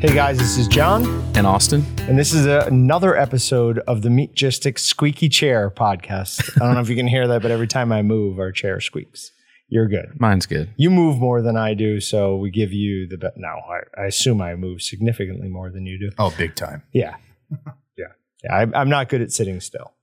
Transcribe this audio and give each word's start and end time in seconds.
Hey 0.00 0.14
guys, 0.14 0.38
this 0.38 0.56
is 0.58 0.68
Jon, 0.68 1.04
And 1.36 1.44
Austin, 1.44 1.84
and 2.02 2.16
this 2.16 2.32
is 2.32 2.46
a, 2.46 2.60
another 2.68 3.16
episode 3.16 3.80
of 3.80 4.02
the 4.02 4.08
Meatgistics 4.08 4.78
Squeaky 4.80 5.28
Chair 5.28 5.70
podcast. 5.70 6.56
I 6.60 6.64
don't 6.64 6.74
know 6.74 6.80
if 6.80 6.88
you 6.88 6.94
can 6.94 7.08
hear 7.08 7.26
that, 7.26 7.42
but 7.42 7.50
every 7.50 7.66
time 7.66 7.90
I 7.90 8.02
move, 8.02 8.38
our 8.38 8.52
chair 8.52 8.80
squeaks. 8.80 9.32
You're 9.68 9.88
good. 9.88 10.12
mine's 10.20 10.46
good. 10.46 10.72
You 10.76 10.90
move 10.90 11.18
more 11.18 11.42
than 11.42 11.56
I 11.56 11.74
do, 11.74 12.00
so 12.00 12.36
we 12.36 12.50
give 12.50 12.72
you 12.72 13.08
the 13.08 13.18
bet. 13.18 13.32
No, 13.36 13.48
I, 13.48 14.02
I 14.02 14.06
assume 14.06 14.40
I 14.40 14.54
move 14.54 14.82
significantly 14.82 15.48
more 15.48 15.68
than 15.70 15.84
you 15.84 15.98
do. 15.98 16.10
Oh, 16.16 16.32
big 16.38 16.54
time. 16.54 16.84
Yeah, 16.92 17.16
yeah, 17.96 18.06
yeah. 18.44 18.54
I, 18.54 18.66
I'm 18.80 18.88
not 18.88 19.08
good 19.08 19.20
at 19.20 19.32
sitting 19.32 19.60
still. 19.60 19.94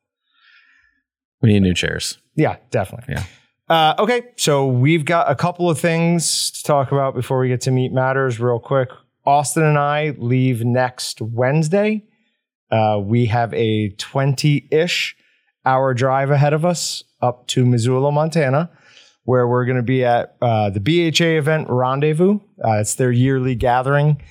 We 1.41 1.53
need 1.53 1.61
new 1.61 1.73
chairs. 1.73 2.17
Yeah, 2.35 2.57
definitely. 2.69 3.15
Yeah. 3.15 3.23
Uh, 3.69 3.95
okay, 3.99 4.23
so 4.35 4.67
we've 4.67 5.05
got 5.05 5.31
a 5.31 5.35
couple 5.35 5.69
of 5.69 5.79
things 5.79 6.51
to 6.51 6.63
talk 6.63 6.91
about 6.91 7.15
before 7.15 7.39
we 7.39 7.47
get 7.47 7.61
to 7.61 7.71
meat 7.71 7.93
matters, 7.93 8.41
real 8.41 8.59
quick. 8.59 8.89
Austin 9.25 9.63
and 9.63 9.77
I 9.77 10.13
leave 10.17 10.63
next 10.63 11.21
Wednesday. 11.21 12.03
Uh, 12.71 12.99
we 13.01 13.25
have 13.27 13.53
a 13.53 13.89
20 13.89 14.67
ish 14.71 15.15
hour 15.65 15.93
drive 15.93 16.29
ahead 16.29 16.53
of 16.53 16.63
us 16.63 17.03
up 17.21 17.47
to 17.47 17.65
Missoula, 17.65 18.11
Montana, 18.11 18.69
where 19.23 19.47
we're 19.47 19.65
going 19.65 19.77
to 19.77 19.83
be 19.83 20.05
at 20.05 20.35
uh, 20.41 20.69
the 20.69 20.79
BHA 20.79 21.37
event 21.37 21.67
Rendezvous. 21.69 22.39
Uh, 22.63 22.73
it's 22.73 22.95
their 22.95 23.11
yearly 23.11 23.55
gathering. 23.55 24.21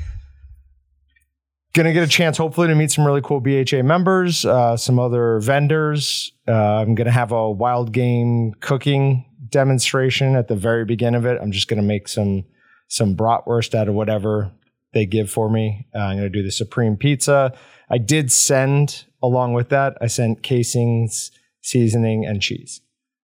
Going 1.73 1.87
to 1.87 1.93
get 1.93 2.05
a 2.05 2.09
chance, 2.09 2.39
hopefully, 2.39 2.69
to 2.69 2.75
meet 2.77 2.93
some 2.93 3.05
really 3.05 3.21
cool 3.21 3.41
BHA 3.41 3.83
members, 3.83 4.45
uh, 4.45 4.77
some 4.77 5.01
other 5.01 5.41
vendors. 5.41 6.31
Uh, 6.47 6.53
I'm 6.53 6.95
going 6.95 7.07
to 7.07 7.11
have 7.11 7.33
a 7.33 7.51
wild 7.51 7.91
game 7.91 8.55
cooking 8.61 9.25
demonstration 9.49 10.37
at 10.37 10.47
the 10.47 10.55
very 10.55 10.85
beginning 10.85 11.19
of 11.19 11.27
it. 11.27 11.39
I'm 11.43 11.51
just 11.51 11.67
going 11.67 11.81
to 11.81 11.87
make 11.87 12.07
some 12.07 12.45
some 12.87 13.17
bratwurst 13.17 13.75
out 13.75 13.89
of 13.89 13.95
whatever 13.95 14.53
they 14.95 15.07
give 15.07 15.31
for 15.31 15.51
me. 15.51 15.87
Uh, 15.95 15.99
I'm 15.99 16.17
going 16.17 16.33
to 16.33 16.39
do 16.39 16.43
the 16.43 16.51
supreme 16.51 16.97
pizza. 16.97 17.53
I 17.91 17.99
did 17.99 18.33
send 18.33 19.05
along 19.23 19.53
with 19.53 19.69
that. 19.69 19.97
I 20.01 20.07
sent 20.07 20.43
casings, 20.43 21.31
seasoning, 21.63 22.25
and 22.25 22.41
cheese. 22.41 22.81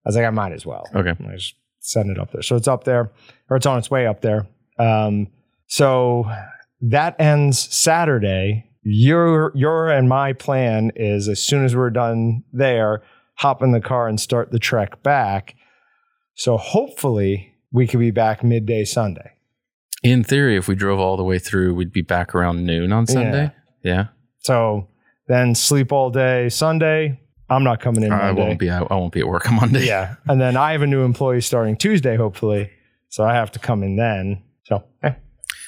I 0.05 0.08
was 0.08 0.16
like, 0.16 0.24
I 0.24 0.30
might 0.30 0.52
as 0.52 0.66
well. 0.66 0.89
Okay. 0.94 1.11
I 1.11 1.34
just 1.34 1.55
send 1.80 2.11
it 2.11 2.19
up 2.19 2.33
there. 2.33 2.42
So 2.42 2.56
it's 2.56 2.69
up 2.69 2.84
there, 2.84 3.11
or 3.48 3.56
it's 3.56 3.66
on 3.66 3.78
its 3.78 3.91
way 3.91 4.06
up 4.06 4.20
there. 4.20 4.46
Um, 4.78 5.28
so 5.66 6.30
that 6.80 7.20
ends 7.20 7.58
Saturday. 7.58 8.64
Your 8.83 9.52
your 9.55 9.91
and 9.91 10.08
my 10.08 10.33
plan 10.33 10.92
is 10.96 11.28
as 11.28 11.42
soon 11.42 11.64
as 11.64 11.77
we're 11.77 11.91
done 11.91 12.44
there, 12.52 13.02
hop 13.34 13.62
in 13.62 13.72
the 13.72 13.80
car 13.80 14.08
and 14.08 14.19
start 14.19 14.50
the 14.50 14.58
trek 14.58 15.02
back. 15.02 15.56
So 16.34 16.56
hopefully 16.56 17.55
we 17.72 17.86
could 17.86 18.00
be 18.00 18.12
back 18.12 18.42
midday 18.42 18.84
Sunday. 18.84 19.33
In 20.02 20.22
theory, 20.22 20.56
if 20.56 20.68
we 20.68 20.74
drove 20.74 21.00
all 21.00 21.16
the 21.16 21.24
way 21.24 21.38
through, 21.38 21.74
we'd 21.74 21.92
be 21.92 22.02
back 22.02 22.34
around 22.34 22.64
noon 22.64 22.92
on 22.92 23.06
Sunday. 23.06 23.50
Yeah. 23.82 24.08
So 24.38 24.88
then 25.27 25.55
sleep 25.55 25.92
all 25.92 26.10
day 26.10 26.48
Sunday. 26.48 27.20
I'm 27.50 27.64
not 27.64 27.80
coming 27.80 28.05
in 28.05 28.12
I 28.12 28.27
Monday. 28.27 28.42
won't 28.42 28.58
be. 28.58 28.70
I, 28.70 28.80
I 28.80 28.94
won't 28.94 29.12
be 29.12 29.20
at 29.20 29.27
work 29.28 29.48
on 29.48 29.56
Monday. 29.56 29.86
Yeah, 29.86 30.16
and 30.27 30.40
then 30.40 30.56
I 30.56 30.72
have 30.72 30.82
a 30.82 30.86
new 30.86 31.02
employee 31.02 31.40
starting 31.40 31.77
Tuesday, 31.77 32.16
hopefully. 32.16 32.70
So 33.08 33.24
I 33.24 33.34
have 33.34 33.50
to 33.52 33.58
come 33.58 33.82
in 33.82 33.96
then. 33.96 34.42
So 34.64 34.84
eh, 35.02 35.14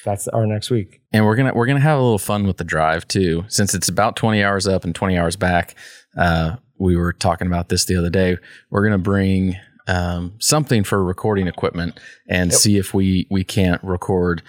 that's 0.05 0.27
our 0.27 0.45
next 0.45 0.69
week. 0.69 1.01
And 1.11 1.25
we're 1.25 1.35
gonna 1.35 1.53
we're 1.53 1.65
gonna 1.65 1.79
have 1.79 1.97
a 1.97 2.01
little 2.01 2.19
fun 2.19 2.45
with 2.45 2.57
the 2.57 2.63
drive 2.63 3.07
too, 3.07 3.45
since 3.47 3.73
it's 3.73 3.89
about 3.89 4.15
twenty 4.15 4.43
hours 4.43 4.67
up 4.67 4.83
and 4.83 4.93
twenty 4.93 5.17
hours 5.17 5.35
back. 5.35 5.75
Uh, 6.15 6.57
we 6.77 6.95
were 6.95 7.13
talking 7.13 7.47
about 7.47 7.69
this 7.69 7.85
the 7.85 7.95
other 7.95 8.09
day. 8.11 8.37
We're 8.69 8.83
gonna 8.83 8.99
bring 8.99 9.57
um, 9.87 10.33
something 10.39 10.83
for 10.83 11.03
recording 11.03 11.47
equipment 11.47 11.99
and 12.27 12.53
see 12.53 12.77
if 12.77 12.93
we 12.93 13.27
we 13.29 13.43
can't 13.43 13.83
record 13.83 14.41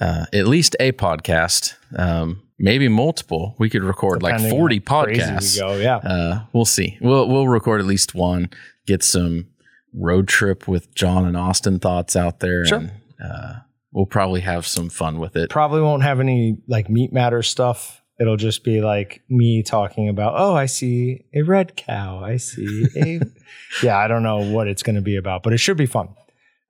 uh, 0.00 0.26
at 0.32 0.46
least 0.46 0.76
a 0.78 0.92
podcast, 0.92 1.74
um, 1.98 2.42
maybe 2.58 2.88
multiple. 2.88 3.54
We 3.58 3.70
could 3.70 3.82
record 3.82 4.22
like 4.22 4.40
forty 4.50 4.80
podcasts. 4.80 5.54
We 5.54 5.60
go, 5.60 5.76
yeah. 5.76 5.96
Uh, 5.96 6.40
we'll 6.52 6.64
see. 6.66 6.98
We'll 7.00 7.28
we'll 7.28 7.48
record 7.48 7.80
at 7.80 7.86
least 7.86 8.14
one. 8.14 8.50
Get 8.86 9.02
some 9.02 9.46
road 9.94 10.28
trip 10.28 10.68
with 10.68 10.94
Jon 10.94 11.24
and 11.26 11.36
Austin 11.36 11.78
thoughts 11.78 12.14
out 12.16 12.40
there, 12.40 12.66
Sure. 12.66 12.78
and 12.78 12.92
uh, 13.24 13.54
we'll 13.92 14.04
probably 14.06 14.42
have 14.42 14.66
some 14.66 14.90
fun 14.90 15.18
with 15.18 15.34
it. 15.36 15.48
Probably 15.48 15.80
won't 15.80 16.02
have 16.02 16.20
any 16.20 16.58
like 16.68 16.90
meat 16.90 17.12
matter 17.12 17.42
stuff. 17.42 18.02
It'll 18.18 18.36
just 18.36 18.64
be 18.64 18.80
like 18.80 19.22
me 19.28 19.62
talking 19.62 20.08
about, 20.08 20.34
oh, 20.36 20.54
I 20.54 20.66
see 20.66 21.24
a 21.34 21.42
red 21.42 21.76
cow. 21.76 22.22
I 22.24 22.38
see 22.38 22.86
a. 22.96 23.20
yeah, 23.82 23.98
I 23.98 24.08
don't 24.08 24.22
know 24.22 24.38
what 24.38 24.68
it's 24.68 24.82
going 24.82 24.96
to 24.96 25.02
be 25.02 25.16
about, 25.16 25.42
but 25.42 25.52
it 25.52 25.58
should 25.58 25.76
be 25.76 25.86
fun. 25.86 26.08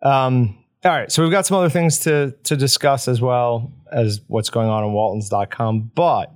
Um, 0.02 0.58
all 0.84 0.92
right. 0.92 1.10
So 1.10 1.22
we've 1.22 1.32
got 1.32 1.46
some 1.46 1.56
other 1.56 1.70
things 1.70 2.00
to, 2.00 2.32
to 2.44 2.56
discuss 2.56 3.08
as 3.08 3.20
well 3.20 3.72
as 3.92 4.20
what's 4.26 4.50
going 4.50 4.68
on 4.68 4.84
on 4.84 4.92
waltons.com. 4.92 5.92
But 5.94 6.32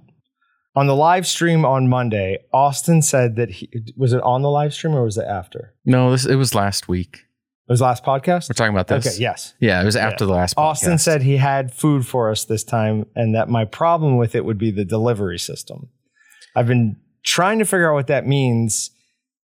on 0.77 0.87
the 0.87 0.95
live 0.95 1.27
stream 1.27 1.65
on 1.65 1.89
Monday, 1.89 2.39
Austin 2.53 3.03
said 3.03 3.37
that 3.37 3.51
he 3.51 3.69
was 3.97 4.13
it 4.13 4.23
on 4.23 4.43
the 4.43 4.51
live 4.51 4.73
stream 4.73 4.95
or 4.95 5.05
was 5.05 5.19
it 5.19 5.27
after? 5.27 5.75
No, 5.85 6.11
this 6.11 6.27
it 6.27 6.37
was 6.37 6.55
last 6.55 6.89
week. 6.89 7.25
It 7.71 7.75
was 7.75 7.81
last 7.81 8.03
podcast? 8.03 8.49
We're 8.51 8.55
talking 8.55 8.75
about 8.75 8.89
this. 8.89 9.07
Okay, 9.07 9.23
yes. 9.23 9.55
Yeah, 9.61 9.81
it 9.81 9.85
was 9.85 9.95
after 9.95 10.27
the 10.27 10.33
last. 10.33 10.57
Podcast. 10.57 10.61
Austin 10.61 10.99
said 10.99 11.23
he 11.23 11.37
had 11.37 11.73
food 11.73 12.05
for 12.05 12.29
us 12.29 12.45
this 12.45 12.65
time, 12.65 13.07
and 13.15 13.33
that 13.37 13.49
my 13.49 13.65
problem 13.65 14.17
with 14.17 14.35
it 14.35 14.45
would 14.45 14.59
be 14.59 14.73
the 14.73 14.85
delivery 14.85 15.39
system. 15.39 15.89
I've 16.57 16.67
been 16.67 16.97
trying 17.25 17.61
to 17.61 17.65
figure 17.65 17.89
out 17.89 17.95
what 17.95 18.09
that 18.09 18.27
means, 18.27 18.91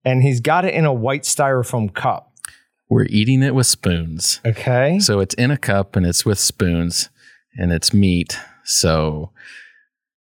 and 0.04 0.22
he's 0.22 0.38
got 0.38 0.64
it 0.64 0.72
in 0.72 0.84
a 0.84 0.92
white 0.92 1.22
styrofoam 1.24 1.92
cup. 1.92 2.32
we're 2.88 3.06
eating 3.10 3.42
it 3.42 3.56
with 3.56 3.66
spoons. 3.66 4.38
Okay. 4.46 5.00
So 5.00 5.18
it's 5.18 5.34
in 5.34 5.50
a 5.50 5.56
cup 5.58 5.96
and 5.96 6.04
it's 6.06 6.24
with 6.26 6.38
spoons 6.38 7.08
and 7.56 7.72
it's 7.72 7.92
meat. 7.94 8.38
So 8.64 9.30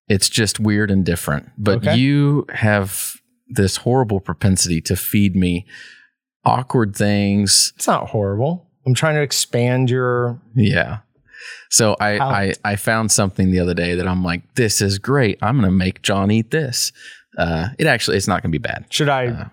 it's 0.08 0.30
just 0.30 0.60
weird 0.60 0.90
and 0.92 1.04
different. 1.04 1.50
But 1.58 1.80
Okay. 1.80 1.96
you 1.98 2.46
have 2.54 3.16
this 3.48 3.78
horrible 3.78 4.20
propensity 4.20 4.80
to 4.81 4.96
feed 4.96 5.36
me 5.36 5.66
awkward 6.45 6.95
things. 6.95 7.73
It's 7.75 7.88
not 7.88 8.09
horrible. 8.09 8.67
I'm 8.85 8.94
trying 8.94 9.16
to 9.16 9.22
expand 9.22 9.89
your. 9.89 10.39
Yeah. 10.55 11.00
So 11.69 11.95
I, 12.00 12.19
I 12.19 12.53
I 12.63 12.75
found 12.75 13.11
something 13.11 13.51
the 13.51 13.59
other 13.59 13.73
day 13.73 13.95
that 13.95 14.07
I'm 14.07 14.23
like, 14.23 14.55
this 14.55 14.81
is 14.81 14.97
great. 14.97 15.38
I'm 15.41 15.55
gonna 15.57 15.72
make 15.72 16.01
Jon 16.01 16.31
eat 16.31 16.51
this. 16.51 16.91
Uh, 17.38 17.69
it 17.77 17.85
actually 17.88 18.17
it's 18.17 18.27
not 18.27 18.41
gonna 18.41 18.51
be 18.51 18.57
bad. 18.57 18.85
Should 18.89 19.09
I? 19.09 19.27
Uh. 19.27 19.45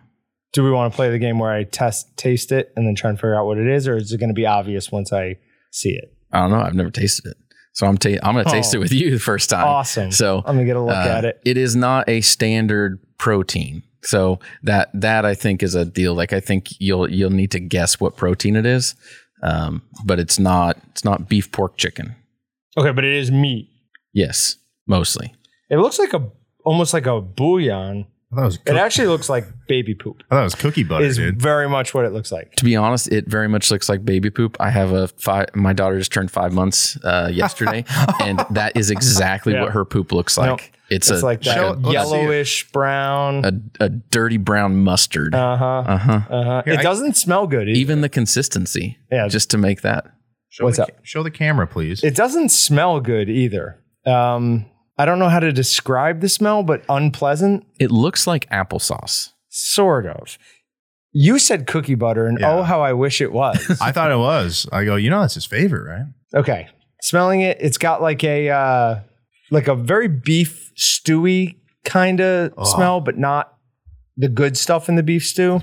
do 0.52 0.64
we 0.64 0.70
want 0.70 0.92
to 0.92 0.97
play 0.97 1.10
the 1.10 1.19
game 1.19 1.38
where 1.38 1.52
I 1.52 1.64
test 1.64 2.16
taste 2.16 2.50
it 2.52 2.72
and 2.76 2.86
then 2.86 2.94
try 2.94 3.10
and 3.10 3.18
figure 3.18 3.38
out 3.38 3.47
what 3.47 3.58
it 3.58 3.66
is, 3.66 3.86
or 3.86 3.97
is 3.97 4.12
it 4.12 4.18
going 4.18 4.30
to 4.30 4.34
be 4.34 4.47
obvious 4.47 4.91
once 4.91 5.12
I 5.12 5.36
see 5.70 5.91
it? 5.91 6.12
I 6.32 6.41
don't 6.41 6.50
know. 6.50 6.60
I've 6.60 6.74
never 6.74 6.91
tasted 6.91 7.26
it, 7.30 7.36
so 7.74 7.86
I'm 7.86 7.98
ta- 7.98 8.18
I'm 8.22 8.34
gonna 8.36 8.44
taste 8.44 8.74
Oh. 8.74 8.78
it 8.78 8.80
with 8.80 8.92
you 8.92 9.10
the 9.10 9.18
first 9.18 9.50
time. 9.50 9.66
Awesome. 9.66 10.10
So 10.10 10.38
I'm 10.47 10.56
gonna 10.56 10.64
get 10.64 10.76
a 10.76 10.80
look 10.80 10.94
Uh, 10.97 11.08
at 11.18 11.24
it. 11.26 11.41
It 11.44 11.56
is 11.58 11.76
not 11.76 12.08
a 12.08 12.22
standard 12.22 12.98
protein. 13.18 13.82
So 14.03 14.39
that 14.62 14.91
that 14.95 15.25
I 15.25 15.34
think 15.34 15.62
is 15.62 15.75
a 15.75 15.84
deal. 15.84 16.15
Like 16.15 16.33
I 16.33 16.41
think 16.41 16.69
you'll 16.81 17.11
you'll 17.11 17.31
need 17.31 17.51
to 17.53 17.61
guess 17.61 17.99
what 18.01 18.17
protein 18.17 18.57
it 18.57 18.67
is. 18.67 18.95
Um, 19.43 19.83
but 20.05 20.19
it's 20.19 20.39
not 20.39 20.79
it's 20.91 21.05
not 21.05 21.29
beef 21.29 21.51
pork 21.53 21.77
chicken. 21.77 22.15
Okay, 22.79 22.93
but 22.93 23.05
it 23.05 23.15
is 23.15 23.31
meat. 23.31 23.69
Yes, 24.12 24.57
mostly. 24.87 25.34
It 25.71 25.77
looks 25.79 25.99
like 25.99 26.12
a 26.15 26.31
almost 26.65 26.93
like 26.95 27.07
a 27.07 27.21
bouillon. 27.21 28.07
I 28.33 28.34
thought 28.37 28.43
it 28.43 28.45
was, 28.47 28.59
It 28.67 28.77
actually 28.77 29.07
looks 29.07 29.29
like 29.29 29.45
baby 29.69 29.95
poop. 29.95 30.23
I 30.31 30.34
thought 30.34 30.41
it 30.41 30.45
was 30.45 30.55
cookie 30.57 30.83
butter, 30.83 31.05
Is 31.05 31.17
dude. 31.17 31.41
very 31.41 31.69
much 31.69 31.95
what 31.95 32.05
it 32.05 32.13
looks 32.13 32.33
like. 32.33 32.57
To 32.57 32.65
be 32.65 32.75
honest, 32.75 33.07
it 33.13 33.28
very 33.28 33.49
much 33.49 33.71
looks 33.71 33.89
like 33.89 34.05
baby 34.05 34.31
poop. 34.31 34.57
I 34.59 34.71
have 34.71 34.91
a 34.93 35.09
five. 35.09 35.47
My 35.55 35.73
daughter 35.73 35.97
just 35.99 36.13
turned 36.13 36.31
five 36.31 36.53
months 36.53 36.99
uh, 37.05 37.31
yesterday, 37.33 37.84
and 38.21 38.45
that 38.51 38.77
is 38.77 38.91
exactly 38.91 39.53
Yeah. 39.55 39.63
what 39.63 39.73
her 39.73 39.84
poop 39.84 40.11
looks 40.13 40.37
like. 40.37 40.73
Nope. 40.88 40.97
It's, 40.97 41.10
It's 41.10 41.22
a 41.22 41.24
like 41.24 41.42
that 41.42 41.54
Show- 41.54 41.70
let's 41.70 41.84
see 41.84 41.88
it. 41.88 41.92
yellowish 42.20 42.70
brown. 42.72 43.44
a, 43.44 43.84
a 43.84 43.88
dirty 43.88 44.36
brown 44.36 44.76
mustard. 44.84 45.34
Uh 45.34 45.56
huh. 45.56 45.64
Uh 45.86 45.97
huh. 45.98 46.20
Uh 46.30 46.44
huh. 46.44 46.62
It 46.66 46.78
I- 46.78 46.82
doesn't 46.82 47.16
smell 47.16 47.47
good. 47.47 47.69
Either. 47.69 47.78
Even 47.78 48.00
the 48.02 48.08
consistency. 48.08 48.98
Yeah. 49.10 49.28
Just 49.28 49.50
to 49.50 49.58
make 49.58 49.82
that. 49.82 50.06
Show 50.48 50.65
What's 50.65 50.77
the, 50.78 50.84
up? 50.84 50.91
Show 51.03 51.22
the 51.22 51.30
camera, 51.30 51.66
please. 51.66 52.03
It 52.04 52.15
doesn't 52.15 52.48
smell 52.50 53.00
good 53.00 53.28
either. 53.28 53.78
Um, 54.06 54.66
I 54.97 55.04
don't 55.04 55.18
know 55.18 55.28
how 55.28 55.41
to 55.41 55.53
describe 55.53 56.21
the 56.21 56.28
smell, 56.28 56.62
but 56.62 56.83
unpleasant, 56.89 57.66
It 57.78 57.91
looks 57.91 58.27
like 58.27 58.48
applesauce. 58.50 59.30
sort 59.50 60.06
of. 60.06 60.39
You 61.12 61.39
said 61.39 61.66
cookie 61.66 61.94
butter, 61.94 62.27
and 62.27 62.39
Yeah. 62.41 62.53
oh, 62.53 62.62
how 62.62 62.80
I 62.80 62.92
wish 62.92 63.21
it 63.21 63.32
was. 63.32 63.78
I 63.82 63.91
thought 63.92 64.10
it 64.12 64.18
was. 64.18 64.66
I 64.72 64.84
go, 64.84 64.97
you 64.97 65.10
know, 65.10 65.21
that's 65.21 65.34
his 65.34 65.44
favorite, 65.47 65.89
right? 65.91 66.06
okay, 66.34 66.68
smelling 67.03 67.41
it, 67.41 67.56
it's 67.60 67.78
got 67.78 68.00
like 68.03 68.22
a 68.24 68.50
uh, 68.50 69.00
like 69.51 69.69
a 69.69 69.75
very 69.75 70.09
beef 70.09 70.72
stewy 70.77 71.57
kind 71.84 72.21
of 72.21 72.53
Oh. 72.57 72.65
smell, 72.65 73.01
but 73.01 73.16
not 73.19 73.53
the 74.16 74.28
good 74.28 74.57
stuff 74.57 74.89
in 74.89 74.95
the 74.97 75.03
beef 75.03 75.25
stew. 75.27 75.60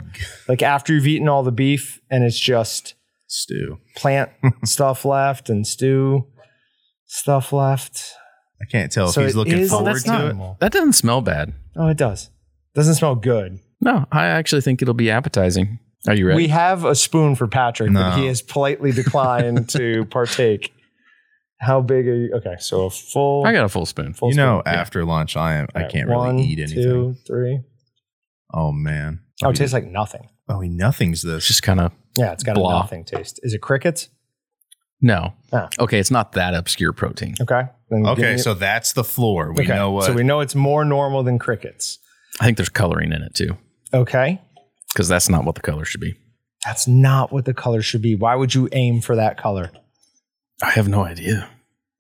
Like 0.48 0.62
after 0.62 0.94
you've 0.94 1.08
eaten 1.08 1.28
all 1.28 1.44
the 1.44 1.52
beef, 1.52 2.00
and 2.10 2.24
it's 2.24 2.40
just 2.40 2.96
Stew. 3.28 3.80
plant 3.96 4.30
stuff 4.66 5.06
left 5.06 5.50
and 5.50 5.66
stew 5.66 6.28
stuff 7.08 7.52
left. 7.54 8.14
I 8.62 8.66
can't 8.72 8.92
tell 8.92 9.08
So 9.10 9.22
if 9.22 9.28
he's 9.28 9.36
looking 9.36 9.58
is- 9.60 9.70
forward 9.72 9.94
that's 9.96 10.04
to 10.04 10.12
not- 10.34 10.52
it. 10.54 10.60
That 10.60 10.72
doesn't 10.72 10.94
smell 10.94 11.22
bad. 11.22 11.54
Oh, 11.76 11.88
it 11.88 11.98
does. 11.98 12.30
Doesn't 12.76 12.96
smell 12.96 13.16
good. 13.16 13.60
No, 13.82 14.06
I 14.12 14.26
actually 14.28 14.62
think 14.62 14.82
it'll 14.82 14.94
be 14.94 15.10
appetizing. 15.12 15.80
Are 16.08 16.14
you 16.16 16.28
ready? 16.28 16.38
We 16.38 16.48
have 16.50 16.86
a 16.86 16.96
spoon 16.96 17.36
for 17.36 17.48
Patrick, 17.48 17.92
but 17.94 18.18
he 18.18 18.28
has 18.28 18.42
politely 18.42 18.92
declined 18.92 19.70
to 19.70 20.06
partake. 20.12 20.74
How 21.64 21.82
big 21.82 22.08
are 22.08 22.16
you? 22.16 22.34
Okay, 22.36 22.56
so 22.60 22.86
a 22.86 22.90
full. 22.90 23.46
I 23.46 23.54
got 23.54 23.66
a 23.66 23.70
full 23.70 23.86
spoon. 23.86 24.14
full 24.14 24.30
you 24.30 24.36
know, 24.36 24.62
spoon. 24.66 24.74
after 24.76 25.06
lunch, 25.06 25.36
I 25.38 25.56
am. 25.56 25.68
I 25.74 25.80
All 25.80 25.84
right, 25.84 25.92
can't 25.92 26.10
one, 26.10 26.36
really 26.38 26.48
eat 26.50 26.60
anything. 26.60 26.84
Two, 26.84 27.16
three. 27.26 27.62
Oh 28.54 28.72
man. 28.72 29.22
Oh, 29.44 29.50
it 29.50 29.56
tastes 29.56 29.74
like 29.74 29.86
nothing. 29.86 30.30
Oh, 30.50 30.60
nothing's 30.62 31.24
It's 31.24 31.34
this. 31.34 31.48
just 31.48 31.64
kind 31.64 31.80
of 31.80 31.92
Yeah, 32.18 32.34
it's 32.34 32.44
got 32.44 32.56
Blah. 32.56 32.70
a 32.70 32.80
nothing 32.82 33.04
taste. 33.06 33.40
Is 33.44 33.54
it 33.54 33.62
crickets? 33.62 34.10
no. 35.02 35.34
Oh. 35.52 35.68
Okay, 35.80 36.00
it's 36.00 36.12
not 36.12 36.32
that 36.34 36.54
obscure 36.54 36.94
protein. 36.94 37.36
Okay. 37.42 37.64
Okay, 37.92 38.34
me- 38.34 38.38
so 38.38 38.54
that's 38.54 38.94
the 38.94 39.04
floor. 39.04 39.52
We 39.54 39.64
okay, 39.64 39.74
know 39.76 39.92
what. 39.92 40.06
So 40.06 40.14
we 40.14 40.24
know 40.24 40.40
it's 40.40 40.56
more 40.56 40.84
normal 40.86 41.24
than 41.24 41.40
crickets. 41.40 42.00
I 42.42 42.46
think 42.46 42.58
there's 42.58 42.70
coloring 42.70 43.12
in 43.12 43.22
it 43.22 43.36
too, 43.36 43.58
Okay. 43.94 44.42
because 44.94 45.08
that's 45.08 45.30
not 45.30 45.46
what 45.46 45.56
the 45.56 45.62
color 45.62 45.86
should 45.86 46.02
be. 46.02 46.16
That's 46.66 46.88
not 46.88 47.32
what 47.32 47.46
the 47.46 47.54
color 47.54 47.82
should 47.82 48.02
be. 48.02 48.16
Why 48.16 48.36
would 48.36 48.56
you 48.56 48.68
aim 48.72 49.02
for 49.02 49.16
that 49.18 49.38
color? 49.38 49.72
I 50.62 50.72
have 50.72 50.88
no 50.88 51.04
idea. 51.04 51.50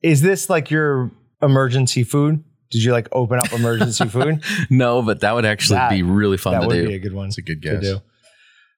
Is 0.01 0.21
this 0.21 0.49
like 0.49 0.69
your 0.69 1.11
emergency 1.41 2.03
food? 2.03 2.43
Did 2.71 2.83
you 2.83 2.91
like 2.91 3.07
open 3.11 3.39
up 3.39 3.51
emergency 3.53 4.07
food? 4.09 4.43
No, 4.69 5.01
but 5.01 5.21
that 5.21 5.33
would 5.35 5.45
actually 5.45 5.77
That- 5.77 5.89
be 5.91 6.03
really 6.03 6.37
fun 6.37 6.53
that 6.53 6.67
would 6.67 6.87
be 6.87 6.95
a 6.95 6.99
good 6.99 7.13
one 7.13 7.27
It's 7.27 7.37
a 7.37 7.41
good 7.41 7.61
to 7.61 7.69
guess. 7.71 7.81
do. 7.81 8.01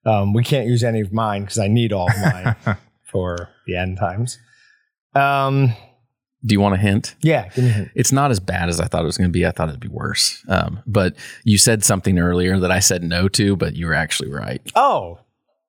Um, 0.10 0.34
we 0.34 0.44
can't 0.44 0.68
use 0.68 0.84
any 0.84 1.02
of 1.02 1.12
mine 1.12 1.42
because 1.42 1.58
I 1.58 1.68
need 1.68 1.92
all 1.92 2.10
of 2.10 2.16
mine 2.18 2.56
for 3.12 3.50
the 3.66 3.76
end 3.76 3.98
times. 3.98 4.38
Um, 5.16 5.74
do 6.46 6.54
you 6.54 6.60
want 6.60 6.76
a 6.76 6.78
hint? 6.78 7.16
yeah, 7.22 7.48
give 7.50 7.64
me 7.64 7.70
a 7.72 7.74
hint. 7.74 7.90
It's 7.96 8.12
not 8.12 8.30
as 8.30 8.40
bad 8.40 8.70
as 8.70 8.80
I 8.80 8.86
thought 8.86 9.02
it 9.02 9.06
was 9.08 9.18
going 9.18 9.30
to 9.30 9.34
be. 9.34 9.48
I 9.48 9.52
thought 9.52 9.70
it'd 9.70 9.80
be 9.80 9.88
worse. 9.88 10.44
Um, 10.48 10.84
but 10.86 11.16
you 11.44 11.58
said 11.58 11.84
something 11.84 12.20
earlier 12.20 12.60
that 12.60 12.70
I 12.72 12.80
said 12.80 13.02
no 13.04 13.28
to, 13.30 13.56
but 13.56 13.76
you 13.76 13.88
were 13.88 13.96
actually 13.96 14.30
right. 14.32 14.62
Oh, 14.76 15.20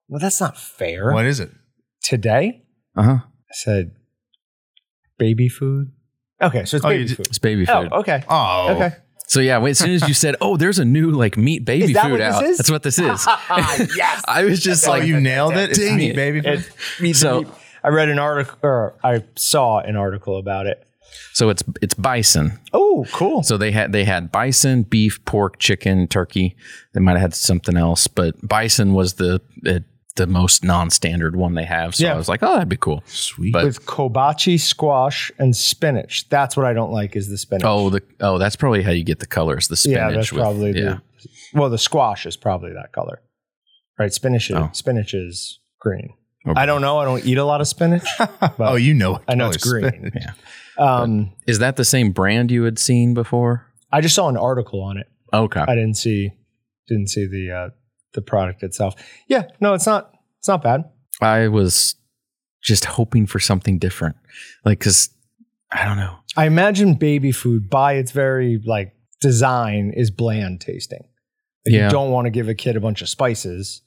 well, 0.09 0.21
that's 0.21 0.41
not 0.41 0.59
fair. 0.59 1.13
What 1.13 1.25
is 1.25 1.41
it? 1.41 1.51
Today, 2.03 2.63
Uh 2.95 3.03
huh. 3.03 3.19
I 3.25 3.53
said 3.55 3.93
baby 5.19 5.49
food. 5.49 5.93
Okay, 6.41 6.65
so 6.65 6.77
it's 6.77 6.85
Oh, 6.87 6.89
baby 6.91 7.09
food. 7.09 7.27
It's 7.27 7.39
baby 7.39 7.67
Oh, 7.69 7.89
okay. 8.01 8.23
Oh, 8.29 8.75
Okay. 8.75 8.97
So 9.29 9.41
yeah, 9.41 9.61
as 9.61 9.79
soon 9.81 9.91
as 9.91 10.07
you 10.07 10.15
said, 10.15 10.37
"Oh, 10.41 10.57
there's 10.57 10.79
a 10.79 10.85
new 10.85 11.11
like 11.11 11.37
meat 11.37 11.65
baby 11.65 11.87
Is 11.87 11.93
that 11.95 12.05
food 12.05 12.13
what 12.13 12.19
this 12.19 12.35
out," 12.37 12.45
is? 12.45 12.57
that's 12.59 12.71
what 12.71 12.83
this 12.85 12.99
is. 12.99 13.25
Ah, 13.27 13.77
yes. 13.97 14.23
I 14.29 14.45
was 14.45 14.61
just 14.63 14.87
Oh, 14.87 14.91
like, 14.93 15.03
you 15.05 15.21
nailed 15.21 15.55
it. 15.57 15.71
It's 15.71 15.81
meat, 15.81 16.11
it. 16.11 16.17
baby. 16.17 16.39
It, 16.47 16.71
meat, 17.01 17.15
So- 17.15 17.41
meat. 17.41 17.49
I 17.83 17.89
read 17.89 18.09
an 18.09 18.19
article, 18.21 18.57
or 18.63 18.95
I 19.03 19.25
saw 19.37 19.79
an 19.81 19.97
article 19.97 20.39
about 20.39 20.67
it. 20.67 20.85
so 21.33 21.49
it's 21.51 21.63
it's 21.83 21.95
bison. 21.95 22.59
Oh, 22.73 23.05
cool. 23.13 23.43
So 23.43 23.57
they 23.57 23.73
had 23.73 23.91
they 23.93 24.05
had 24.05 24.31
bison, 24.31 24.83
beef, 24.85 25.25
pork, 25.25 25.59
chicken, 25.59 26.07
turkey. 26.07 26.55
They 26.95 27.01
might 27.01 27.13
have 27.13 27.21
had 27.23 27.35
something 27.35 27.77
else, 27.77 28.07
but 28.07 28.35
bison 28.47 28.93
was 28.95 29.15
the 29.15 29.41
the, 29.63 29.83
the 30.17 30.27
most 30.27 30.65
non-standard 30.65 31.37
one 31.37 31.55
they 31.55 31.65
have. 31.65 31.95
So 31.95 32.05
Yeah. 32.05 32.15
I 32.15 32.17
was 32.17 32.29
like, 32.29 32.43
oh, 32.43 32.55
that'd 32.55 32.69
be 32.69 32.77
cool. 32.77 33.03
Sweet. 33.07 33.53
But- 33.53 33.65
With 33.65 33.87
kabocha, 33.87 34.59
squash, 34.61 35.31
and 35.39 35.55
spinach. 35.57 36.29
That's 36.29 36.57
what 36.57 36.67
I 36.67 36.73
don't 36.73 36.91
like 36.93 37.17
is 37.17 37.29
the 37.29 37.39
spinach. 37.39 37.65
Oh, 37.65 37.91
the 37.91 38.03
oh, 38.21 38.39
that's 38.39 38.57
probably 38.57 38.83
how 38.83 38.91
you 38.93 39.05
get 39.05 39.19
the 39.21 39.27
colors. 39.27 39.69
The 39.69 39.77
spinach. 39.77 39.97
yeah, 39.99 40.11
that's 40.11 40.33
with- 40.33 40.41
probably 40.43 40.69
yeah. 40.73 40.99
the. 40.99 41.03
Well, 41.55 41.71
the 41.71 41.79
squash 41.79 42.27
is 42.27 42.37
probably 42.37 42.73
that 42.73 42.93
color, 42.93 43.23
right? 43.99 44.13
Spinach 44.13 44.51
is 44.51 44.57
Oh. 44.57 44.71
spinach 44.73 45.15
is 45.15 45.59
green. 45.81 46.11
Okay. 46.47 46.61
I 46.61 46.67
don't 46.67 46.81
know. 46.81 46.99
I 46.99 47.05
don't 47.05 47.25
eat 47.25 47.39
a 47.39 47.45
lot 47.45 47.61
of 47.61 47.67
spinach. 47.67 48.07
oh, 48.59 48.77
you 48.77 48.95
know. 48.95 49.13
what 49.13 49.23
I 49.29 49.35
know 49.35 49.49
it's 49.49 49.65
green. 49.65 49.89
spinach- 49.89 50.15
Yeah. 50.15 50.33
Um, 50.79 51.33
Is 51.47 51.59
that 51.61 51.77
the 51.77 51.85
same 51.85 52.13
brand 52.13 52.51
you 52.51 52.65
had 52.65 52.79
seen 52.79 53.15
before? 53.15 53.67
I 53.91 54.01
just 54.03 54.15
saw 54.15 54.29
an 54.29 54.37
article 54.37 54.83
on 54.83 54.99
it. 54.99 55.07
Okay. 55.33 55.61
I 55.61 55.75
didn't 55.75 55.97
see 55.97 56.33
didn't 56.87 57.09
see 57.09 57.27
the 57.27 57.51
uh, 57.51 57.69
the 58.17 58.23
product 58.23 58.65
itself. 58.65 58.97
Yeah, 59.29 59.45
no, 59.61 59.75
it's 59.75 59.87
not. 59.87 60.13
It's 60.41 60.49
not 60.49 60.63
bad. 60.63 60.85
I 61.21 61.47
was 61.47 61.95
just 62.63 62.85
hoping 62.85 63.27
for 63.27 63.39
something 63.39 63.79
different, 63.79 64.17
like 64.65 64.81
because 64.81 65.11
I 65.71 65.85
don't 65.85 65.97
know. 65.97 66.17
I 66.37 66.47
imagine 66.47 66.95
baby 66.95 67.31
food 67.31 67.71
by 67.71 67.95
its 67.95 68.11
very 68.11 68.61
like 68.67 68.93
design 69.21 69.93
is 69.97 70.11
bland 70.11 70.61
tasting. 70.61 71.05
Like, 71.65 71.75
Yeah. 71.75 71.85
You 71.85 71.91
don't 71.91 72.11
want 72.11 72.27
to 72.27 72.31
give 72.31 72.49
a 72.49 72.55
kid 72.55 72.77
a 72.77 72.81
bunch 72.81 73.03
of 73.03 73.09
spices, 73.09 73.83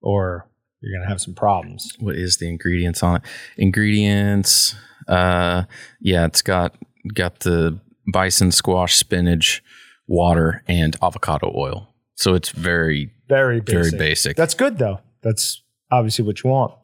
or 0.00 0.48
you're 0.80 0.98
gonna 0.98 1.08
have 1.08 1.20
some 1.20 1.34
problems. 1.34 1.88
What 2.00 2.16
is 2.16 2.38
the 2.38 2.48
ingredients 2.48 3.02
on 3.02 3.16
it? 3.16 3.22
Ingredients. 3.56 4.74
Uh, 5.06 5.64
yeah, 6.00 6.24
it's 6.24 6.42
got 6.42 6.74
got 7.14 7.40
the 7.40 7.78
bison 8.12 8.50
squash, 8.52 8.96
spinach, 8.96 9.62
water, 10.06 10.62
and 10.66 10.96
avocado 11.02 11.52
oil. 11.56 11.88
So 12.16 12.34
it's 12.34 12.50
very 12.50 13.10
Very 13.28 13.60
basic. 13.60 13.92
very 13.92 13.98
basic. 13.98 14.36
That's 14.36 14.54
good 14.54 14.78
though. 14.78 15.00
That's 15.22 15.62
obviously 15.90 16.24
what 16.24 16.42
you 16.42 16.50
want. 16.50 16.74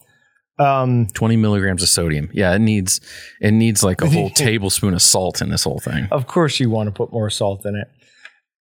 Um, 0.59 1.07
20 1.15 1.37
milligrams 1.37 1.83
of 1.83 1.89
sodium. 1.89 2.29
Yeah, 2.35 2.55
it 2.55 2.59
needs 2.59 3.01
it 3.41 3.53
needs 3.53 3.83
like 3.83 4.03
a 4.03 4.07
whole 4.11 4.31
tablespoon 4.31 4.93
of 4.95 5.03
salt 5.03 5.41
in 5.41 5.49
this 5.51 5.65
whole 5.65 5.79
thing. 5.81 6.09
of 6.11 6.27
course, 6.27 6.61
you 6.61 6.69
want 6.69 6.89
to 6.89 6.93
put 6.93 7.13
more 7.13 7.31
salt 7.31 7.65
in 7.65 7.77
it. 7.77 7.89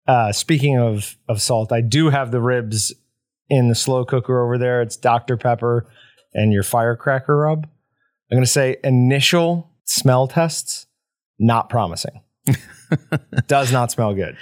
Uh, 0.07 0.33
speaking 0.33 0.79
of 0.79 1.17
of 1.29 1.41
salt, 1.41 1.73
I 1.73 1.81
do 1.81 2.11
have 2.11 2.31
the 2.31 2.41
ribs 2.41 2.93
in 3.49 3.69
the 3.69 3.75
slow 3.75 4.05
cooker 4.05 4.43
over 4.45 4.59
there. 4.59 4.83
It's 4.83 4.97
Dr 4.97 5.37
Pepper 5.37 5.87
and 6.33 6.53
your 6.53 6.63
firecracker 6.63 7.37
rub. 7.37 7.67
I'm 8.31 8.37
going 8.37 8.45
to 8.45 8.51
say 8.51 8.79
initial 8.83 9.71
smell 9.85 10.27
tests 10.27 10.87
not 11.39 11.69
promising. 11.69 12.23
Does 13.47 13.71
not 13.71 13.93
smell 13.93 14.15
good. 14.15 14.37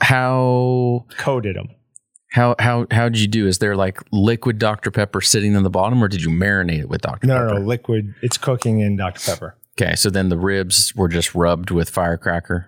How 0.00 1.04
Coated 1.16 1.56
them. 1.56 1.68
How 2.32 2.54
how 2.58 2.86
how 2.90 3.08
did 3.08 3.20
you 3.20 3.28
do? 3.28 3.46
Is 3.46 3.58
there 3.58 3.76
like 3.76 3.98
liquid 4.10 4.58
Dr 4.58 4.90
Pepper 4.90 5.20
sitting 5.20 5.54
in 5.54 5.62
the 5.62 5.70
bottom, 5.70 6.02
or 6.02 6.08
did 6.08 6.22
you 6.22 6.30
marinate 6.30 6.80
it 6.80 6.88
with 6.88 7.02
Dr 7.02 7.26
No, 7.26 7.34
Pepper? 7.34 7.46
no, 7.46 7.58
no, 7.58 7.66
liquid. 7.66 8.14
It's 8.22 8.38
cooking 8.38 8.80
in 8.80 8.96
Dr 8.96 9.20
Pepper. 9.24 9.56
Okay, 9.80 9.94
so 9.96 10.10
then 10.10 10.28
the 10.28 10.36
ribs 10.38 10.94
were 10.94 11.08
just 11.08 11.34
rubbed 11.34 11.70
with 11.70 11.88
firecracker. 11.90 12.66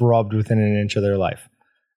Rubbed 0.00 0.32
within 0.32 0.58
an 0.58 0.76
inch 0.80 0.96
of 0.96 1.02
their 1.02 1.16
life. 1.16 1.48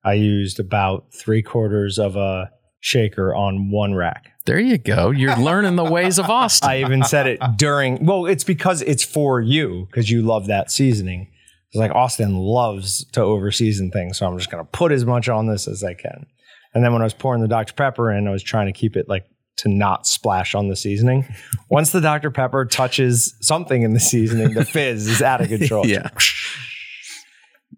I 0.04 0.14
used 0.14 0.60
about 0.60 1.06
three 1.14 1.42
quarters 1.42 1.98
of 1.98 2.16
a 2.16 2.52
shaker 2.82 3.34
on 3.34 3.72
one 3.72 3.94
rack. 3.94 4.32
There 4.46 4.60
you 4.60 4.78
go. 4.78 5.12
You're 5.12 5.38
learning 5.38 5.78
the 5.78 5.86
ways 5.86 6.20
of 6.20 6.30
Austin. 6.30 6.70
I 6.70 6.82
even 6.82 7.04
said 7.04 7.28
it 7.28 7.40
during. 7.58 8.06
Well, 8.06 8.26
it's 8.26 8.44
because 8.44 8.82
it's 8.82 9.04
for 9.04 9.40
you 9.40 9.88
because 9.90 10.12
you 10.12 10.22
love 10.22 10.48
that 10.48 10.70
seasoning. 10.70 11.30
It's 11.70 11.78
like 11.80 11.92
Austin 11.96 12.36
loves 12.36 13.06
to 13.14 13.22
over 13.22 13.50
season 13.52 13.90
things, 13.90 14.18
so 14.18 14.28
I'm 14.28 14.38
just 14.38 14.52
gonna 14.52 14.66
put 14.66 14.92
as 14.92 15.06
much 15.06 15.30
on 15.30 15.48
this 15.48 15.68
as 15.68 15.84
I 15.84 15.94
can. 15.94 16.26
And 16.74 16.84
then 16.84 16.94
when 16.94 17.02
I 17.02 17.06
was 17.06 17.14
pouring 17.14 17.42
the 17.42 17.48
Dr 17.48 17.74
Pepper 17.74 18.12
in, 18.12 18.28
I 18.28 18.32
was 18.32 18.44
trying 18.44 18.68
to 18.68 18.74
keep 18.74 18.96
it 18.96 19.08
like 19.08 19.26
to 19.58 19.70
not 19.70 20.08
splash 20.08 20.56
on 20.56 20.68
the 20.68 20.76
seasoning. 20.76 21.26
Once 21.70 21.92
the 21.92 22.02
Dr 22.02 22.32
Pepper 22.32 22.66
touches 22.66 23.36
something 23.42 23.84
in 23.84 23.94
the 23.94 24.00
seasoning, 24.00 24.54
the 24.54 24.66
fizz 24.66 25.08
is 25.08 25.22
out 25.22 25.42
of 25.42 25.50
control. 25.50 25.86
yeah. 25.88 26.10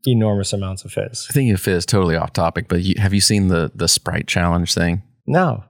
enormous 0.08 0.54
amounts 0.54 0.86
of 0.86 0.92
fizz. 0.92 1.28
I 1.30 1.34
think 1.34 1.52
if 1.52 1.68
it's 1.68 1.86
totally 1.86 2.16
off 2.16 2.32
topic, 2.32 2.68
but 2.68 2.84
you, 2.84 2.94
have 3.00 3.14
you 3.14 3.22
seen 3.22 3.48
the 3.48 3.72
the 3.74 3.88
Sprite 3.88 4.28
challenge 4.28 4.74
thing? 4.74 5.02
No, 5.26 5.64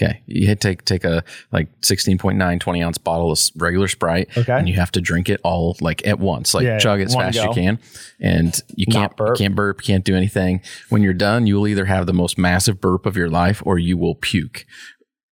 Okay, 0.00 0.22
you 0.26 0.46
hit 0.46 0.60
take 0.60 0.84
take 0.86 1.04
a 1.04 1.22
like 1.52 1.68
16.9 1.82 2.58
20 2.60 2.82
ounce 2.82 2.96
bottle 2.96 3.30
of 3.30 3.38
regular 3.56 3.88
Sprite, 3.88 4.28
Okay. 4.38 4.52
and 4.52 4.66
you 4.66 4.74
have 4.76 4.90
to 4.92 5.02
drink 5.02 5.28
it 5.28 5.38
all 5.44 5.76
like 5.82 6.06
at 6.06 6.18
once, 6.18 6.54
like 6.54 6.64
Yeah, 6.64 6.78
chug 6.78 7.00
it 7.00 7.04
as 7.04 7.14
fast 7.14 7.36
as 7.36 7.44
you 7.44 7.52
can, 7.52 7.78
and 8.18 8.58
you 8.74 8.86
Not 8.88 8.94
can't 8.94 9.16
burp. 9.16 9.36
can't 9.38 9.54
burp, 9.54 9.82
can't 9.82 10.02
do 10.04 10.16
anything. 10.16 10.62
When 10.88 11.02
you're 11.02 11.12
done, 11.12 11.46
you 11.46 11.56
will 11.56 11.68
either 11.68 11.84
have 11.84 12.06
the 12.06 12.14
most 12.14 12.38
massive 12.38 12.80
burp 12.80 13.04
of 13.04 13.16
your 13.18 13.28
life, 13.28 13.62
or 13.66 13.78
you 13.78 13.98
will 13.98 14.14
puke 14.14 14.64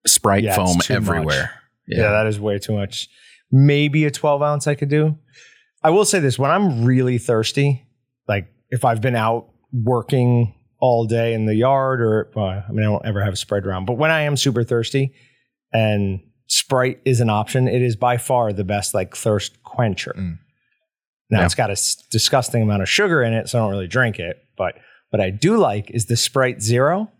Sprite 0.06 0.42
Yeah, 0.42 0.56
foam 0.56 0.78
everywhere. 0.90 1.52
Yeah. 1.86 2.10
that 2.10 2.26
is 2.26 2.40
way 2.40 2.58
too 2.58 2.72
much. 2.74 3.08
Maybe 3.52 4.04
a 4.06 4.10
12 4.10 4.42
ounce 4.42 4.66
I 4.66 4.74
could 4.74 4.88
do. 4.90 5.16
I 5.84 5.90
will 5.90 6.04
say 6.04 6.18
this 6.18 6.36
when 6.38 6.50
I'm 6.50 6.84
really 6.84 7.18
thirsty, 7.18 7.86
like 8.26 8.48
if 8.70 8.84
I've 8.84 9.00
been 9.00 9.14
out 9.16 9.50
working 9.72 10.54
all 10.80 11.06
day 11.06 11.34
in 11.34 11.46
the 11.46 11.54
yard, 11.54 12.00
or 12.00 12.30
well, 12.34 12.46
I 12.46 12.70
mean, 12.70 12.80
I 12.80 12.84
don't 12.84 13.04
ever 13.06 13.22
have 13.24 13.32
a 13.32 13.36
Sprite 13.36 13.66
around, 13.66 13.84
but 13.86 13.94
when 13.94 14.10
I 14.10 14.22
am 14.22 14.36
super 14.36 14.62
thirsty 14.64 15.12
and 15.72 16.20
Sprite 16.46 17.00
is 17.04 17.20
an 17.20 17.28
option, 17.30 17.68
it 17.68 17.82
is 17.82 17.96
by 17.96 18.16
far 18.16 18.52
the 18.52 18.64
best 18.64 18.94
like 18.94 19.16
thirst 19.16 19.62
quencher. 19.62 20.14
Mm. 20.16 20.38
Now 21.30 21.40
Yeah. 21.40 21.44
it's 21.46 21.54
got 21.54 21.68
a 21.70 21.72
s- 21.72 21.96
disgusting 22.10 22.62
amount 22.62 22.82
of 22.82 22.88
sugar 22.88 23.22
in 23.22 23.32
it, 23.34 23.48
so 23.48 23.58
I 23.58 23.62
don't 23.62 23.70
really 23.70 23.86
drink 23.88 24.18
it. 24.18 24.42
But 24.56 24.76
what 25.10 25.20
I 25.20 25.30
do 25.30 25.56
like 25.58 25.90
is 25.90 26.06
the 26.06 26.16
Sprite 26.16 26.62
Zero 26.62 27.10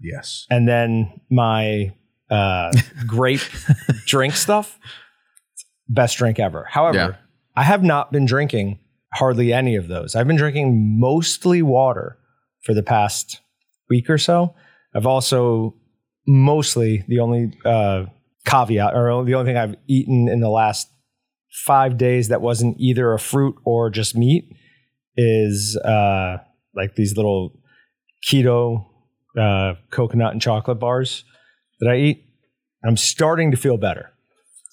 Yes. 0.00 0.46
and 0.50 0.68
then 0.68 1.20
my 1.30 1.92
uh, 2.30 2.70
grape 3.06 3.40
drink 4.06 4.34
stuff. 4.34 4.78
Best 5.88 6.18
drink 6.18 6.38
ever. 6.38 6.66
However, 6.68 6.96
Yeah. 6.98 7.12
I 7.56 7.62
have 7.62 7.82
not 7.82 8.12
been 8.12 8.26
drinking 8.26 8.78
hardly 9.14 9.52
any 9.52 9.76
of 9.76 9.88
those. 9.88 10.14
I've 10.14 10.26
been 10.26 10.36
drinking 10.36 10.98
mostly 11.00 11.62
water 11.62 12.18
for 12.66 12.74
the 12.74 12.82
past 12.82 13.40
week 13.88 14.10
or 14.10 14.18
so. 14.18 14.54
I've 14.94 15.06
also 15.06 15.74
mostly 16.26 17.04
the 17.08 17.20
only 17.20 17.52
uh, 17.64 18.06
caveat 18.44 18.94
or 18.94 19.24
the 19.24 19.34
only 19.34 19.48
thing 19.50 19.56
I've 19.56 19.76
eaten 19.86 20.28
in 20.28 20.40
the 20.40 20.50
last 20.50 20.88
five 21.64 21.96
days 21.96 22.28
that 22.28 22.40
wasn't 22.42 22.76
either 22.78 23.12
a 23.12 23.18
fruit 23.18 23.54
or 23.64 23.88
just 23.88 24.16
meat 24.16 24.44
is 25.16 25.76
uh, 25.78 26.38
like 26.74 26.96
these 26.96 27.16
little 27.16 27.52
keto 28.28 28.84
uh, 29.38 29.74
coconut 29.90 30.32
and 30.32 30.42
chocolate 30.42 30.80
bars 30.80 31.24
that 31.80 31.88
I 31.90 31.96
eat. 31.96 32.24
I'm 32.84 32.96
starting 32.96 33.50
to 33.52 33.56
feel 33.56 33.76
better. 33.76 34.10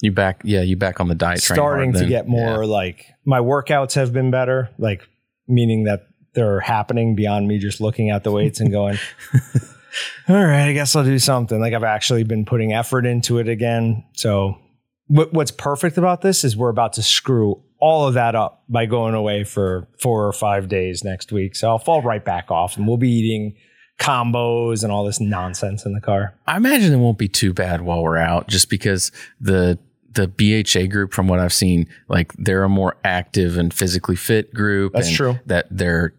You 0.02 0.12
back, 0.12 0.42
yeah, 0.44 0.60
you 0.62 0.76
back 0.76 1.00
on 1.00 1.08
the 1.08 1.14
diet. 1.14 1.40
starting 1.40 1.92
to 1.94 2.00
then. 2.00 2.08
get 2.08 2.28
more 2.28 2.62
Yeah. 2.64 2.68
like 2.70 3.06
my 3.24 3.38
workouts 3.38 3.94
have 3.94 4.12
been 4.12 4.30
better, 4.30 4.70
like 4.78 5.02
meaning 5.48 5.84
that 5.84 6.08
they're 6.34 6.60
happening 6.60 7.14
beyond 7.14 7.48
me 7.48 7.58
just 7.58 7.80
looking 7.80 8.10
at 8.10 8.24
the 8.24 8.32
weights 8.32 8.60
and 8.60 8.70
going, 8.70 8.98
all 10.28 10.44
right, 10.44 10.68
I 10.68 10.72
guess 10.72 10.94
I'll 10.94 11.04
do 11.04 11.18
something. 11.18 11.60
Like 11.60 11.74
I've 11.74 11.84
actually 11.84 12.24
been 12.24 12.44
putting 12.44 12.72
effort 12.72 13.06
into 13.06 13.38
it 13.38 13.48
again. 13.48 14.04
So 14.14 14.58
what, 15.06 15.32
what's 15.32 15.50
perfect 15.50 15.98
about 15.98 16.22
this 16.22 16.44
is 16.44 16.56
we're 16.56 16.70
about 16.70 16.94
to 16.94 17.02
screw 17.02 17.62
all 17.78 18.08
of 18.08 18.14
that 18.14 18.34
up 18.34 18.64
by 18.68 18.86
going 18.86 19.14
away 19.14 19.44
for 19.44 19.88
four 20.00 20.26
or 20.26 20.32
five 20.32 20.68
days 20.68 21.04
next 21.04 21.32
week. 21.32 21.54
So 21.54 21.68
I'll 21.68 21.78
fall 21.78 22.02
right 22.02 22.24
back 22.24 22.50
off 22.50 22.76
and 22.76 22.86
we'll 22.86 22.96
be 22.96 23.10
eating 23.10 23.56
combos 23.98 24.82
and 24.82 24.90
all 24.90 25.04
this 25.04 25.20
nonsense 25.20 25.84
in 25.84 25.92
the 25.92 26.00
car. 26.00 26.34
I 26.46 26.56
imagine 26.56 26.92
it 26.92 26.96
won't 26.96 27.18
be 27.18 27.28
too 27.28 27.52
bad 27.52 27.82
while 27.82 28.02
we're 28.02 28.16
out, 28.16 28.48
just 28.48 28.68
because 28.70 29.12
the 29.40 29.78
the 30.14 30.28
BHA 30.28 30.86
group, 30.92 31.12
from 31.12 31.26
what 31.26 31.40
I've 31.40 31.52
seen, 31.52 31.88
like 32.08 32.32
they're 32.34 32.62
a 32.62 32.68
more 32.68 32.96
active 33.04 33.58
and 33.58 33.74
physically 33.74 34.16
fit 34.16 34.54
group. 34.54 34.92
That's 34.92 35.08
and 35.08 35.16
true. 35.16 35.38
That 35.46 35.66
they're 35.70 36.14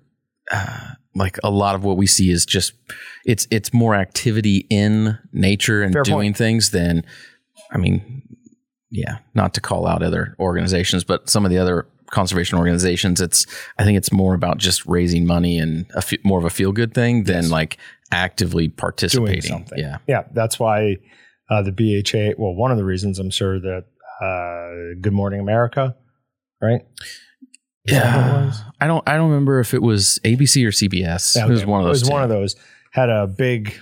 uh, 0.52 0.90
like 1.16 1.38
a 1.44 1.50
lot 1.50 1.76
of 1.76 1.84
what 1.84 1.98
we 1.98 2.08
see 2.08 2.30
is 2.30 2.46
just 2.46 2.74
it's 3.26 3.48
it's 3.52 3.74
more 3.74 3.96
activity 3.96 4.66
in 4.70 5.18
nature 5.34 5.82
and 5.82 5.94
Fair 5.94 6.04
doing 6.04 6.28
point. 6.30 6.38
things 6.38 6.72
than, 6.72 7.04
I 7.72 7.78
mean, 7.78 8.24
yeah, 8.92 9.18
not 9.34 9.54
to 9.56 9.62
call 9.62 9.88
out 9.88 10.04
other 10.04 10.36
organizations, 10.40 11.04
but 11.04 11.30
some 11.30 11.46
of 11.46 11.52
the 11.52 11.58
other 11.58 11.88
conservation 12.12 12.58
organizations, 12.60 13.20
it's 13.22 13.46
I 13.80 13.84
think 13.84 13.98
it's 13.98 14.12
more 14.12 14.34
about 14.36 14.58
just 14.58 14.86
raising 14.86 15.26
money 15.26 15.58
and 15.58 15.86
a 15.96 16.04
more 16.24 16.38
of 16.40 16.46
a 16.46 16.50
feel 16.50 16.72
good 16.72 16.94
thing 16.94 17.24
than 17.24 17.44
Yes. 17.44 17.52
like 17.52 17.78
actively 18.12 18.70
participating. 18.70 19.42
something. 19.42 19.80
Yeah. 19.80 19.98
Yeah, 20.08 20.24
that's 20.34 20.60
why 20.60 20.98
uh, 21.50 21.62
the 21.64 21.72
BHA. 21.72 22.36
Well, 22.42 22.54
one 22.56 22.72
of 22.72 22.78
the 22.78 22.86
reasons 22.86 23.18
I'm 23.20 23.32
sure 23.32 23.60
that 23.60 23.86
uh, 24.22 25.00
Good 25.02 25.14
Morning 25.14 25.40
America, 25.40 25.96
right? 26.62 26.82
Is 27.86 27.94
that 27.94 28.16
what 28.34 28.42
it 28.44 28.46
was? 28.48 28.62
I 28.82 28.88
don't. 28.88 29.08
I 29.10 29.16
don't 29.16 29.30
remember 29.30 29.60
if 29.60 29.74
it 29.74 29.82
was 29.82 30.20
ABC 30.24 30.66
or 30.66 30.70
CBS. 30.72 31.36
Yeah, 31.36 31.46
it 31.46 31.50
was 31.50 31.66
one 31.66 31.82
of 31.82 31.88
those. 31.88 32.02
It 32.02 32.06
was 32.06 32.10
one 32.12 32.24
of 32.24 32.30
those. 32.30 32.56
Had 32.92 33.10
a 33.10 33.28
big 33.28 33.74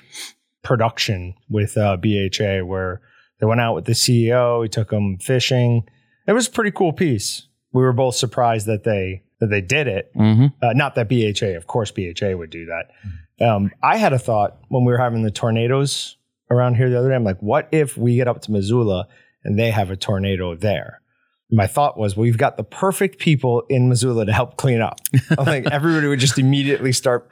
production 0.63 1.36
with 1.50 1.77
uh, 1.77 1.98
BHA 1.98 2.63
where 2.65 3.01
they 3.39 3.45
went 3.45 3.62
out 3.62 3.75
with 3.75 3.86
the 3.86 3.93
CEO. 3.93 4.63
He 4.63 4.69
took 4.69 4.89
them 4.89 5.17
fishing. 5.17 5.83
It 6.27 6.33
was 6.33 6.48
a 6.48 6.51
pretty 6.51 6.72
cool 6.72 6.93
piece. 6.93 7.48
We 7.74 7.81
were 7.81 7.93
both 7.93 8.15
surprised 8.15 8.65
that 8.67 8.83
they 8.83 9.24
that 9.39 9.48
they 9.48 9.62
did 9.62 9.88
it. 9.88 10.12
Mhm. 10.15 10.53
Uh, 10.62 10.74
not 10.74 10.95
that 10.95 11.10
BHA, 11.10 11.55
of 11.57 11.67
course, 11.67 11.91
BHA 11.91 12.36
would 12.36 12.50
do 12.50 12.65
that. 12.65 13.45
Um, 13.45 13.72
I 13.81 13.98
had 13.98 14.13
a 14.13 14.19
thought 14.19 14.57
when 14.69 14.86
we 14.86 14.91
were 14.93 15.00
having 15.00 15.24
the 15.24 15.31
tornadoes 15.31 16.17
around 16.50 16.75
here 16.75 16.89
the 16.89 16.98
other 16.98 17.10
day. 17.10 17.15
I'm 17.15 17.24
like, 17.24 17.41
what 17.41 17.67
if 17.72 17.98
we 17.98 18.15
get 18.15 18.27
up 18.27 18.41
to 18.43 18.51
Missoula 18.51 19.07
and 19.43 19.57
they 19.60 19.72
have 19.72 19.89
a 19.91 19.95
tornado 19.98 20.55
there? 20.55 21.01
My 21.55 21.67
thought 21.67 21.98
was, 21.98 22.17
we've 22.17 22.38
got 22.38 22.57
the 22.57 22.63
perfect 22.63 23.19
people 23.19 23.63
in 23.69 23.88
Missoula 23.89 24.25
to 24.25 24.33
help 24.33 24.57
clean 24.57 24.81
up. 24.81 25.00
I 25.38 25.43
think 25.45 25.67
everybody 25.72 26.07
would 26.07 26.19
just 26.19 26.39
immediately 26.39 26.91
start 26.91 27.29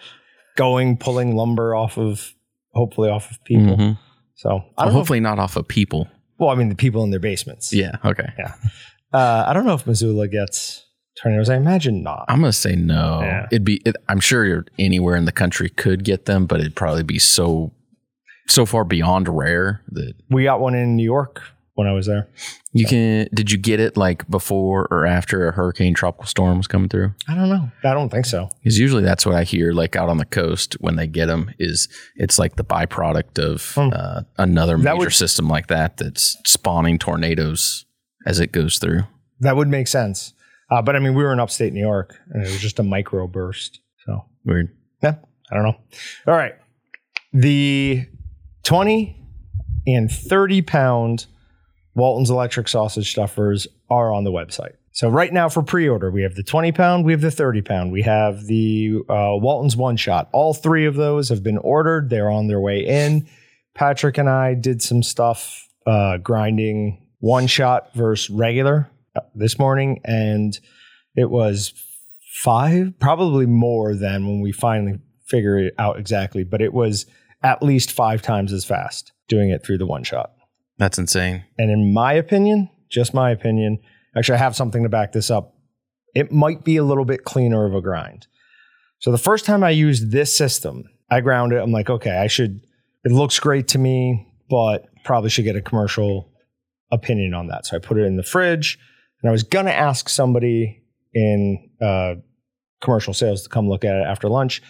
going, 0.55 0.97
pulling 0.97 1.35
lumber 1.35 1.73
off 1.75 1.97
of, 1.97 2.33
hopefully 2.73 3.09
off 3.09 3.31
of 3.31 3.43
people. 3.43 3.75
Mhm. 3.77 3.97
So 4.35 4.49
I 4.49 4.53
Well, 4.53 4.65
know. 4.85 4.89
If, 4.89 4.93
hopefully 4.93 5.19
not 5.19 5.39
off 5.39 5.55
of 5.55 5.67
people. 5.67 6.07
well, 6.37 6.49
I 6.49 6.55
mean, 6.55 6.69
the 6.69 6.75
people 6.75 7.03
in 7.03 7.09
their 7.11 7.19
basements. 7.19 7.73
Yeah. 7.73 7.91
Okay. 8.05 8.29
Yeah. 8.37 8.53
Uh, 9.13 9.45
I 9.47 9.53
don't 9.53 9.65
know 9.65 9.73
if 9.73 9.85
Missoula 9.87 10.27
gets 10.27 10.85
tornadoes. 11.21 11.49
I 11.49 11.55
imagine 11.57 12.01
not. 12.03 12.25
I'm 12.29 12.39
gonna 12.39 12.53
say 12.53 12.75
no. 12.75 13.19
Yeah. 13.21 13.47
It'd 13.51 13.65
be. 13.65 13.81
It, 13.85 13.95
I'm 14.07 14.19
sure 14.19 14.45
you're- 14.45 14.63
anywhere 14.79 15.15
in 15.15 15.25
the 15.25 15.31
country 15.31 15.69
could 15.69 16.03
get 16.05 16.25
them, 16.25 16.45
but 16.45 16.59
it'd 16.61 16.75
probably 16.75 17.03
be 17.03 17.19
so 17.19 17.71
so 18.47 18.65
far 18.65 18.83
beyond 18.85 19.27
rare 19.29 19.81
that 19.89 20.13
we 20.29 20.43
got 20.45 20.59
one 20.61 20.73
in 20.75 20.95
New 20.95 21.03
York 21.03 21.41
when 21.75 21.87
I 21.87 21.93
was 21.93 22.05
there. 22.05 22.27
you 22.73 22.85
can. 22.85 23.27
Did 23.33 23.51
you 23.51 23.57
get 23.57 23.79
it 23.79 23.95
like 23.97 24.27
before 24.29 24.87
or 24.91 25.05
after 25.05 25.47
a 25.47 25.51
hurricane 25.53 25.93
tropical 25.93 26.25
storm 26.25 26.57
was 26.57 26.67
coming 26.67 26.89
through? 26.89 27.13
I 27.27 27.35
don't 27.35 27.49
know. 27.49 27.71
I 27.83 27.93
don't 27.93 28.09
think 28.09 28.25
so. 28.25 28.49
Because 28.59 28.77
usually 28.77 29.03
that's 29.03 29.25
what 29.25 29.35
I 29.35 29.43
hear, 29.43 29.71
like 29.71 29.95
out 29.95 30.09
on 30.09 30.17
the 30.17 30.25
coast 30.25 30.73
when 30.81 30.95
they 30.97 31.07
get 31.07 31.27
them, 31.27 31.51
is 31.59 31.87
it's 32.15 32.37
like 32.37 32.55
the 32.57 32.63
byproduct 32.65 33.39
of 33.39 33.73
Hmm. 33.75 33.89
uh, 33.93 34.21
another 34.37 34.77
That 34.77 34.83
major 34.95 34.97
would- 35.05 35.13
system 35.13 35.47
like 35.47 35.67
that 35.67 35.97
that's 35.97 36.37
spawning 36.45 36.99
tornadoes 36.99 37.85
as 38.25 38.39
it 38.39 38.51
goes 38.51 38.77
through. 38.77 39.03
That 39.39 39.55
would 39.55 39.67
make 39.69 39.87
sense. 39.87 40.33
Uh, 40.69 40.81
but 40.81 40.95
I 40.95 40.99
mean, 40.99 41.15
we 41.15 41.23
were 41.23 41.33
in 41.33 41.39
upstate 41.39 41.73
New 41.73 41.81
York 41.81 42.15
and 42.29 42.43
it 42.43 42.49
was 42.49 42.59
just 42.61 42.79
a 42.79 42.83
micro 42.83 43.27
burst. 43.27 43.79
So, 44.05 44.25
Weird. 44.45 44.69
yeah, 45.01 45.15
I 45.51 45.55
don't 45.55 45.63
know. 45.63 45.77
All 46.27 46.33
right. 46.35 46.53
The 47.33 48.05
20 48.63 49.17
and 49.87 50.11
30 50.11 50.61
pound 50.61 51.25
Walton's 51.95 52.29
electric 52.29 52.67
sausage 52.67 53.11
stuffers 53.11 53.67
are 53.89 54.13
on 54.13 54.23
the 54.23 54.31
website. 54.31 54.73
So, 54.93 55.09
right 55.09 55.31
now 55.31 55.47
for 55.47 55.63
pre 55.63 55.87
order, 55.87 56.11
we 56.11 56.23
have 56.23 56.35
the 56.35 56.43
20 56.43 56.71
pound, 56.73 57.05
we 57.05 57.13
have 57.13 57.21
the 57.21 57.31
30 57.31 57.61
pound, 57.61 57.91
we 57.91 58.01
have 58.01 58.45
the 58.45 58.99
uh, 59.09 59.35
Walton's 59.35 59.75
one 59.75 59.95
shot. 59.95 60.29
All 60.33 60.53
three 60.53 60.85
of 60.85 60.95
those 60.95 61.29
have 61.29 61.43
been 61.43 61.57
ordered, 61.57 62.09
they're 62.09 62.29
on 62.29 62.47
their 62.47 62.59
way 62.59 62.85
in. 62.85 63.27
Patrick 63.73 64.17
and 64.17 64.29
I 64.29 64.53
did 64.53 64.81
some 64.81 65.01
stuff 65.01 65.67
uh, 65.87 66.17
grinding 66.17 67.07
one 67.19 67.47
shot 67.47 67.93
versus 67.95 68.29
regular 68.29 68.89
uh, 69.15 69.21
this 69.33 69.57
morning, 69.57 70.01
and 70.03 70.59
it 71.15 71.29
was 71.29 71.73
five, 72.41 72.93
probably 72.99 73.45
more 73.45 73.95
than 73.95 74.27
when 74.27 74.41
we 74.41 74.51
finally 74.51 74.99
figure 75.27 75.57
it 75.57 75.73
out 75.77 75.97
exactly, 75.97 76.43
but 76.43 76.61
it 76.61 76.73
was 76.73 77.05
at 77.43 77.63
least 77.63 77.91
five 77.91 78.21
times 78.21 78.51
as 78.51 78.65
fast 78.65 79.13
doing 79.29 79.49
it 79.49 79.63
through 79.63 79.77
the 79.77 79.85
one 79.85 80.03
shot. 80.03 80.31
That's 80.81 80.97
insane. 80.97 81.45
And 81.59 81.69
in 81.69 81.93
my 81.93 82.13
opinion, 82.13 82.67
just 82.89 83.13
my 83.13 83.29
opinion, 83.29 83.77
actually, 84.17 84.33
I 84.33 84.39
have 84.39 84.55
something 84.55 84.81
to 84.81 84.89
back 84.89 85.11
this 85.11 85.29
up. 85.29 85.53
It 86.15 86.31
might 86.31 86.63
be 86.63 86.77
a 86.77 86.83
little 86.83 87.05
bit 87.05 87.23
cleaner 87.23 87.67
of 87.67 87.75
a 87.75 87.81
grind. 87.81 88.25
So 88.97 89.11
the 89.11 89.19
first 89.19 89.45
time 89.45 89.63
I 89.63 89.69
used 89.69 90.09
this 90.09 90.35
system, 90.35 90.85
I 91.11 91.21
ground 91.21 91.53
it. 91.53 91.57
I'm 91.57 91.71
like, 91.71 91.91
okay, 91.91 92.17
I 92.17 92.25
should, 92.25 92.61
it 93.03 93.11
looks 93.11 93.39
great 93.39 93.67
to 93.67 93.77
me, 93.77 94.27
but 94.49 94.87
probably 95.03 95.29
should 95.29 95.45
get 95.45 95.55
a 95.55 95.61
commercial 95.61 96.31
opinion 96.91 97.35
on 97.35 97.45
that. 97.49 97.67
So 97.67 97.77
I 97.77 97.79
put 97.79 97.99
it 97.99 98.05
in 98.05 98.17
the 98.17 98.23
fridge 98.23 98.79
and 99.21 99.29
I 99.29 99.31
was 99.31 99.43
going 99.43 99.67
to 99.67 99.73
ask 99.75 100.09
somebody 100.09 100.81
in 101.13 101.69
uh, 101.79 102.15
commercial 102.81 103.13
sales 103.13 103.43
to 103.43 103.49
come 103.49 103.69
look 103.69 103.85
at 103.85 103.97
it 103.97 104.07
after 104.07 104.27
lunch. 104.29 104.63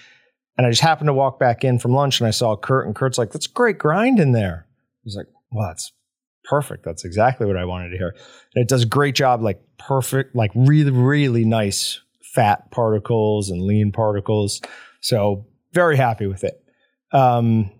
And 0.57 0.67
I 0.67 0.71
just 0.71 0.81
happened 0.81 1.07
to 1.07 1.13
walk 1.13 1.39
back 1.39 1.63
in 1.63 1.79
from 1.79 1.93
lunch 1.93 2.19
and 2.19 2.27
I 2.27 2.31
saw 2.31 2.57
Kurt, 2.57 2.85
and 2.85 2.93
Kurt's 2.97 3.17
like, 3.17 3.31
that's 3.31 3.47
a 3.47 3.51
great 3.51 3.77
grind 3.77 4.19
in 4.19 4.33
there. 4.33 4.67
He's 5.05 5.15
like, 5.15 5.27
well, 5.53 5.69
that's 5.69 5.93
perfect. 6.43 6.83
That's 6.83 7.05
exactly 7.05 7.47
what 7.47 7.57
I 7.57 7.65
wanted 7.65 7.89
to 7.89 7.97
hear. 7.97 8.15
And 8.55 8.61
it 8.61 8.67
does 8.67 8.83
a 8.83 8.87
great 8.87 9.15
job, 9.15 9.41
like 9.41 9.61
perfect, 9.77 10.35
like 10.35 10.51
really, 10.55 10.91
really 10.91 11.45
nice 11.45 12.01
fat 12.21 12.71
particles 12.71 13.49
and 13.49 13.61
lean 13.61 13.91
particles. 13.91 14.61
So 15.01 15.45
very 15.73 15.97
happy 15.97 16.27
with 16.27 16.43
it. 16.43 16.63
Um, 17.11 17.71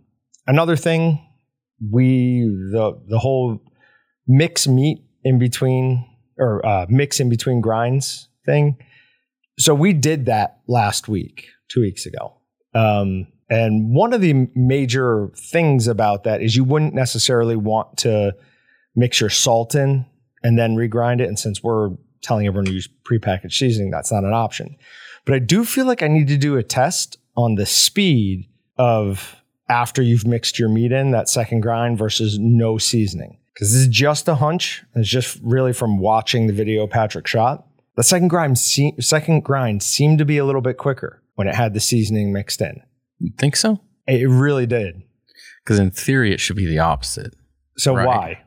another 0.47 0.75
thing, 0.75 1.25
we 1.91 2.41
the 2.71 3.01
the 3.07 3.17
whole 3.17 3.59
mix 4.27 4.67
meat 4.67 4.99
in 5.23 5.39
between 5.39 6.05
or 6.37 6.65
uh, 6.65 6.85
mix 6.89 7.19
in 7.19 7.29
between 7.29 7.61
grinds 7.61 8.27
thing. 8.45 8.77
So 9.59 9.75
we 9.75 9.93
did 9.93 10.25
that 10.25 10.59
last 10.67 11.07
week, 11.07 11.47
two 11.69 11.81
weeks 11.81 12.05
ago. 12.05 12.37
Um, 12.73 13.27
and 13.49 13.93
one 13.93 14.13
of 14.13 14.21
the 14.21 14.47
major 14.55 15.29
things 15.35 15.87
about 15.87 16.23
that 16.23 16.41
is 16.41 16.55
you 16.55 16.63
wouldn't 16.63 16.93
necessarily 16.93 17.55
want 17.55 17.97
to 17.97 18.33
mix 18.95 19.19
your 19.21 19.29
salt 19.29 19.75
in 19.75 20.05
and 20.43 20.57
then 20.57 20.75
regrind 20.75 21.21
it. 21.21 21.27
And 21.27 21.37
since 21.39 21.63
we're 21.63 21.91
telling 22.21 22.47
everyone 22.47 22.65
to 22.65 22.71
use 22.73 22.87
prepackaged 23.03 23.53
seasoning, 23.53 23.91
that's 23.91 24.11
not 24.11 24.23
an 24.23 24.33
option. 24.33 24.75
But 25.25 25.35
I 25.35 25.39
do 25.39 25.63
feel 25.65 25.85
like 25.85 26.01
I 26.03 26.07
need 26.07 26.27
to 26.29 26.37
do 26.37 26.57
a 26.57 26.63
test 26.63 27.17
on 27.35 27.55
the 27.55 27.65
speed 27.65 28.47
of 28.77 29.35
after 29.69 30.01
you've 30.01 30.25
mixed 30.27 30.59
your 30.59 30.69
meat 30.69 30.91
in 30.91 31.11
that 31.11 31.29
second 31.29 31.61
grind 31.61 31.97
versus 31.97 32.37
no 32.39 32.77
seasoning. 32.77 33.37
Because 33.53 33.71
this 33.73 33.81
is 33.81 33.87
just 33.87 34.27
a 34.27 34.35
hunch. 34.35 34.83
It's 34.95 35.07
just 35.09 35.39
really 35.43 35.73
from 35.73 35.97
watching 35.99 36.47
the 36.47 36.53
video 36.53 36.87
Patrick 36.87 37.27
shot. 37.27 37.65
The 37.95 38.03
second 38.03 38.29
grind, 38.29 38.57
se- 38.57 38.95
second 38.99 39.43
grind 39.43 39.83
seemed 39.83 40.17
to 40.19 40.25
be 40.25 40.37
a 40.37 40.45
little 40.45 40.61
bit 40.61 40.77
quicker 40.77 41.21
when 41.35 41.47
it 41.47 41.55
had 41.55 41.73
the 41.73 41.79
seasoning 41.79 42.31
mixed 42.33 42.61
in. 42.61 42.81
You 43.19 43.31
think 43.37 43.55
so? 43.55 43.79
It 44.07 44.27
really 44.27 44.65
did. 44.65 45.03
Because 45.63 45.77
in 45.79 45.91
theory, 45.91 46.33
it 46.33 46.39
should 46.39 46.55
be 46.55 46.65
the 46.65 46.79
opposite. 46.79 47.35
So 47.77 47.93
Right. 47.95 48.07
why? 48.07 48.41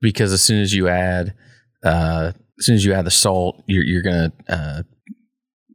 Because 0.00 0.32
as 0.32 0.42
soon 0.42 0.60
as 0.60 0.74
you 0.74 0.88
add, 0.88 1.34
uh, 1.84 2.32
as 2.58 2.66
soon 2.66 2.74
as 2.74 2.84
you 2.84 2.92
add 2.92 3.06
the 3.06 3.10
salt, 3.10 3.62
you're, 3.66 3.84
you're 3.84 4.02
going 4.02 4.30
to 4.30 4.52
uh, 4.54 4.82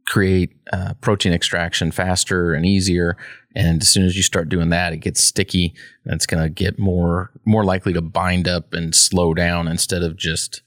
create 0.06 0.50
uh, 0.72 0.94
protein 1.00 1.32
extraction 1.32 1.90
faster 1.90 2.54
and 2.54 2.64
easier. 2.66 3.16
And 3.54 3.82
as 3.82 3.88
soon 3.88 4.04
as 4.04 4.16
you 4.16 4.22
start 4.22 4.48
doing 4.48 4.70
that, 4.70 4.92
it 4.92 4.98
gets 4.98 5.22
sticky. 5.22 5.74
And 6.04 6.14
it's 6.14 6.26
going 6.26 6.42
to 6.42 6.48
get 6.48 6.78
more 6.78 7.30
more 7.44 7.64
likely 7.64 7.92
to 7.92 8.00
bind 8.02 8.48
up 8.48 8.72
and 8.72 8.94
slow 8.94 9.34
down 9.34 9.68
instead 9.68 10.02
of 10.02 10.16
just 10.16 10.62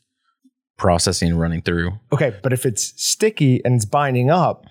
processing 0.78 1.32
and 1.32 1.40
running 1.40 1.62
through. 1.62 1.94
Okay, 2.12 2.36
but 2.44 2.54
if 2.54 2.66
it's 2.66 2.94
sticky 3.02 3.62
and 3.64 3.76
it's 3.76 3.86
binding 3.86 4.30
up, 4.30 4.66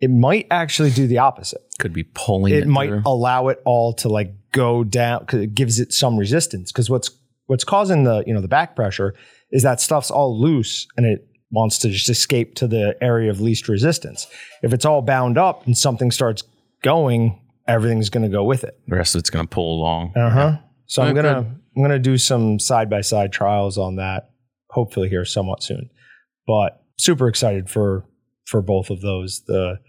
it 0.00 0.10
might 0.10 0.46
actually 0.50 0.90
do 0.90 1.06
the 1.06 1.18
opposite. 1.18 1.60
Could 1.78 1.92
be 1.92 2.04
pulling 2.04 2.54
it, 2.54 2.60
It 2.62 2.66
might 2.66 2.88
through. 2.88 3.02
allow 3.04 3.48
it 3.48 3.60
all 3.64 3.92
to 3.94 4.08
like 4.08 4.32
go 4.52 4.82
down 4.82 5.20
because 5.20 5.42
it 5.42 5.54
gives 5.54 5.78
it 5.78 5.92
some 5.92 6.16
resistance. 6.16 6.72
Because 6.72 6.88
what's 6.90 7.10
what's 7.50 7.64
causing 7.64 8.04
the 8.04 8.22
you 8.28 8.32
know 8.32 8.40
the 8.40 8.48
back 8.48 8.76
pressure 8.76 9.12
is 9.50 9.64
that 9.64 9.80
stuff's 9.80 10.08
all 10.08 10.40
loose 10.40 10.86
and 10.96 11.04
it 11.04 11.26
wants 11.50 11.78
to 11.78 11.88
just 11.88 12.08
escape 12.08 12.54
to 12.54 12.68
the 12.68 12.96
area 13.02 13.28
of 13.28 13.40
least 13.40 13.68
resistance. 13.68 14.28
If 14.62 14.72
it's 14.72 14.84
all 14.84 15.02
bound 15.02 15.36
up 15.36 15.66
and 15.66 15.76
something 15.76 16.12
starts 16.12 16.44
going, 16.84 17.40
everything's 17.66 18.08
going 18.08 18.22
to 18.22 18.28
go 18.28 18.44
with 18.44 18.62
it. 18.62 18.78
The 18.86 18.94
rest 18.94 19.16
of 19.16 19.18
it's 19.18 19.30
going 19.30 19.44
to 19.44 19.50
pull 19.50 19.80
along. 19.80 20.16
Uh 20.16 20.30
huh. 20.30 20.58
So 20.86 21.02
I'm 21.02 21.14
gonna 21.14 21.38
I'm 21.76 21.82
gonna 21.82 21.98
do 21.98 22.16
some 22.18 22.60
side 22.60 22.88
by 22.88 23.00
side 23.00 23.32
trials 23.32 23.76
on 23.78 23.96
that. 23.96 24.30
Hopefully 24.70 25.08
here 25.08 25.24
somewhat 25.24 25.64
soon. 25.64 25.90
But 26.46 26.80
super 26.98 27.26
excited 27.26 27.68
for 27.68 28.04
for 28.46 28.62
both 28.62 28.90
of 28.90 29.00
those. 29.00 29.42
The 29.48 29.80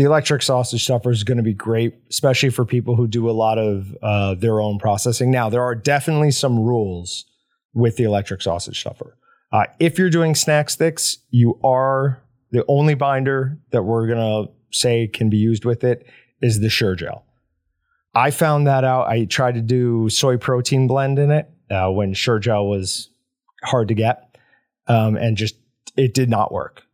the 0.00 0.06
electric 0.06 0.40
sausage 0.40 0.82
stuffer 0.82 1.10
is 1.10 1.24
going 1.24 1.36
to 1.36 1.42
be 1.42 1.52
great, 1.52 1.92
especially 2.08 2.48
for 2.48 2.64
people 2.64 2.96
who 2.96 3.06
do 3.06 3.28
a 3.28 3.32
lot 3.32 3.58
of 3.58 3.94
uh, 4.00 4.34
their 4.34 4.58
own 4.58 4.78
processing. 4.78 5.30
Now 5.30 5.50
there 5.50 5.62
are 5.62 5.74
definitely 5.74 6.30
some 6.30 6.58
rules 6.58 7.26
with 7.74 7.96
the 7.96 8.04
electric 8.04 8.40
sausage 8.40 8.80
stuffer. 8.80 9.18
Uh, 9.52 9.64
if 9.78 9.98
you're 9.98 10.08
doing 10.08 10.34
snack 10.34 10.70
sticks, 10.70 11.18
you 11.28 11.60
are 11.62 12.22
the 12.50 12.64
only 12.66 12.94
binder 12.94 13.58
that 13.72 13.82
we're 13.82 14.08
gonna 14.08 14.46
say 14.70 15.06
can 15.06 15.28
be 15.28 15.36
used 15.36 15.66
with 15.66 15.84
it 15.84 16.06
is 16.40 16.60
the 16.60 16.70
Sure 16.70 16.94
Gel. 16.94 17.26
I 18.14 18.30
found 18.30 18.66
that 18.68 18.84
out. 18.84 19.06
I 19.06 19.26
tried 19.26 19.56
to 19.56 19.60
do 19.60 20.08
soy 20.08 20.38
protein 20.38 20.86
blend 20.86 21.18
in 21.18 21.30
it 21.30 21.50
uh, 21.70 21.90
when 21.90 22.14
Sure 22.14 22.38
Gel 22.38 22.66
was 22.66 23.10
hard 23.64 23.88
to 23.88 23.94
get, 23.94 24.34
um, 24.86 25.16
and 25.16 25.36
just 25.36 25.56
it 25.94 26.14
did 26.14 26.30
not 26.30 26.52
work. 26.52 26.84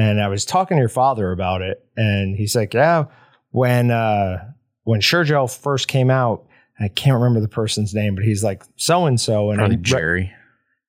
And 0.00 0.20
I 0.22 0.28
was 0.28 0.44
talking 0.44 0.76
to 0.76 0.80
your 0.80 0.88
father 0.88 1.30
about 1.32 1.62
it, 1.62 1.84
and 1.96 2.36
he's 2.36 2.54
like, 2.56 2.72
"Yeah, 2.74 3.04
when 3.50 3.90
uh, 3.90 4.52
when 4.84 5.00
Sure 5.00 5.24
Gel 5.24 5.46
first 5.46 5.88
came 5.88 6.10
out, 6.10 6.46
I 6.78 6.88
can't 6.88 7.14
remember 7.14 7.40
the 7.40 7.48
person's 7.48 7.94
name, 7.94 8.14
but 8.14 8.24
he's 8.24 8.42
like 8.42 8.62
so 8.76 9.06
and 9.06 9.20
so, 9.20 9.50
and 9.50 9.58
Probably 9.58 9.76
re- 9.76 9.82
Jerry. 9.82 10.32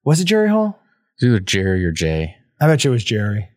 was 0.06 0.22
it 0.22 0.26
Jerry 0.26 0.50
Hall? 0.50 0.80
It's 1.16 1.24
either 1.24 1.40
Jerry 1.40 1.84
or 1.86 1.92
Jay. 1.92 2.36
I 2.62 2.68
bet 2.68 2.84
you 2.84 2.92
it 2.92 2.94
was 2.94 3.04
Jerry. 3.04 3.50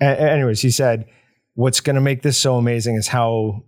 A- 0.00 0.20
anyways, 0.20 0.60
he 0.60 0.70
said, 0.70 1.06
What's 1.54 1.80
going 1.80 1.96
to 1.96 2.02
make 2.02 2.22
this 2.22 2.36
so 2.38 2.56
amazing 2.56 2.96
is 2.96 3.08
how 3.08 3.64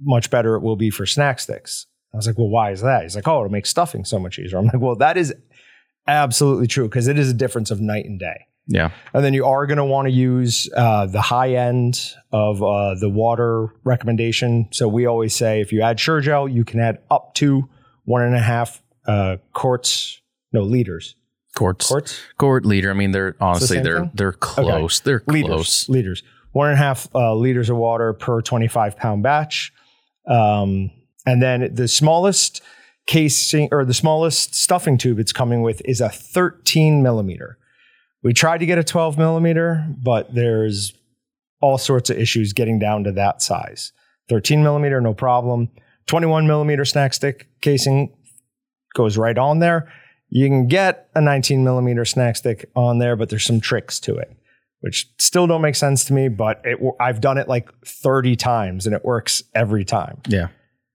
much 0.00 0.28
better 0.30 0.56
it 0.56 0.60
will 0.62 0.76
be 0.76 0.90
for 0.90 1.06
snack 1.06 1.38
sticks. 1.40 1.86
I 2.12 2.16
was 2.16 2.26
like, 2.26 2.36
Well, 2.38 2.48
why 2.48 2.72
is 2.72 2.80
that? 2.82 3.02
He's 3.02 3.14
like, 3.14 3.28
Oh, 3.28 3.38
it'll 3.38 3.50
make 3.50 3.66
stuffing 3.66 4.04
so 4.04 4.18
much 4.18 4.38
easier. 4.38 4.58
I'm 4.58 4.66
like, 4.66 4.80
Well, 4.80 4.96
that 4.96 5.16
is 5.16 5.32
absolutely 6.06 6.66
true 6.66 6.88
because 6.88 7.06
it 7.06 7.18
is 7.18 7.30
a 7.30 7.34
difference 7.34 7.70
of 7.70 7.80
night 7.80 8.06
and 8.06 8.18
day. 8.18 8.46
Yeah. 8.70 8.92
And 9.12 9.24
then 9.24 9.34
you 9.34 9.44
are 9.46 9.66
going 9.66 9.78
to 9.78 9.84
want 9.84 10.06
to 10.06 10.12
use 10.12 10.70
uh, 10.76 11.06
the 11.06 11.20
high 11.20 11.54
end 11.54 12.00
of 12.32 12.62
uh, 12.62 12.94
the 12.94 13.08
water 13.08 13.66
recommendation. 13.82 14.68
So 14.70 14.86
we 14.86 15.06
always 15.06 15.34
say 15.34 15.60
if 15.60 15.72
you 15.72 15.82
add 15.82 15.98
Sure 15.98 16.20
Gel, 16.20 16.48
you 16.48 16.64
can 16.64 16.78
add 16.78 16.98
up 17.10 17.34
to 17.34 17.68
one 18.04 18.22
and 18.22 18.36
a 18.36 18.40
half 18.40 18.80
uh, 19.06 19.38
quarts, 19.52 20.22
no 20.52 20.62
liters. 20.62 21.16
Quartz. 21.56 21.88
Quarts? 21.88 22.20
Quart 22.38 22.64
liter. 22.64 22.90
I 22.90 22.94
mean, 22.94 23.10
they're 23.10 23.34
honestly 23.40 23.78
same 23.78 23.82
they're 23.82 24.00
thing? 24.00 24.10
they're 24.14 24.32
close. 24.32 25.00
They're 25.00 25.24
liters, 25.26 25.48
close. 25.48 25.88
liters. 25.88 26.22
One 26.52 26.68
and 26.68 26.74
a 26.74 26.82
half 26.82 27.08
uh, 27.12 27.34
liters 27.34 27.70
of 27.70 27.76
water 27.76 28.12
per 28.12 28.40
25 28.40 28.96
pound 28.96 29.24
batch. 29.24 29.72
Um, 30.28 30.92
and 31.26 31.42
then 31.42 31.74
the 31.74 31.88
smallest 31.88 32.62
casing 33.06 33.68
or 33.72 33.84
the 33.84 33.94
smallest 33.94 34.54
stuffing 34.54 34.96
tube 34.96 35.18
it's 35.18 35.32
coming 35.32 35.62
with 35.62 35.82
is 35.84 36.00
a 36.00 36.08
13 36.08 37.02
millimeter. 37.02 37.58
We 38.22 38.34
tried 38.34 38.58
to 38.58 38.66
get 38.66 38.78
a 38.78 38.84
12 38.84 39.16
millimeter, 39.16 39.86
but 40.02 40.34
there's 40.34 40.92
all 41.60 41.78
sorts 41.78 42.10
of 42.10 42.18
issues 42.18 42.52
getting 42.52 42.78
down 42.78 43.04
to 43.04 43.12
that 43.12 43.42
size. 43.42 43.92
13 44.28 44.62
millimeter, 44.62 45.00
no 45.00 45.14
problem. 45.14 45.68
21 46.06 46.46
millimeter 46.46 46.84
snack 46.84 47.14
stick 47.14 47.48
casing 47.60 48.14
goes 48.94 49.16
right 49.16 49.38
on 49.38 49.58
there. 49.58 49.90
You 50.28 50.48
can 50.48 50.68
get 50.68 51.08
a 51.14 51.20
19 51.20 51.64
millimeter 51.64 52.04
snack 52.04 52.36
stick 52.36 52.70
on 52.76 52.98
there, 52.98 53.16
but 53.16 53.28
there's 53.28 53.44
some 53.44 53.60
tricks 53.60 53.98
to 54.00 54.16
it, 54.16 54.32
which 54.80 55.08
still 55.18 55.46
don't 55.46 55.62
make 55.62 55.74
sense 55.74 56.04
to 56.06 56.12
me. 56.12 56.28
But 56.28 56.60
it, 56.64 56.78
I've 57.00 57.20
done 57.20 57.38
it 57.38 57.48
like 57.48 57.68
30 57.84 58.36
times 58.36 58.86
and 58.86 58.94
it 58.94 59.04
works 59.04 59.42
every 59.54 59.84
time. 59.84 60.20
Yeah. 60.28 60.48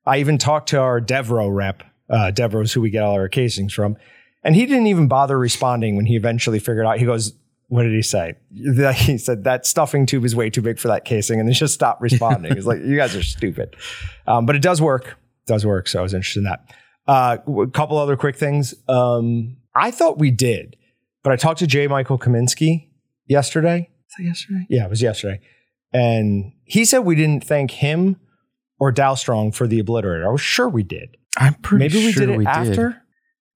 I 0.05 0.19
even 0.19 0.37
talked 0.37 0.69
to 0.69 0.79
our 0.79 1.01
Devro 1.01 1.53
rep. 1.53 1.83
Uh, 2.09 2.31
Devro's 2.33 2.71
who 2.71 2.81
we 2.81 2.91
get 2.91 3.03
all 3.03 3.13
our 3.15 3.27
casings 3.27 3.73
from, 3.73 3.97
and 4.45 4.55
he 4.55 4.67
didn't 4.67 4.87
even 4.87 5.07
bother 5.07 5.37
responding 5.37 5.97
when 5.97 6.05
he 6.05 6.15
eventually 6.15 6.59
figured 6.59 6.85
out. 6.85 6.99
He 6.99 7.05
goes, 7.05 7.33
"What 7.67 7.83
did 7.83 7.93
he 7.93 8.03
say?" 8.03 8.35
He 8.93 9.17
said 9.17 9.43
that 9.43 9.65
stuffing 9.65 10.05
tube 10.05 10.23
is 10.23 10.35
way 10.35 10.49
too 10.49 10.61
big 10.61 10.79
for 10.79 10.87
that 10.87 11.03
casing, 11.03 11.39
and 11.39 11.49
then 11.49 11.53
just 11.53 11.73
stopped 11.73 12.01
responding. 12.01 12.55
He's 12.55 12.67
like, 12.67 12.79
"You 12.79 12.95
guys 12.95 13.15
are 13.15 13.23
stupid," 13.23 13.75
um, 14.27 14.45
but 14.45 14.55
it 14.55 14.61
does 14.61 14.81
work. 14.81 15.07
It 15.07 15.47
does 15.47 15.65
work. 15.65 15.87
So 15.87 15.99
I 15.99 16.03
was 16.03 16.13
interested 16.13 16.41
in 16.41 16.43
that. 16.45 16.73
Uh, 17.07 17.37
a 17.61 17.67
couple 17.67 17.97
other 17.97 18.15
quick 18.15 18.35
things. 18.35 18.73
Um, 18.87 19.57
I 19.75 19.91
thought 19.91 20.19
we 20.19 20.31
did, 20.31 20.77
but 21.23 21.33
I 21.33 21.35
talked 21.35 21.59
to 21.59 21.67
J. 21.67 21.87
Michael 21.87 22.17
Kaminsky 22.17 22.89
yesterday. 23.27 23.89
Is 24.07 24.15
that 24.17 24.23
yesterday? 24.23 24.65
Yeah, 24.69 24.85
it 24.85 24.89
was 24.91 25.01
yesterday, 25.01 25.41
and 25.91 26.53
he 26.65 26.85
said 26.85 26.99
we 26.99 27.15
didn't 27.15 27.43
thank 27.43 27.71
him 27.71 28.17
or 28.79 28.91
Dow 28.91 29.15
Strong 29.15 29.53
for 29.53 29.65
the 29.65 29.81
obliterator. 29.81 30.25
I 30.27 30.31
was 30.31 30.41
sure 30.41 30.69
we 30.69 30.83
did. 30.83 31.17
I'm 31.37 31.55
pretty 31.55 31.85
Maybe 31.85 32.05
we 32.05 32.13
did 32.13 32.29
it 32.29 32.37
we 32.37 32.45
after. 32.45 33.01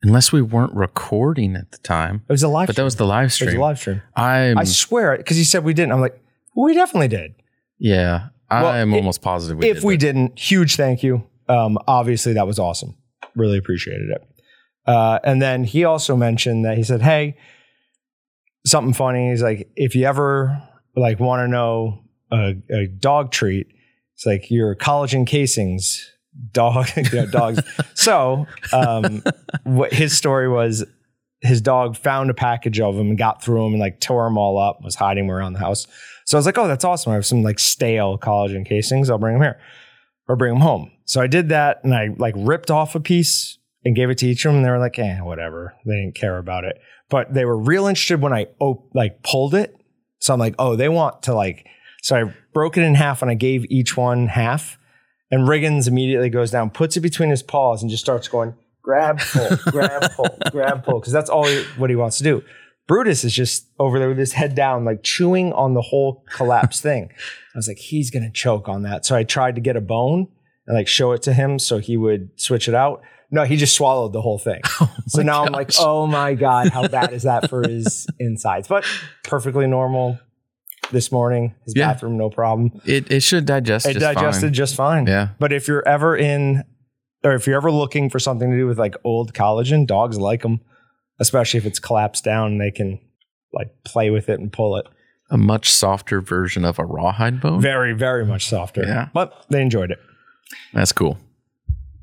Unless 0.01 0.31
we 0.31 0.41
weren't 0.41 0.73
recording 0.73 1.55
at 1.57 1.71
the 1.71 1.77
time. 1.79 2.23
It 2.29 2.31
was 2.31 2.43
a 2.43 2.47
live. 2.47 2.67
But 2.67 2.77
that 2.77 2.83
was 2.83 2.95
the 2.95 3.05
live 3.05 3.33
stream. 3.33 3.49
It 3.49 3.53
was 3.53 3.57
a 3.57 3.61
live 3.61 3.79
stream. 3.79 4.01
I'm 4.15 4.57
I 4.57 4.63
swear, 4.63 5.13
it 5.13 5.17
because 5.19 5.35
he 5.37 5.43
said 5.43 5.63
we 5.65 5.73
didn't. 5.73 5.91
I'm 5.91 5.99
like, 6.01 6.21
well, 6.55 6.65
we 6.65 6.73
definitely 6.73 7.09
did. 7.09 7.35
yeah. 7.77 8.27
Well, 8.51 8.65
I'm 8.65 8.91
i- 8.93 8.97
almost 8.97 9.21
positive 9.21 9.57
we 9.57 9.65
did. 9.65 9.69
if 9.71 9.77
did, 9.81 9.87
we 9.87 9.95
but- 9.95 10.01
didn't, 10.01 10.39
huge 10.39 10.75
thank 10.75 11.03
you. 11.03 11.27
Um, 11.47 11.77
obviously, 11.87 12.33
that 12.33 12.47
was 12.47 12.57
awesome. 12.59 12.95
Really 13.35 13.57
appreciated 13.59 14.09
it. 14.09 14.27
Uh, 14.87 15.19
and 15.23 15.39
then 15.41 15.63
he 15.65 15.83
also 15.83 16.15
mentioned 16.15 16.65
that 16.65 16.75
he 16.77 16.83
said, 16.83 17.01
"Hey, 17.01 17.35
something 18.65 18.93
funny." 18.93 19.29
He's 19.29 19.43
like, 19.43 19.69
"If 19.75 19.95
you 19.95 20.05
ever 20.05 20.61
like 20.95 21.19
want 21.19 21.41
to 21.41 21.47
know 21.47 22.03
a, 22.31 22.55
a 22.71 22.87
dog 22.87 23.31
treat, 23.31 23.67
it's 24.15 24.25
like 24.25 24.49
your 24.49 24.75
collagen 24.75 25.27
casings, 25.27 26.09
dog, 26.51 26.87
you 26.95 27.03
know, 27.13 27.25
dogs." 27.27 27.61
so, 27.93 28.47
um, 28.73 29.23
what 29.63 29.93
his 29.93 30.17
story 30.17 30.49
was, 30.49 30.85
his 31.41 31.61
dog 31.61 31.95
found 31.95 32.29
a 32.29 32.33
package 32.33 32.79
of 32.79 32.95
them 32.95 33.09
and 33.09 33.17
got 33.17 33.43
through 33.43 33.63
them 33.63 33.73
and 33.73 33.79
like 33.79 33.99
tore 33.99 34.25
them 34.25 34.37
all 34.37 34.57
up. 34.57 34.79
Was 34.83 34.95
hiding 34.95 35.27
them 35.27 35.35
around 35.35 35.53
the 35.53 35.59
house. 35.59 35.87
So 36.25 36.37
I 36.37 36.39
was 36.39 36.45
like, 36.45 36.57
"Oh, 36.57 36.67
that's 36.67 36.85
awesome! 36.85 37.11
I 37.11 37.15
have 37.15 37.25
some 37.25 37.43
like 37.43 37.59
stale 37.59 38.17
collagen 38.17 38.65
casings. 38.65 39.09
I'll 39.09 39.17
bring 39.17 39.35
them 39.35 39.43
here." 39.43 39.59
or 40.29 40.35
bring 40.35 40.53
them 40.53 40.61
home. 40.61 40.91
So 41.03 41.19
I 41.19 41.27
did 41.27 41.49
that 41.49 41.83
and 41.83 41.93
I 41.93 42.09
like 42.17 42.35
ripped 42.37 42.71
off 42.71 42.95
a 42.95 42.99
piece 42.99 43.57
and 43.83 43.95
gave 43.95 44.09
it 44.09 44.19
to 44.19 44.27
each 44.27 44.45
of 44.45 44.49
them. 44.49 44.57
And 44.57 44.65
they 44.65 44.69
were 44.69 44.79
like, 44.79 44.99
eh, 44.99 45.19
whatever. 45.19 45.73
They 45.85 45.95
didn't 45.95 46.15
care 46.15 46.37
about 46.37 46.63
it. 46.63 46.79
But 47.09 47.33
they 47.33 47.43
were 47.43 47.57
real 47.57 47.87
interested 47.87 48.21
when 48.21 48.31
I 48.31 48.45
op- 48.59 48.91
like 48.93 49.23
pulled 49.23 49.55
it. 49.55 49.75
So 50.19 50.33
I'm 50.33 50.39
like, 50.39 50.53
oh, 50.59 50.75
they 50.75 50.87
want 50.87 51.23
to 51.23 51.33
like, 51.33 51.65
so 52.03 52.15
I 52.15 52.33
broke 52.53 52.77
it 52.77 52.83
in 52.83 52.93
half 52.93 53.23
and 53.23 53.31
I 53.31 53.33
gave 53.33 53.65
each 53.69 53.97
one 53.97 54.27
half. 54.27 54.77
And 55.31 55.47
Riggins 55.47 55.87
immediately 55.87 56.29
goes 56.29 56.51
down, 56.51 56.71
puts 56.71 56.97
it 56.97 57.01
between 57.01 57.29
his 57.29 57.43
paws 57.43 57.81
and 57.81 57.89
just 57.89 58.03
starts 58.03 58.27
going, 58.27 58.55
grab, 58.81 59.19
pull, 59.19 59.57
grab, 59.71 60.11
pull, 60.13 60.37
grab, 60.51 60.83
pull. 60.83 60.99
Cause 60.99 61.13
that's 61.13 61.29
all 61.29 61.45
he, 61.45 61.63
what 61.77 61.89
he 61.89 61.95
wants 61.95 62.17
to 62.17 62.23
do. 62.23 62.43
Brutus 62.87 63.23
is 63.23 63.33
just 63.33 63.67
over 63.77 63.99
there 63.99 64.09
with 64.09 64.17
his 64.17 64.33
head 64.33 64.55
down, 64.55 64.83
like 64.83 65.03
chewing 65.03 65.53
on 65.53 65.75
the 65.75 65.81
whole 65.81 66.23
collapsed 66.31 66.81
thing. 66.81 67.11
I 67.53 67.57
was 67.57 67.67
like, 67.67 67.77
he's 67.77 68.09
gonna 68.09 68.31
choke 68.31 68.67
on 68.67 68.81
that. 68.81 69.05
So 69.05 69.15
I 69.15 69.23
tried 69.23 69.55
to 69.55 69.61
get 69.61 69.75
a 69.75 69.81
bone 69.81 70.27
and 70.65 70.75
like 70.75 70.87
show 70.87 71.11
it 71.11 71.21
to 71.23 71.33
him 71.33 71.59
so 71.59 71.77
he 71.77 71.97
would 71.97 72.31
switch 72.35 72.67
it 72.67 72.73
out. 72.73 73.03
No, 73.29 73.43
he 73.43 73.57
just 73.57 73.75
swallowed 73.75 74.11
the 74.11 74.21
whole 74.21 74.39
thing. 74.39 74.61
Oh 74.81 74.91
so 75.07 75.21
now 75.23 75.43
I'm 75.43 75.51
like, 75.51 75.71
oh 75.79 76.05
my 76.05 76.35
God, 76.35 76.69
how 76.69 76.87
bad 76.87 77.13
is 77.13 77.23
that 77.23 77.49
for 77.49 77.67
his 77.67 78.05
insides? 78.19 78.67
But 78.67 78.85
perfectly 79.23 79.65
normal 79.65 80.19
this 80.91 81.11
morning. 81.11 81.53
His 81.65 81.73
Yeah. 81.75 81.87
bathroom, 81.93 82.17
no 82.17 82.29
problem. 82.29 82.81
it, 82.85 83.11
it 83.11 83.21
should 83.23 83.45
digest 83.45 83.85
It 83.85 83.93
just 83.93 84.03
digested 84.03 84.41
fine. 84.47 84.53
just 84.53 84.75
fine. 84.75 85.07
Yeah. 85.07 85.29
But 85.39 85.51
if 85.53 85.67
you're 85.67 85.87
ever 85.87 86.15
in, 86.17 86.63
or 87.23 87.33
if 87.33 87.45
you're 87.47 87.57
ever 87.57 87.71
looking 87.71 88.09
for 88.09 88.19
something 88.19 88.49
to 88.49 88.55
do 88.57 88.65
with 88.67 88.79
like 88.79 88.95
old 89.03 89.33
collagen, 89.33 89.85
dogs 89.85 90.17
like 90.17 90.41
them, 90.41 90.61
especially 91.19 91.57
if 91.57 91.65
it's 91.65 91.79
collapsed 91.79 92.23
down. 92.23 92.53
And 92.53 92.61
they 92.61 92.71
can 92.71 92.99
like 93.53 93.69
play 93.85 94.09
with 94.09 94.29
it 94.29 94.39
and 94.39 94.51
pull 94.51 94.77
it. 94.77 94.85
A 95.31 95.37
much 95.37 95.69
softer 95.71 96.21
version 96.21 96.65
of 96.65 96.79
a 96.79 96.85
rawhide 96.85 97.39
bone. 97.41 97.61
Very, 97.61 97.93
very 97.93 98.25
much 98.25 98.47
softer. 98.47 98.83
Yeah. 98.85 99.09
But 99.13 99.45
they 99.49 99.61
enjoyed 99.61 99.91
it. 99.91 99.99
That's 100.73 100.91
cool. 100.91 101.17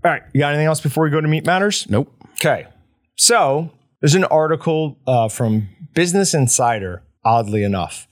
All 0.05 0.11
right. 0.13 0.23
You 0.33 0.41
got 0.41 0.51
anything 0.53 0.67
else 0.67 0.81
before 0.81 1.03
we 1.05 1.11
go 1.11 1.21
to 1.21 1.27
Meat 1.27 1.45
Matters? 1.45 1.87
Nope. 1.89 2.13
Okay. 2.35 2.67
So 3.17 3.71
there's 4.01 4.15
an 4.15 4.25
article 4.25 4.99
uh, 5.07 5.29
from 5.29 5.69
Business 5.95 6.35
Insider, 6.35 7.03
oddly 7.25 7.65
enough. 7.65 8.07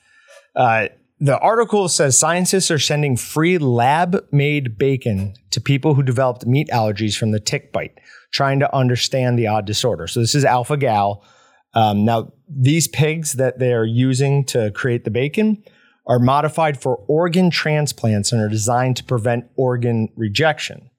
Uh, 0.54 0.88
the 1.20 1.38
article 1.38 1.88
says 1.88 2.18
scientists 2.18 2.70
are 2.70 2.78
sending 2.78 3.16
free 3.16 3.56
lab 3.58 4.24
made 4.32 4.76
bacon 4.76 5.34
to 5.50 5.60
people 5.60 5.94
who 5.94 6.02
developed 6.02 6.46
meat 6.46 6.68
allergies 6.72 7.16
from 7.16 7.30
the 7.30 7.40
tick 7.40 7.72
bite, 7.72 7.98
trying 8.32 8.58
to 8.60 8.74
understand 8.74 9.38
the 9.38 9.46
odd 9.46 9.64
disorder. 9.64 10.06
So 10.06 10.20
this 10.20 10.34
is 10.34 10.44
alpha 10.44 10.76
gal. 10.76 11.24
Um, 11.72 12.04
now, 12.04 12.32
these 12.48 12.88
pigs 12.88 13.34
that 13.34 13.58
they 13.58 13.72
are 13.72 13.84
using 13.84 14.44
to 14.46 14.70
create 14.72 15.04
the 15.04 15.10
bacon 15.10 15.62
are 16.06 16.18
modified 16.18 16.80
for 16.80 16.96
organ 17.08 17.50
transplants 17.50 18.32
and 18.32 18.40
are 18.40 18.48
designed 18.48 18.96
to 18.96 19.04
prevent 19.04 19.46
organ 19.56 20.08
rejection. 20.16 20.90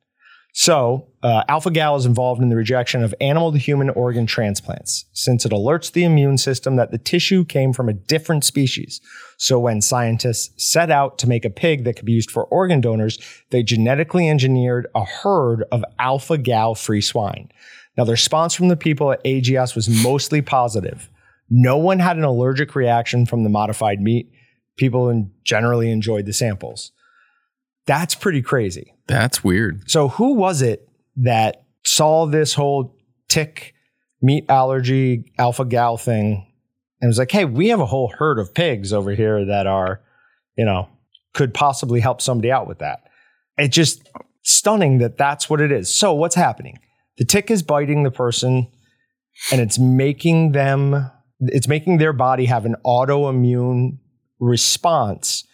So, 0.54 1.10
Uh, 1.26 1.44
alpha 1.48 1.72
gal 1.72 1.96
is 1.96 2.06
involved 2.06 2.40
in 2.40 2.50
the 2.50 2.56
rejection 2.56 3.04
of 3.04 3.12
animal 3.20 3.52
to 3.52 3.58
human 3.58 3.90
organ 3.90 4.28
transplants 4.28 5.06
since 5.12 5.44
it 5.44 5.52
alerts 5.52 5.92
the 5.92 6.04
immune 6.04 6.38
system 6.38 6.76
that 6.76 6.92
the 6.92 7.00
tissue 7.00 7.44
came 7.44 7.74
from 7.74 7.90
a 7.90 7.94
different 7.94 8.44
species. 8.44 9.02
So 9.38 9.58
when 9.58 9.82
scientists 9.82 10.54
set 10.64 10.92
out 10.92 11.18
to 11.18 11.28
make 11.28 11.44
a 11.44 11.50
pig 11.50 11.84
that 11.84 11.96
could 11.96 12.06
be 12.06 12.12
used 12.12 12.30
for 12.30 12.44
organ 12.44 12.80
donors, 12.80 13.18
they 13.50 13.64
genetically 13.64 14.30
engineered 14.30 14.86
a 14.94 15.04
herd 15.04 15.64
of 15.72 15.84
alpha 15.98 16.38
gal 16.38 16.76
free 16.76 17.02
swine. 17.02 17.50
Now, 17.98 18.04
the 18.04 18.12
response 18.12 18.54
from 18.54 18.68
the 18.68 18.78
people 18.78 19.12
at 19.12 19.24
AGS 19.24 19.74
was 19.74 19.90
mostly 20.04 20.44
positive. 20.44 21.10
No 21.50 21.76
one 21.76 21.98
had 21.98 22.18
an 22.18 22.24
allergic 22.24 22.76
reaction 22.76 23.26
from 23.26 23.44
the 23.44 23.50
modified 23.50 24.00
meat. 24.00 24.32
People 24.78 25.32
generally 25.44 25.90
enjoyed 25.90 26.28
the 26.28 26.34
samples. 26.34 26.92
That's 27.88 28.14
pretty 28.14 28.44
crazy. 28.44 28.94
That's 29.08 29.44
weird. 29.44 29.90
So, 29.90 30.10
who 30.10 30.36
was 30.36 30.62
it 30.62 30.88
that 31.18 31.66
saw 31.84 32.26
this 32.26 32.54
whole 32.54 32.96
tick 33.28 33.74
meat 34.22 34.46
allergy 34.50 35.32
alpha 35.38 35.66
gal 35.66 35.98
thing 35.98 36.48
and 37.02 37.10
was 37.10 37.20
like, 37.20 37.32
hey, 37.32 37.46
we 37.46 37.68
have 37.70 37.80
a 37.80 37.86
whole 37.86 38.12
herd 38.18 38.40
of 38.40 38.54
pigs 38.54 38.92
over 38.92 39.12
here 39.12 39.46
that 39.46 39.68
are, 39.68 40.02
you 40.58 40.66
know, 40.66 40.90
could 41.34 41.54
possibly 41.54 42.00
help 42.00 42.22
somebody 42.22 42.52
out 42.52 42.68
with 42.68 42.80
that. 42.80 43.04
It's 43.58 43.76
just 43.76 44.10
stunning 44.44 45.00
that 45.00 45.18
that's 45.18 45.50
what 45.50 45.62
it 45.62 45.72
is. 45.72 45.94
So, 45.94 46.14
what's 46.14 46.36
happening? 46.36 46.80
The 47.18 47.26
tick 47.26 47.52
is 47.52 47.64
biting 47.64 48.04
the 48.04 48.12
person 48.12 48.68
and 49.52 49.62
it's 49.62 49.78
making 49.78 50.54
them, 50.54 51.12
it's 51.40 51.68
making 51.68 51.98
their 51.98 52.14
body 52.14 52.46
have 52.46 52.66
an 52.66 52.76
autoimmune 52.86 54.00
response 54.40 55.46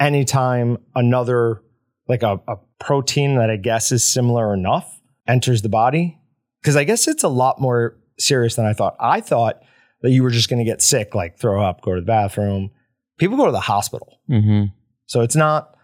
anytime 0.00 0.78
another, 0.94 1.62
like 2.08 2.22
a, 2.22 2.40
a 2.48 2.56
protein 2.78 3.36
that 3.36 3.50
I 3.50 3.56
guess 3.56 3.92
is 3.92 4.04
similar 4.04 4.52
enough 4.52 4.95
enters 5.28 5.62
the 5.62 5.68
body? 5.68 6.18
Because 6.62 6.76
I 6.76 6.84
guess 6.84 7.06
it's 7.08 7.22
a 7.24 7.28
lot 7.28 7.60
more 7.60 7.96
serious 8.18 8.56
than 8.56 8.66
I 8.66 8.72
thought. 8.72 8.96
I 9.00 9.20
thought 9.20 9.60
that 10.02 10.10
you 10.10 10.22
were 10.22 10.30
just 10.30 10.48
going 10.48 10.58
to 10.58 10.64
get 10.64 10.82
sick, 10.82 11.14
like 11.14 11.38
throw 11.38 11.62
up, 11.62 11.80
go 11.82 11.94
to 11.94 12.00
the 12.00 12.06
bathroom. 12.06 12.70
People 13.18 13.36
go 13.36 13.46
to 13.46 13.52
the 13.52 13.60
hospital, 13.60 14.18
Mm-hmm. 14.30 14.66
so 15.06 15.20
it's 15.22 15.36
not 15.36 15.74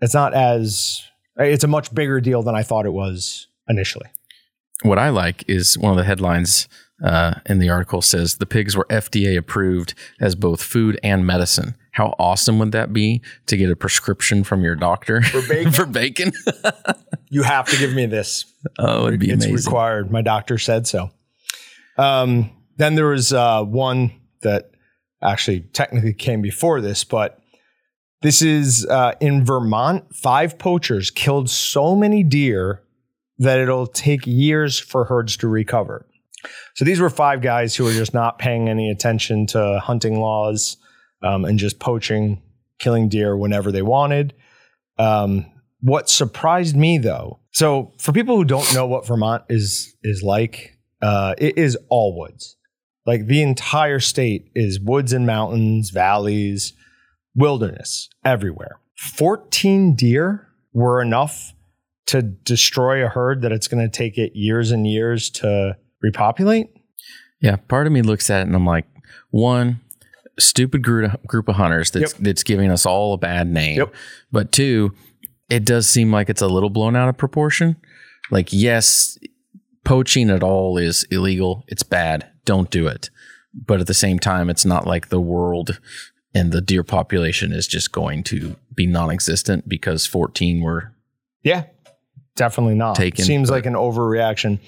it's 0.00 0.14
not 0.14 0.34
as 0.34 1.02
it's 1.36 1.64
a 1.64 1.68
much 1.68 1.94
bigger 1.94 2.20
deal 2.20 2.42
than 2.42 2.54
I 2.54 2.62
thought 2.62 2.84
it 2.86 2.92
was 2.92 3.46
initially. 3.68 4.06
What 4.82 4.98
I 4.98 5.08
like 5.10 5.44
is 5.48 5.78
one 5.78 5.92
of 5.92 5.96
the 5.96 6.04
headlines 6.04 6.68
uh, 7.02 7.34
in 7.46 7.60
the 7.60 7.70
article 7.70 8.02
says 8.02 8.36
the 8.36 8.46
pigs 8.46 8.76
were 8.76 8.86
FDA 8.90 9.36
approved 9.38 9.94
as 10.20 10.34
both 10.34 10.60
food 10.62 10.98
and 11.02 11.24
medicine. 11.26 11.76
How 11.92 12.14
awesome 12.18 12.58
would 12.58 12.72
that 12.72 12.92
be 12.92 13.22
to 13.46 13.56
get 13.56 13.70
a 13.70 13.76
prescription 13.76 14.44
from 14.44 14.64
your 14.64 14.74
doctor 14.74 15.22
For 15.22 15.42
bacon? 15.48 15.72
for 15.72 15.86
bacon? 15.86 16.32
You 17.28 17.42
have 17.42 17.68
to 17.68 17.76
give 17.78 17.92
me 17.94 18.06
this. 18.06 18.44
oh, 18.78 19.06
it'd 19.06 19.20
be 19.20 19.26
amazing. 19.26 19.36
it's 19.36 19.46
amazing. 19.46 19.66
required. 19.70 20.10
My 20.10 20.22
doctor 20.22 20.58
said 20.58 20.86
so. 20.86 21.10
Um, 21.98 22.50
then 22.78 22.94
there 22.94 23.06
was 23.08 23.32
uh, 23.32 23.62
one 23.62 24.12
that 24.40 24.70
actually 25.22 25.60
technically 25.60 26.14
came 26.14 26.40
before 26.42 26.80
this, 26.80 27.04
but 27.04 27.38
this 28.22 28.40
is 28.42 28.86
uh, 28.86 29.12
in 29.20 29.44
Vermont. 29.44 30.14
Five 30.16 30.58
poachers 30.58 31.10
killed 31.10 31.50
so 31.50 31.94
many 31.94 32.22
deer 32.24 32.82
that 33.38 33.58
it'll 33.58 33.86
take 33.86 34.26
years 34.26 34.78
for 34.78 35.04
herds 35.04 35.36
to 35.38 35.48
recover. 35.48 36.06
So 36.74 36.84
these 36.84 37.00
were 37.00 37.10
five 37.10 37.40
guys 37.42 37.74
who 37.76 37.84
were 37.84 37.92
just 37.92 38.14
not 38.14 38.38
paying 38.38 38.68
any 38.68 38.90
attention 38.90 39.46
to 39.48 39.78
hunting 39.80 40.18
laws 40.20 40.76
um, 41.22 41.44
and 41.44 41.58
just 41.58 41.78
poaching, 41.78 42.42
killing 42.78 43.08
deer 43.08 43.36
whenever 43.36 43.72
they 43.72 43.82
wanted. 43.82 44.34
Um, 44.98 45.46
what 45.80 46.08
surprised 46.08 46.76
me 46.76 46.98
though, 46.98 47.40
so 47.52 47.92
for 47.98 48.12
people 48.12 48.36
who 48.36 48.44
don't 48.44 48.72
know 48.74 48.86
what 48.86 49.06
Vermont 49.06 49.44
is 49.48 49.94
is 50.02 50.22
like, 50.22 50.78
uh, 51.00 51.34
it 51.38 51.58
is 51.58 51.76
all 51.88 52.18
woods. 52.18 52.56
Like 53.04 53.26
the 53.26 53.42
entire 53.42 54.00
state 54.00 54.50
is 54.54 54.80
woods 54.80 55.12
and 55.12 55.26
mountains, 55.26 55.90
valleys, 55.90 56.72
wilderness 57.34 58.08
everywhere. 58.24 58.78
14 58.96 59.94
deer 59.94 60.48
were 60.72 61.02
enough 61.02 61.52
to 62.06 62.22
destroy 62.22 63.04
a 63.04 63.08
herd 63.08 63.42
that 63.42 63.52
it's 63.52 63.68
going 63.68 63.82
to 63.82 63.88
take 63.88 64.18
it 64.18 64.32
years 64.34 64.70
and 64.70 64.86
years 64.86 65.30
to 65.30 65.76
repopulate. 66.02 66.70
Yeah, 67.40 67.56
part 67.56 67.86
of 67.86 67.92
me 67.92 68.02
looks 68.02 68.30
at 68.30 68.40
it 68.40 68.46
and 68.46 68.54
I'm 68.54 68.66
like, 68.66 68.86
one, 69.30 69.80
stupid 70.42 70.82
group 70.82 71.10
group 71.26 71.48
of 71.48 71.56
hunters 71.56 71.90
that's 71.90 72.12
that's 72.14 72.42
giving 72.42 72.70
us 72.70 72.86
all 72.86 73.14
a 73.14 73.18
bad 73.18 73.48
name. 73.48 73.78
Yep. 73.78 73.94
But 74.30 74.52
two, 74.52 74.94
it 75.48 75.64
does 75.64 75.88
seem 75.88 76.12
like 76.12 76.28
it's 76.28 76.42
a 76.42 76.48
little 76.48 76.70
blown 76.70 76.96
out 76.96 77.08
of 77.08 77.16
proportion. 77.16 77.76
Like, 78.30 78.52
yes, 78.52 79.18
poaching 79.84 80.30
at 80.30 80.42
all 80.42 80.78
is 80.78 81.04
illegal. 81.10 81.64
It's 81.68 81.82
bad. 81.82 82.30
Don't 82.44 82.70
do 82.70 82.86
it. 82.86 83.10
But 83.54 83.80
at 83.80 83.86
the 83.86 83.94
same 83.94 84.18
time, 84.18 84.48
it's 84.48 84.64
not 84.64 84.86
like 84.86 85.08
the 85.08 85.20
world 85.20 85.78
and 86.34 86.52
the 86.52 86.62
deer 86.62 86.82
population 86.82 87.52
is 87.52 87.66
just 87.66 87.92
going 87.92 88.22
to 88.24 88.56
be 88.74 88.86
non-existent 88.86 89.68
because 89.68 90.06
14 90.06 90.62
were 90.62 90.94
Yeah, 91.42 91.64
definitely 92.36 92.74
not. 92.74 92.96
Taken, 92.96 93.24
Seems 93.24 93.50
like 93.50 93.66
an 93.66 93.74
overreaction, 93.74 94.58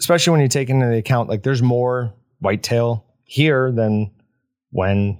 especially 0.00 0.30
when 0.32 0.40
you 0.40 0.48
take 0.48 0.70
into 0.70 0.90
account 0.96 1.28
like 1.28 1.42
there's 1.42 1.62
more 1.62 2.14
whitetail 2.38 3.04
here 3.24 3.70
than 3.70 4.10
when 4.70 5.18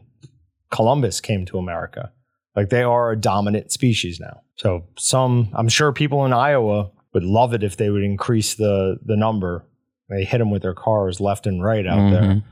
Columbus 0.71 1.21
came 1.21 1.45
to 1.47 1.59
America. 1.59 2.13
Like 2.57 2.69
they 2.71 2.83
are 2.83 3.13
a 3.13 3.17
dominant 3.21 3.71
species 3.73 4.19
now. 4.21 4.41
So 4.57 4.87
some, 4.99 5.51
I'm 5.55 5.69
sure 5.69 5.93
people 5.93 6.25
in 6.27 6.33
Iowa 6.33 6.91
would 7.15 7.23
love 7.25 7.55
it 7.55 7.63
if 7.63 7.77
they 7.77 7.91
would 7.91 8.03
increase 8.03 8.55
the 8.55 8.99
the 9.05 9.17
number. 9.17 9.65
They 10.09 10.25
hit 10.25 10.39
them 10.39 10.51
with 10.51 10.63
their 10.63 10.75
cars 10.75 11.21
left 11.21 11.47
and 11.47 11.63
right 11.63 11.87
out 11.87 12.11
there, 12.11 12.23
Mhm. 12.23 12.43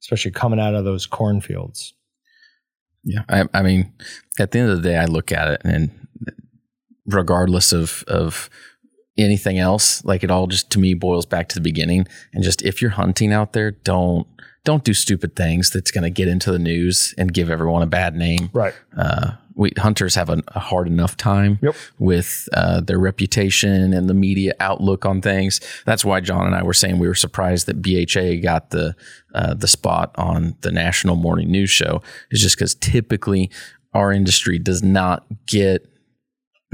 especially 0.00 0.30
coming 0.30 0.60
out 0.60 0.74
of 0.74 0.84
those 0.84 1.06
cornfields. 1.06 1.94
Yeah, 3.04 3.22
I, 3.28 3.44
I 3.54 3.62
mean, 3.62 3.92
at 4.38 4.50
the 4.52 4.58
end 4.60 4.70
of 4.70 4.82
the 4.82 4.88
day, 4.88 4.96
I 4.96 5.06
look 5.06 5.32
at 5.32 5.48
it, 5.48 5.62
and 5.64 5.90
regardless 7.06 7.72
of 7.72 8.04
of 8.06 8.48
anything 9.18 9.58
else, 9.58 10.04
like 10.04 10.22
it 10.24 10.30
all 10.30 10.46
just 10.46 10.70
to 10.70 10.78
me 10.78 10.94
boils 10.94 11.26
back 11.26 11.48
to 11.50 11.54
the 11.54 11.60
beginning. 11.60 12.06
And 12.32 12.42
just 12.44 12.62
if 12.62 12.80
you're 12.80 12.92
hunting 12.92 13.32
out 13.32 13.52
there, 13.52 13.70
don't 13.72 14.26
don't 14.64 14.84
do 14.84 14.92
stupid 14.92 15.34
things 15.36 15.70
that's 15.70 15.90
going 15.90 16.04
to 16.04 16.10
get 16.10 16.28
into 16.28 16.52
the 16.52 16.58
news 16.58 17.14
and 17.16 17.32
give 17.32 17.48
everyone 17.48 17.80
a 17.82 17.86
bad 17.86 18.14
name. 18.14 18.50
Right. 18.52 18.74
Uh, 18.96 19.32
we 19.54 19.72
hunters 19.78 20.14
have 20.14 20.28
a, 20.30 20.42
a 20.48 20.60
hard 20.60 20.86
enough 20.86 21.16
time 21.16 21.58
Yep. 21.62 21.74
with 21.98 22.48
uh, 22.54 22.80
their 22.80 22.98
reputation 22.98 23.92
and 23.92 24.08
the 24.08 24.14
media 24.14 24.52
outlook 24.60 25.04
on 25.04 25.20
things. 25.22 25.60
That's 25.86 26.04
why 26.04 26.20
Jon 26.20 26.46
and 26.46 26.54
I 26.54 26.62
were 26.62 26.72
saying 26.74 26.98
we 26.98 27.08
were 27.08 27.14
surprised 27.14 27.66
that 27.66 27.82
BHA 27.82 28.42
got 28.42 28.70
the 28.70 28.94
uh, 29.34 29.54
the 29.54 29.68
spot 29.68 30.12
on 30.16 30.56
the 30.60 30.70
national 30.72 31.16
morning 31.16 31.50
news 31.50 31.70
show. 31.70 32.02
Is 32.30 32.40
just 32.42 32.56
because 32.56 32.74
typically 32.74 33.50
our 33.92 34.12
industry 34.12 34.58
does 34.58 34.82
not 34.82 35.26
get 35.46 35.86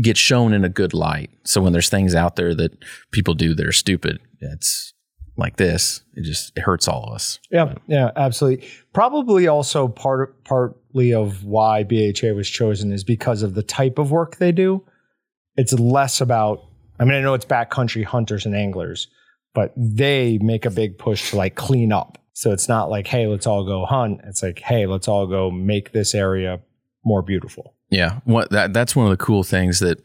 get 0.02 0.16
shown 0.16 0.52
in 0.52 0.64
a 0.64 0.68
good 0.68 0.94
light. 0.94 1.30
So 1.44 1.61
when 1.61 1.72
there's 1.72 1.88
things 1.88 2.14
out 2.14 2.37
there 2.37 2.54
that 2.54 2.76
people 3.12 3.35
do 3.35 3.54
that 3.54 3.66
are 3.66 3.72
stupid, 3.72 4.20
it's 4.40 4.92
like 5.37 5.56
this. 5.56 6.02
It 6.14 6.24
just 6.24 6.52
it 6.56 6.62
hurts 6.62 6.88
all 6.88 7.04
of 7.04 7.14
us. 7.14 7.38
Yeah, 7.50 7.74
yeah, 7.87 8.11
absolutely. 8.16 8.66
Probably 8.92 9.46
also 9.46 9.88
part 9.88 10.42
partly 10.44 11.12
of 11.12 11.44
why 11.44 11.82
BHA 11.85 12.32
was 12.35 12.48
chosen 12.48 12.92
is 12.92 13.04
because 13.04 13.42
of 13.42 13.54
the 13.54 13.62
type 13.62 13.98
of 13.98 14.11
work 14.11 14.37
they 14.37 14.52
do. 14.52 14.85
It's 15.56 15.72
less 15.72 16.20
about 16.20 16.64
I 16.98 17.04
mean, 17.04 17.14
I 17.14 17.20
know 17.20 17.35
it's 17.35 17.44
backcountry 17.44 18.04
hunters 18.04 18.46
and 18.46 18.54
anglers, 18.54 19.09
but 19.54 19.72
they 19.76 20.38
make 20.38 20.64
a 20.64 20.70
big 20.70 20.98
push 20.98 21.30
to 21.30 21.37
like 21.37 21.54
clean 21.54 21.92
up. 21.92 22.18
So 22.32 22.52
it's 22.52 22.68
not 22.68 22.90
like, 22.90 23.06
hey, 23.06 23.26
let's 23.26 23.46
all 23.46 23.64
go 23.64 23.87
hunt. 23.87 24.20
It's 24.24 24.42
like, 24.42 24.59
hey, 24.59 24.87
let's 24.87 25.09
all 25.09 25.26
go 25.26 25.50
make 25.50 25.92
this 25.92 26.14
area 26.14 26.61
more 27.04 27.22
beautiful. 27.22 27.75
Yeah, 27.88 28.18
what 28.25 28.51
that 28.51 28.72
that's 28.72 28.96
one 28.96 29.07
of 29.07 29.11
the 29.16 29.25
cool 29.25 29.44
things 29.44 29.79
that 29.79 30.03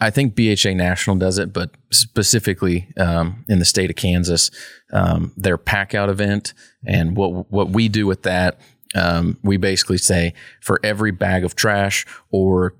I 0.00 0.10
think 0.10 0.36
BHA 0.36 0.74
National 0.74 1.16
does 1.16 1.36
it, 1.38 1.52
but 1.52 1.70
specifically 1.90 2.88
um, 2.96 3.44
in 3.48 3.58
the 3.58 3.64
state 3.64 3.90
of 3.90 3.96
Kansas, 3.96 4.50
um, 4.92 5.32
their 5.36 5.58
pack 5.58 5.94
out 5.94 6.08
event 6.08 6.54
and 6.86 7.16
what 7.16 7.50
what 7.50 7.70
we 7.70 7.88
do 7.88 8.06
with 8.06 8.22
that, 8.22 8.60
um, 8.94 9.36
we 9.42 9.56
basically 9.56 9.98
say 9.98 10.32
for 10.60 10.78
every 10.84 11.10
bag 11.10 11.42
of 11.44 11.56
trash 11.56 12.06
or 12.30 12.74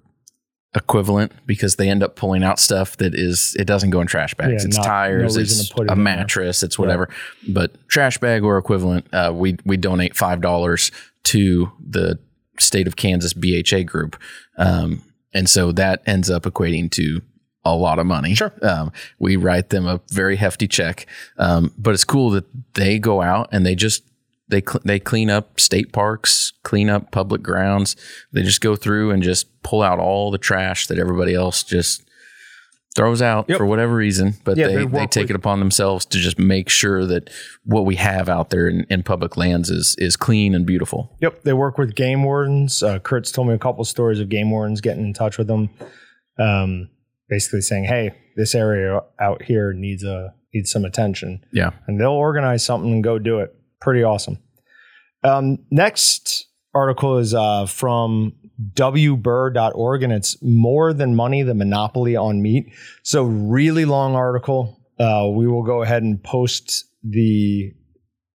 equivalent 0.76 1.32
because 1.46 1.76
they 1.76 1.88
end 1.88 2.02
up 2.02 2.16
pulling 2.16 2.42
out 2.42 2.58
stuff 2.58 2.96
that 2.96 3.14
is 3.14 3.56
it 3.58 3.64
doesn't 3.64 3.90
go 3.90 4.00
in 4.00 4.06
trash 4.06 4.34
bags. 4.34 4.62
Yeah, 4.62 4.68
it's 4.68 4.76
not- 4.76 4.86
tires, 4.86 5.36
no 5.36 5.42
it's 5.42 5.70
it 5.70 5.76
a 5.78 5.80
in 5.80 5.86
there. 5.88 5.96
mattress, 5.96 6.62
it's 6.62 6.78
whatever. 6.78 7.08
But 7.48 7.72
trash 7.88 8.18
bag 8.18 8.42
or 8.44 8.58
equivalent, 8.58 9.06
uh, 9.12 9.32
we 9.34 9.56
we 9.64 9.76
donate 9.76 10.16
five 10.16 10.40
dollars 10.40 10.90
to 11.24 11.72
the 11.84 12.18
state 12.58 12.86
of 12.86 12.96
Kansas 12.96 13.32
BHA 13.32 13.84
group, 13.84 14.20
um, 14.56 15.02
and 15.32 15.48
so 15.48 15.72
that 15.72 16.02
ends 16.06 16.30
up 16.30 16.44
equating 16.44 16.90
to 16.92 17.20
a 17.64 17.74
lot 17.74 17.98
of 17.98 18.06
money. 18.06 18.34
Sure. 18.34 18.52
Um, 18.62 18.92
we 19.18 19.36
write 19.36 19.70
them 19.70 19.86
a 19.86 20.00
very 20.10 20.36
hefty 20.36 20.68
check, 20.68 21.06
um, 21.38 21.72
but 21.78 21.94
it's 21.94 22.04
cool 22.04 22.30
that 22.30 22.44
they 22.74 22.98
go 22.98 23.22
out 23.22 23.48
and 23.52 23.64
they 23.64 23.74
just 23.74 24.04
they 24.48 24.60
cl- 24.60 24.82
they 24.84 24.98
clean 24.98 25.30
up 25.30 25.58
state 25.58 25.92
parks, 25.92 26.52
clean 26.62 26.90
up 26.90 27.10
public 27.10 27.42
grounds. 27.42 27.96
They 28.32 28.42
just 28.42 28.60
go 28.60 28.76
through 28.76 29.10
and 29.10 29.22
just 29.22 29.62
pull 29.62 29.82
out 29.82 29.98
all 29.98 30.30
the 30.30 30.38
trash 30.38 30.86
that 30.88 30.98
everybody 30.98 31.34
else 31.34 31.62
just 31.62 32.02
throws 32.94 33.20
out 33.20 33.46
Yep. 33.48 33.58
for 33.58 33.66
whatever 33.66 33.94
reason, 33.94 34.34
but 34.44 34.56
Yeah, 34.56 34.68
they, 34.68 34.76
they 34.76 34.84
they, 34.84 35.06
take 35.06 35.22
with- 35.24 35.30
it 35.30 35.36
upon 35.36 35.58
themselves 35.58 36.04
to 36.06 36.18
just 36.18 36.38
make 36.38 36.68
sure 36.68 37.04
that 37.06 37.28
what 37.64 37.84
we 37.84 37.96
have 37.96 38.28
out 38.28 38.50
there 38.50 38.68
in, 38.68 38.86
in 38.88 39.02
public 39.02 39.36
lands 39.36 39.68
is 39.70 39.96
is 39.98 40.16
clean 40.16 40.54
and 40.54 40.64
beautiful. 40.64 41.14
Yep, 41.20 41.42
they 41.42 41.52
work 41.52 41.76
with 41.78 41.94
game 41.94 42.22
wardens. 42.22 42.82
Uh, 42.82 42.98
Kurt's 43.00 43.32
told 43.32 43.48
me 43.48 43.54
a 43.54 43.58
couple 43.58 43.84
stories 43.84 44.20
of 44.20 44.28
game 44.28 44.50
wardens 44.50 44.80
getting 44.80 45.04
in 45.04 45.12
touch 45.12 45.38
with 45.38 45.48
them, 45.48 45.70
um, 46.38 46.88
basically 47.28 47.60
saying, 47.62 47.84
"Hey, 47.84 48.12
this 48.36 48.54
area 48.54 49.00
out 49.20 49.42
here 49.42 49.72
needs 49.72 50.04
a 50.04 50.34
needs 50.52 50.70
some 50.70 50.84
attention," 50.84 51.44
Yeah. 51.52 51.70
and 51.88 52.00
they'll 52.00 52.10
organize 52.10 52.64
something 52.64 52.92
and 52.92 53.02
go 53.02 53.18
do 53.18 53.40
it. 53.40 53.54
Pretty 53.80 54.02
awesome. 54.04 54.38
Um, 55.24 55.58
next 55.70 56.46
article 56.74 57.18
is 57.18 57.34
uh, 57.34 57.66
from 57.66 58.34
wbur.org, 58.74 60.02
and 60.02 60.12
it's 60.12 60.40
more 60.42 60.92
than 60.92 61.14
money: 61.14 61.42
the 61.42 61.54
monopoly 61.54 62.16
on 62.16 62.42
meat. 62.42 62.72
So, 63.02 63.24
really 63.24 63.84
long 63.84 64.14
article. 64.14 64.80
Uh, 64.98 65.28
we 65.34 65.46
will 65.46 65.64
go 65.64 65.82
ahead 65.82 66.02
and 66.02 66.22
post 66.22 66.84
the 67.02 67.72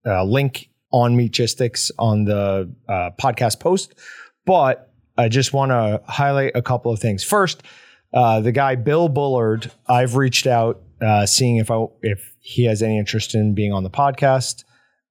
uh, 0.06 0.24
link 0.24 0.70
on 0.92 1.16
Meatgistics 1.16 1.92
on 2.00 2.26
the 2.26 2.74
uh, 2.90 3.12
podcast 3.20 3.60
post. 3.60 3.94
But 4.46 4.92
I 5.18 5.30
just 5.30 5.54
want 5.54 5.72
to 5.72 6.02
highlight 6.08 6.54
a 6.56 6.62
couple 6.62 6.92
of 6.92 7.00
things. 7.00 7.24
First, 7.24 7.64
uh, 8.14 8.40
the 8.40 8.52
guy 8.52 8.76
Bill 8.76 9.10
Bullard, 9.10 9.72
I've 9.88 10.16
reached 10.16 10.48
out 10.48 10.82
uh, 11.02 11.26
seeing 11.26 11.58
if 11.58 11.70
I 11.70 11.86
if 12.02 12.36
he 12.40 12.66
has 12.66 12.82
any 12.82 12.98
interest 12.98 13.36
in 13.36 13.54
being 13.54 13.74
on 13.74 13.84
the 13.84 13.90
podcast. 13.90 14.64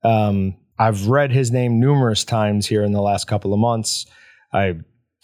Um, 0.03 0.57
I've 0.79 1.09
read 1.09 1.33
his 1.33 1.51
name 1.51 1.81
numerous 1.81 2.25
times 2.25 2.67
here 2.67 2.83
in 2.83 2.93
the 2.93 3.01
last 3.01 3.27
couple 3.27 3.53
of 3.53 3.59
months. 3.59 4.07
I 4.53 4.77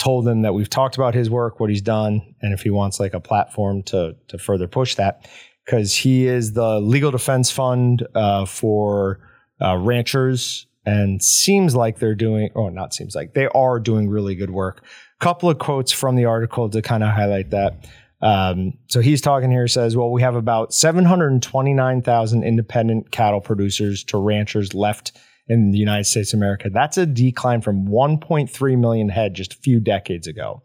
told 0.02 0.26
him 0.26 0.42
that 0.42 0.52
we've 0.52 0.68
talked 0.68 0.96
about 0.96 1.14
his 1.14 1.30
work, 1.30 1.60
what 1.60 1.70
he's 1.70 1.80
done, 1.82 2.34
and 2.42 2.52
if 2.52 2.62
he 2.62 2.70
wants 2.70 2.98
like 2.98 3.14
a 3.14 3.20
platform 3.20 3.84
to 3.84 4.16
to 4.28 4.36
further 4.38 4.66
push 4.66 4.96
that, 4.96 5.28
because 5.64 5.94
he 5.94 6.26
is 6.26 6.54
the 6.54 6.80
legal 6.80 7.12
defense 7.12 7.52
fund 7.52 8.04
uh, 8.16 8.44
for 8.44 9.20
uh, 9.60 9.76
ranchers, 9.76 10.66
and 10.84 11.22
seems 11.22 11.76
like 11.76 12.00
they're 12.00 12.16
doing. 12.16 12.50
Oh, 12.56 12.68
not 12.68 12.92
seems 12.92 13.14
like 13.14 13.34
they 13.34 13.46
are 13.54 13.78
doing 13.78 14.08
really 14.08 14.34
good 14.34 14.50
work. 14.50 14.84
Couple 15.20 15.48
of 15.48 15.58
quotes 15.58 15.92
from 15.92 16.16
the 16.16 16.24
article 16.24 16.68
to 16.68 16.82
kind 16.82 17.04
of 17.04 17.10
highlight 17.10 17.50
that. 17.50 17.88
Um, 18.20 18.72
so 18.88 19.00
he's 19.00 19.20
talking 19.20 19.52
here. 19.52 19.68
Says, 19.68 19.96
"Well, 19.96 20.10
we 20.10 20.22
have 20.22 20.34
about 20.34 20.74
seven 20.74 21.04
hundred 21.04 21.40
twenty-nine 21.42 22.02
thousand 22.02 22.42
independent 22.42 23.12
cattle 23.12 23.40
producers 23.40 24.02
to 24.04 24.18
ranchers 24.18 24.74
left." 24.74 25.12
In 25.48 25.70
the 25.70 25.78
United 25.78 26.04
States 26.04 26.32
of 26.32 26.38
America. 26.38 26.70
That's 26.72 26.96
a 26.96 27.06
decline 27.06 27.60
from 27.60 27.86
1.3 27.86 28.78
million 28.78 29.08
head 29.08 29.34
just 29.34 29.54
a 29.54 29.58
few 29.58 29.80
decades 29.80 30.26
ago. 30.26 30.62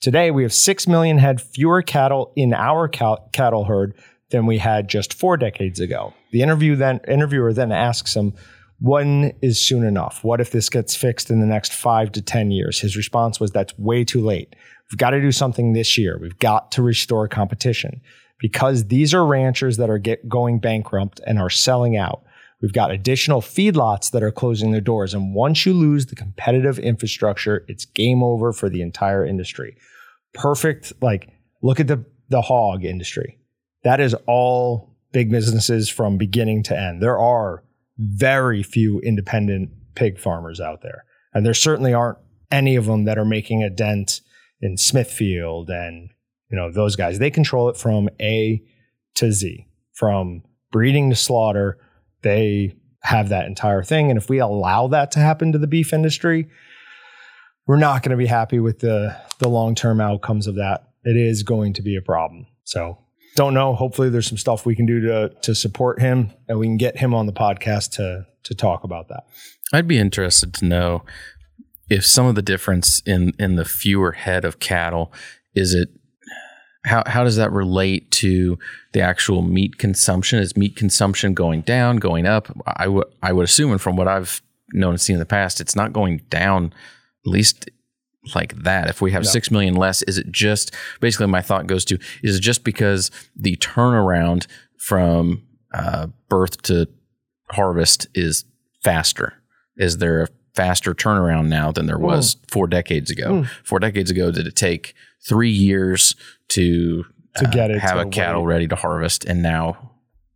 Today, 0.00 0.30
we 0.30 0.42
have 0.42 0.52
6 0.52 0.88
million 0.88 1.18
head 1.18 1.40
fewer 1.40 1.82
cattle 1.82 2.32
in 2.36 2.52
our 2.52 2.88
cattle 2.88 3.64
herd 3.64 3.94
than 4.30 4.46
we 4.46 4.58
had 4.58 4.88
just 4.88 5.14
four 5.14 5.36
decades 5.36 5.80
ago. 5.80 6.12
The 6.32 6.42
interview 6.42 6.76
then, 6.76 7.00
interviewer 7.06 7.52
then 7.52 7.72
asks 7.72 8.14
him, 8.14 8.34
when 8.80 9.32
is 9.40 9.58
soon 9.58 9.84
enough? 9.84 10.22
What 10.22 10.40
if 10.40 10.50
this 10.50 10.68
gets 10.68 10.94
fixed 10.94 11.30
in 11.30 11.40
the 11.40 11.46
next 11.46 11.72
five 11.72 12.12
to 12.12 12.20
10 12.20 12.50
years? 12.50 12.80
His 12.80 12.96
response 12.96 13.40
was, 13.40 13.50
that's 13.50 13.78
way 13.78 14.04
too 14.04 14.22
late. 14.22 14.54
We've 14.90 14.98
got 14.98 15.10
to 15.10 15.20
do 15.20 15.32
something 15.32 15.72
this 15.72 15.96
year. 15.96 16.18
We've 16.18 16.38
got 16.38 16.72
to 16.72 16.82
restore 16.82 17.26
competition 17.26 18.00
because 18.38 18.86
these 18.88 19.14
are 19.14 19.24
ranchers 19.24 19.78
that 19.78 19.88
are 19.88 19.98
get, 19.98 20.28
going 20.28 20.58
bankrupt 20.58 21.20
and 21.26 21.38
are 21.38 21.50
selling 21.50 21.96
out. 21.96 22.22
We've 22.66 22.72
got 22.72 22.90
additional 22.90 23.42
feedlots 23.42 24.10
that 24.10 24.24
are 24.24 24.32
closing 24.32 24.72
their 24.72 24.80
doors. 24.80 25.14
And 25.14 25.32
once 25.32 25.64
you 25.64 25.72
lose 25.72 26.06
the 26.06 26.16
competitive 26.16 26.80
infrastructure, 26.80 27.64
it's 27.68 27.84
game 27.84 28.24
over 28.24 28.52
for 28.52 28.68
the 28.68 28.82
entire 28.82 29.24
industry. 29.24 29.76
Perfect. 30.34 30.92
Like, 31.00 31.28
look 31.62 31.78
at 31.78 31.86
the, 31.86 32.04
the 32.28 32.42
hog 32.42 32.84
industry. 32.84 33.38
That 33.84 34.00
is 34.00 34.16
all 34.26 34.96
big 35.12 35.30
businesses 35.30 35.88
from 35.88 36.18
beginning 36.18 36.64
to 36.64 36.76
end. 36.76 37.00
There 37.00 37.20
are 37.20 37.62
very 37.98 38.64
few 38.64 38.98
independent 38.98 39.70
pig 39.94 40.18
farmers 40.18 40.60
out 40.60 40.82
there. 40.82 41.04
And 41.34 41.46
there 41.46 41.54
certainly 41.54 41.94
aren't 41.94 42.18
any 42.50 42.74
of 42.74 42.86
them 42.86 43.04
that 43.04 43.16
are 43.16 43.24
making 43.24 43.62
a 43.62 43.70
dent 43.70 44.22
in 44.60 44.76
Smithfield 44.76 45.70
and, 45.70 46.10
you 46.50 46.56
know, 46.56 46.72
those 46.72 46.96
guys. 46.96 47.20
They 47.20 47.30
control 47.30 47.68
it 47.68 47.76
from 47.76 48.08
A 48.20 48.60
to 49.14 49.30
Z, 49.30 49.68
from 49.92 50.42
breeding 50.72 51.10
to 51.10 51.16
slaughter 51.16 51.78
they 52.26 52.74
have 53.02 53.28
that 53.28 53.46
entire 53.46 53.84
thing. 53.84 54.10
And 54.10 54.18
if 54.18 54.28
we 54.28 54.38
allow 54.38 54.88
that 54.88 55.12
to 55.12 55.20
happen 55.20 55.52
to 55.52 55.58
the 55.58 55.68
beef 55.68 55.92
industry, 55.92 56.48
we're 57.66 57.76
not 57.76 58.02
going 58.02 58.10
to 58.10 58.16
be 58.16 58.26
happy 58.26 58.58
with 58.58 58.80
the 58.80 59.16
the 59.38 59.48
long 59.48 59.74
term 59.74 60.00
outcomes 60.00 60.46
of 60.46 60.56
that. 60.56 60.88
It 61.04 61.16
is 61.16 61.42
going 61.42 61.72
to 61.74 61.82
be 61.82 61.96
a 61.96 62.02
problem. 62.02 62.46
So 62.64 62.98
don't 63.36 63.54
know. 63.54 63.74
Hopefully, 63.74 64.10
there's 64.10 64.26
some 64.26 64.38
stuff 64.38 64.66
we 64.66 64.74
can 64.74 64.86
do 64.86 65.00
to 65.02 65.28
to 65.42 65.54
support 65.54 66.00
him, 66.00 66.32
and 66.48 66.58
we 66.58 66.66
can 66.66 66.76
get 66.76 66.96
him 66.98 67.14
on 67.14 67.26
the 67.26 67.32
podcast 67.32 67.92
to 67.92 68.26
to 68.44 68.54
talk 68.54 68.82
about 68.82 69.08
that. 69.08 69.24
I'd 69.72 69.88
be 69.88 69.98
interested 69.98 70.52
to 70.54 70.64
know 70.64 71.04
if 71.88 72.04
some 72.04 72.26
of 72.26 72.34
the 72.34 72.42
difference 72.42 73.02
in 73.06 73.34
in 73.38 73.54
the 73.54 73.64
fewer 73.64 74.12
head 74.12 74.44
of 74.44 74.58
cattle 74.58 75.12
is 75.54 75.74
it 75.74 75.90
how 76.86 77.02
how 77.06 77.24
does 77.24 77.36
that 77.36 77.52
relate 77.52 78.10
to 78.12 78.58
the 78.92 79.00
actual 79.00 79.42
meat 79.42 79.76
consumption? 79.76 80.38
Is 80.38 80.56
meat 80.56 80.76
consumption 80.76 81.34
going 81.34 81.60
down, 81.62 81.96
going 81.96 82.26
up? 82.26 82.48
I 82.66 82.88
would 82.88 83.06
I 83.22 83.32
would 83.32 83.44
assume, 83.44 83.72
and 83.72 83.80
from 83.80 83.96
what 83.96 84.08
I've 84.08 84.40
known 84.72 84.92
and 84.92 85.00
seen 85.00 85.14
in 85.14 85.20
the 85.20 85.26
past, 85.26 85.60
it's 85.60 85.76
not 85.76 85.92
going 85.92 86.22
down. 86.30 86.72
At 87.26 87.30
least 87.32 87.68
like 88.34 88.54
that. 88.62 88.88
If 88.88 89.00
we 89.00 89.12
have 89.12 89.24
No. 89.24 89.30
six 89.30 89.50
million 89.50 89.74
less, 89.74 90.02
is 90.02 90.16
it 90.16 90.30
just 90.32 90.72
basically 91.00 91.26
my 91.26 91.42
thought 91.42 91.66
goes 91.66 91.84
to 91.86 91.98
is 92.22 92.36
it 92.36 92.40
just 92.40 92.64
because 92.64 93.10
the 93.34 93.56
turnaround 93.56 94.46
from 94.78 95.42
uh, 95.74 96.06
birth 96.28 96.62
to 96.62 96.86
harvest 97.50 98.06
is 98.14 98.44
faster? 98.82 99.34
Is 99.76 99.98
there 99.98 100.22
a 100.22 100.28
faster 100.54 100.94
turnaround 100.94 101.48
now 101.48 101.70
than 101.72 101.86
there 101.86 101.98
was 101.98 102.36
four 102.48 102.66
decades 102.66 103.10
ago? 103.10 103.42
Mm. 103.42 103.48
Four 103.64 103.78
decades 103.80 104.10
ago, 104.10 104.30
did 104.30 104.46
it 104.46 104.56
take 104.56 104.94
three 105.28 105.50
years 105.50 106.14
to 106.50 107.04
To 107.38 107.46
get 107.52 107.70
it 107.70 107.78
have 107.80 107.94
to 107.94 108.00
a 108.00 108.10
cattle 108.10 108.42
wait. 108.42 108.48
ready 108.54 108.68
to 108.68 108.76
harvest, 108.76 109.24
and 109.24 109.42
now 109.42 109.92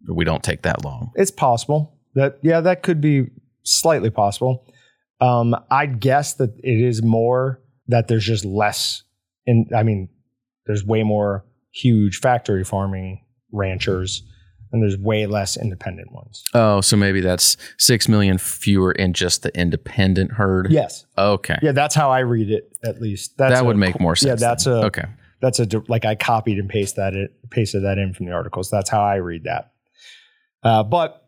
we 0.08 0.24
don't 0.24 0.42
take 0.42 0.62
that 0.62 0.84
long? 0.84 1.12
It's 1.14 1.30
possible 1.30 1.98
that 2.14 2.38
yeah, 2.42 2.60
that 2.60 2.82
could 2.82 3.00
be 3.00 3.26
slightly 3.62 4.10
possible. 4.10 4.66
Um, 5.20 5.54
I'd 5.70 6.00
guess 6.00 6.34
that 6.34 6.50
it 6.62 6.80
is 6.80 7.02
more 7.02 7.60
that 7.88 8.08
there's 8.08 8.24
just 8.24 8.44
less. 8.44 9.02
In 9.46 9.66
I 9.76 9.82
mean, 9.82 10.08
there's 10.66 10.84
way 10.84 11.02
more 11.02 11.44
huge 11.72 12.18
factory 12.20 12.64
farming 12.64 13.24
ranchers, 13.52 14.22
and 14.72 14.82
there's 14.82 14.96
way 14.96 15.26
less 15.26 15.56
independent 15.56 16.12
ones. 16.12 16.42
Oh, 16.54 16.80
so 16.80 16.96
maybe 16.96 17.20
that's 17.20 17.56
six 17.78 18.08
million 18.08 18.38
fewer 18.38 18.92
in 18.92 19.12
just 19.12 19.42
the 19.42 19.56
independent 19.58 20.32
herd. 20.32 20.68
Yes, 20.70 21.04
Okay. 21.18 21.56
yeah, 21.62 21.72
that's 21.72 21.94
how 21.94 22.10
I 22.10 22.20
read 22.20 22.50
it. 22.50 22.72
At 22.82 23.00
least 23.00 23.36
that's 23.38 23.54
that 23.54 23.62
a 23.62 23.66
would 23.66 23.76
make 23.76 24.00
more 24.00 24.16
sense. 24.16 24.40
Yeah, 24.40 24.48
that's 24.48 24.64
then. 24.64 24.74
a 24.74 24.86
okay. 24.86 25.04
That's 25.40 25.58
a 25.58 25.66
like 25.88 26.04
I 26.04 26.14
copied 26.14 26.58
and 26.58 26.68
pasted 26.68 26.96
that 26.96 27.14
it, 27.14 27.50
pasted 27.50 27.84
that 27.84 27.98
in 27.98 28.14
from 28.14 28.26
the 28.26 28.32
articles. 28.32 28.70
That's 28.70 28.90
how 28.90 29.02
I 29.02 29.16
read 29.16 29.44
that. 29.44 29.72
Uh, 30.62 30.82
but 30.82 31.26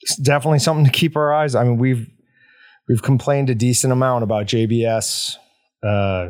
it's 0.00 0.16
definitely 0.16 0.58
something 0.58 0.84
to 0.84 0.90
keep 0.90 1.16
our 1.16 1.32
eyes. 1.32 1.54
I 1.54 1.64
mean, 1.64 1.78
we've 1.78 2.08
we've 2.88 3.02
complained 3.02 3.50
a 3.50 3.54
decent 3.54 3.92
amount 3.92 4.24
about 4.24 4.46
JBS, 4.46 5.36
uh, 5.82 6.28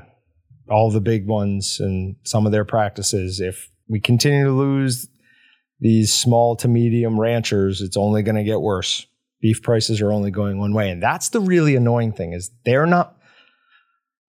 all 0.68 0.90
the 0.90 1.01
big 1.01 1.27
ones, 1.27 1.81
and 1.81 2.16
some 2.25 2.45
of 2.47 2.53
their 2.53 2.64
practices. 2.64 3.40
If 3.40 3.71
we 3.88 3.99
continue 3.99 4.45
to 4.45 4.53
lose 4.53 5.09
these 5.81 6.12
small 6.12 6.55
to 6.57 6.68
medium 6.68 7.18
ranchers, 7.18 7.81
it's 7.81 7.97
only 7.97 8.23
going 8.23 8.37
to 8.37 8.45
get 8.45 8.61
worse. 8.61 9.07
Beef 9.40 9.62
prices 9.62 10.01
are 10.01 10.12
only 10.12 10.31
going 10.31 10.59
one 10.59 10.75
way, 10.75 10.90
and 10.90 11.03
that's 11.03 11.31
the 11.31 11.40
really 11.40 11.75
annoying 11.75 12.12
thing 12.12 12.33
is 12.35 12.51
they're 12.64 12.87
not 12.87 13.16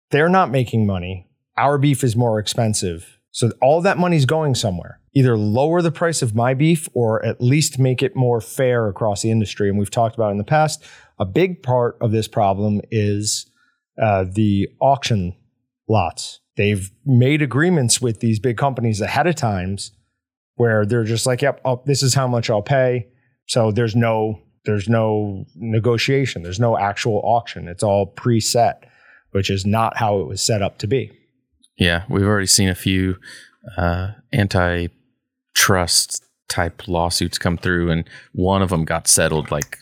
they're 0.10 0.30
not 0.30 0.50
making 0.50 0.86
money 0.86 1.28
our 1.58 1.78
beef 1.78 2.04
is 2.04 2.16
more 2.16 2.40
expensive. 2.40 3.20
So 3.32 3.52
all 3.62 3.82
that 3.82 3.98
money's 3.98 4.26
going 4.26 4.56
somewhere. 4.56 5.00
Either 5.16 5.38
lower 5.38 5.82
the 5.82 5.92
price 5.92 6.22
of 6.22 6.36
my 6.36 6.54
beef 6.54 6.88
or 6.94 7.24
at 7.26 7.42
least 7.42 7.80
make 7.80 8.02
it 8.02 8.16
more 8.16 8.42
fair 8.42 8.88
across 8.88 9.22
the 9.22 9.32
industry. 9.32 9.70
And 9.70 9.78
we've 9.78 9.92
talked 9.92 10.16
about 10.16 10.32
in 10.32 10.38
the 10.38 10.44
past, 10.44 10.84
a 11.20 11.26
big 11.26 11.64
part 11.64 11.98
of 12.02 12.12
this 12.12 12.28
problem 12.28 12.82
is 12.92 13.48
uh, 14.02 14.26
the 14.32 14.70
auction 14.80 15.36
lots. 15.88 16.40
They've 16.58 16.92
made 17.06 17.42
agreements 17.42 18.02
with 18.02 18.20
these 18.20 18.40
big 18.40 18.58
companies 18.58 19.02
ahead 19.02 19.28
of 19.28 19.36
times 19.36 19.92
where 20.56 20.86
they're 20.86 21.04
just 21.04 21.26
like, 21.26 21.42
yep, 21.42 21.60
oh, 21.66 21.82
this 21.86 22.04
is 22.04 22.14
how 22.14 22.28
much 22.28 22.50
I'll 22.50 22.62
pay. 22.62 23.08
So 23.48 23.72
there's 23.72 23.96
no 23.96 24.40
there's 24.66 24.88
no 24.88 25.46
negotiation. 25.56 26.42
There's 26.42 26.60
no 26.60 26.78
actual 26.78 27.20
auction. 27.26 27.68
It's 27.68 27.84
all 27.84 28.14
preset, 28.14 28.76
which 29.32 29.50
is 29.50 29.66
not 29.66 29.98
how 29.98 30.20
it 30.20 30.28
was 30.28 30.42
set 30.42 30.62
up 30.62 30.78
to 30.78 30.88
be. 30.88 31.12
Yeah, 31.78 32.04
we've 32.10 32.26
already 32.26 32.48
seen 32.48 32.70
a 32.70 32.76
few 32.76 33.18
uh, 33.78 34.12
antitrust 34.32 36.24
type 36.50 36.88
lawsuits 36.88 37.38
come 37.38 37.58
through, 37.58 37.90
and 37.90 38.08
one 38.34 38.62
of 38.62 38.70
them 38.70 38.86
got 38.86 39.08
settled 39.08 39.52
like 39.52 39.80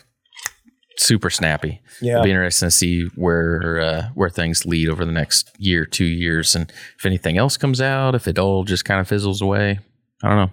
super 0.96 1.30
snappy. 1.30 1.80
Yeah. 2.00 2.14
It'll 2.14 2.24
be 2.24 2.30
interesting 2.30 2.66
to 2.66 2.70
see 2.70 3.04
where 3.14 3.80
uh, 3.80 4.02
where 4.14 4.30
things 4.30 4.64
lead 4.64 4.88
over 4.88 5.04
the 5.04 5.12
next 5.12 5.50
year, 5.58 5.84
two 5.84 6.06
years, 6.06 6.54
and 6.54 6.70
if 6.98 7.04
anything 7.04 7.36
else 7.38 7.56
comes 7.56 7.80
out, 7.80 8.14
if 8.14 8.26
it 8.26 8.38
all 8.38 8.64
just 8.64 8.84
kind 8.84 9.00
of 9.00 9.08
fizzles 9.08 9.42
away. 9.42 9.78
I 10.22 10.28
don't 10.28 10.36
know. 10.36 10.50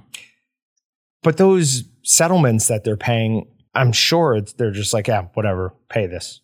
But 1.21 1.37
those 1.37 1.83
settlements 2.03 2.67
that 2.67 2.83
they're 2.83 2.97
paying, 2.97 3.47
I'm 3.75 3.91
sure 3.91 4.35
it's, 4.35 4.53
they're 4.53 4.71
just 4.71 4.93
like, 4.93 5.07
yeah, 5.07 5.27
whatever, 5.33 5.73
pay 5.89 6.07
this. 6.07 6.41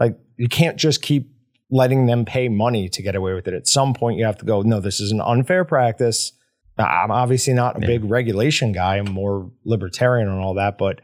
Like 0.00 0.18
you 0.36 0.48
can't 0.48 0.76
just 0.76 1.02
keep 1.02 1.30
letting 1.74 2.06
them 2.06 2.24
pay 2.24 2.48
money 2.48 2.88
to 2.88 3.02
get 3.02 3.16
away 3.16 3.34
with 3.34 3.48
it. 3.48 3.52
At 3.54 3.66
some 3.66 3.94
point, 3.94 4.16
you 4.16 4.24
have 4.24 4.38
to 4.38 4.44
go, 4.44 4.62
no, 4.62 4.78
this 4.78 5.00
is 5.00 5.10
an 5.10 5.20
unfair 5.20 5.64
practice. 5.64 6.30
I'm 6.78 7.10
obviously 7.10 7.52
not 7.52 7.76
a 7.76 7.80
Yeah. 7.80 7.86
big 7.88 8.04
regulation 8.04 8.70
guy. 8.70 8.98
I'm 8.98 9.10
more 9.12 9.50
libertarian 9.64 10.28
and 10.28 10.40
all 10.40 10.54
that. 10.54 10.78
But 10.78 11.00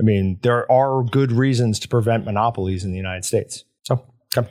I 0.00 0.02
mean, 0.02 0.40
there 0.42 0.70
are 0.70 1.04
good 1.04 1.30
reasons 1.30 1.78
to 1.80 1.88
prevent 1.88 2.24
monopolies 2.24 2.84
in 2.84 2.90
the 2.90 2.96
United 2.96 3.24
States. 3.24 3.62
So, 3.84 4.02
okay. 4.36 4.48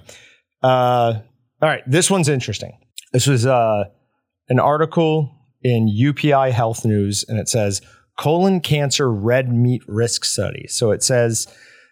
Uh, 0.64 1.20
all 1.62 1.70
right. 1.70 1.84
This 1.86 2.10
one's 2.10 2.30
interesting. 2.30 2.78
This 3.12 3.28
was 3.28 3.46
uh, 3.46 3.86
an 4.48 4.60
article 4.60 5.34
in 5.64 5.88
UPI 5.90 6.52
Health 6.52 6.86
News, 6.86 7.26
and 7.28 7.40
it 7.40 7.50
says 7.50 7.82
colon 8.18 8.62
cancer 8.62 9.12
red 9.12 9.52
meat 9.52 9.82
risk 9.88 10.24
study. 10.24 10.66
So 10.70 10.92
it 10.92 11.04
says 11.04 11.48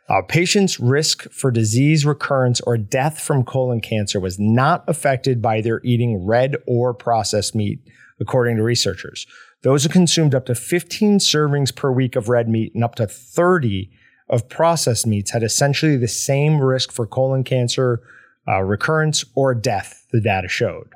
uh, 0.08 0.22
patients' 0.22 0.80
risk 0.80 1.30
for 1.32 1.50
disease 1.50 2.06
recurrence 2.06 2.62
or 2.62 2.78
death 2.78 3.20
from 3.20 3.44
colon 3.44 3.82
cancer 3.82 4.20
was 4.20 4.40
not 4.40 4.84
affected 4.88 5.42
by 5.42 5.62
their 5.62 5.82
eating 5.84 6.26
red 6.26 6.56
or 6.68 6.94
processed 6.94 7.56
meat, 7.56 7.80
according 8.20 8.58
to 8.58 8.64
researchers. 8.64 9.26
Those 9.64 9.84
who 9.84 9.90
consumed 9.90 10.36
up 10.36 10.46
to 10.46 10.54
15 10.54 11.18
servings 11.18 11.76
per 11.76 11.92
week 11.92 12.16
of 12.16 12.30
red 12.30 12.48
meat 12.48 12.74
and 12.76 12.84
up 12.84 12.96
to 12.96 13.08
30 13.08 13.90
of 14.30 14.48
processed 14.48 15.08
meats 15.08 15.32
had 15.32 15.42
essentially 15.42 15.98
the 15.98 16.08
same 16.08 16.60
risk 16.60 16.92
for 16.92 17.08
colon 17.08 17.44
cancer 17.44 18.02
uh, 18.48 18.62
recurrence 18.62 19.26
or 19.34 19.56
death, 19.56 20.06
the 20.12 20.22
data 20.22 20.48
showed. 20.48 20.90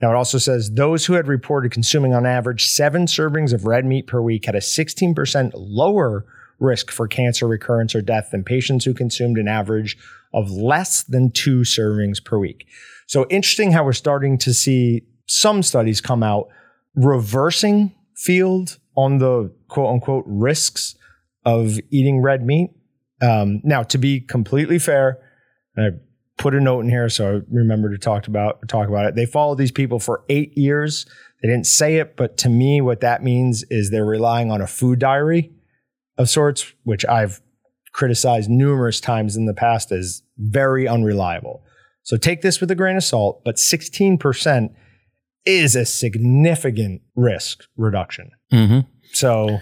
Now, 0.00 0.10
it 0.10 0.16
also 0.16 0.38
says 0.38 0.72
those 0.72 1.04
who 1.06 1.12
had 1.12 1.28
reported 1.28 1.70
consuming 1.70 2.14
on 2.14 2.26
average 2.26 2.64
seven 2.64 3.04
servings 3.04 3.52
of 3.52 3.66
red 3.66 3.84
meat 3.84 4.06
per 4.06 4.20
week 4.20 4.46
had 4.46 4.54
a 4.54 4.60
16% 4.60 5.52
lower 5.54 6.24
risk 6.58 6.90
for 6.90 7.08
cancer 7.08 7.46
recurrence 7.46 7.94
or 7.94 8.00
death 8.00 8.30
than 8.30 8.44
patients 8.44 8.84
who 8.84 8.94
consumed 8.94 9.38
an 9.38 9.48
average 9.48 9.96
of 10.34 10.50
less 10.50 11.02
than 11.02 11.30
two 11.30 11.60
servings 11.60 12.24
per 12.24 12.38
week. 12.38 12.66
So, 13.06 13.26
interesting 13.28 13.72
how 13.72 13.84
we're 13.84 13.92
starting 13.92 14.38
to 14.38 14.54
see 14.54 15.02
some 15.26 15.62
studies 15.62 16.00
come 16.00 16.22
out 16.22 16.48
reversing 16.94 17.94
field 18.16 18.78
on 18.96 19.18
the 19.18 19.52
quote 19.68 19.92
unquote 19.92 20.24
risks 20.26 20.94
of 21.44 21.78
eating 21.90 22.22
red 22.22 22.44
meat. 22.44 22.70
Um, 23.20 23.60
now, 23.64 23.82
to 23.84 23.98
be 23.98 24.20
completely 24.20 24.78
fair, 24.78 25.18
I 25.76 25.90
put 26.38 26.54
a 26.54 26.60
note 26.60 26.80
in 26.80 26.88
here 26.88 27.08
so 27.08 27.36
I 27.36 27.40
remember 27.50 27.90
to 27.90 27.98
talk 27.98 28.26
about 28.26 28.66
talk 28.68 28.88
about 28.88 29.06
it. 29.06 29.14
They 29.14 29.26
followed 29.26 29.58
these 29.58 29.70
people 29.70 29.98
for 29.98 30.24
eight 30.28 30.56
years. 30.56 31.06
They 31.42 31.48
didn't 31.48 31.66
say 31.66 31.96
it, 31.96 32.16
but 32.16 32.36
to 32.38 32.48
me, 32.48 32.80
what 32.80 33.00
that 33.00 33.22
means 33.22 33.64
is 33.70 33.90
they're 33.90 34.04
relying 34.04 34.50
on 34.50 34.60
a 34.60 34.66
food 34.66 34.98
diary 34.98 35.52
of 36.22 36.30
sorts, 36.30 36.72
which 36.84 37.04
I've 37.06 37.40
criticized 37.92 38.48
numerous 38.48 39.00
times 39.00 39.36
in 39.36 39.44
the 39.46 39.54
past 39.54 39.92
as 39.92 40.22
very 40.38 40.88
unreliable. 40.88 41.62
So 42.04 42.16
take 42.16 42.40
this 42.42 42.60
with 42.60 42.70
a 42.70 42.74
grain 42.74 42.96
of 42.96 43.04
salt, 43.04 43.42
but 43.44 43.56
16% 43.56 44.70
is 45.44 45.76
a 45.76 45.84
significant 45.84 47.02
risk 47.14 47.64
reduction. 47.76 48.30
Mm-hmm. 48.52 48.80
So 49.12 49.58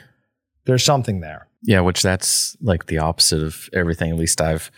there's 0.66 0.84
something 0.84 1.20
there. 1.20 1.48
Yeah, 1.62 1.80
which 1.80 2.02
that's 2.02 2.56
like 2.62 2.86
the 2.86 2.98
opposite 2.98 3.42
of 3.42 3.68
everything. 3.72 4.10
At 4.10 4.16
least 4.16 4.40
I've 4.40 4.70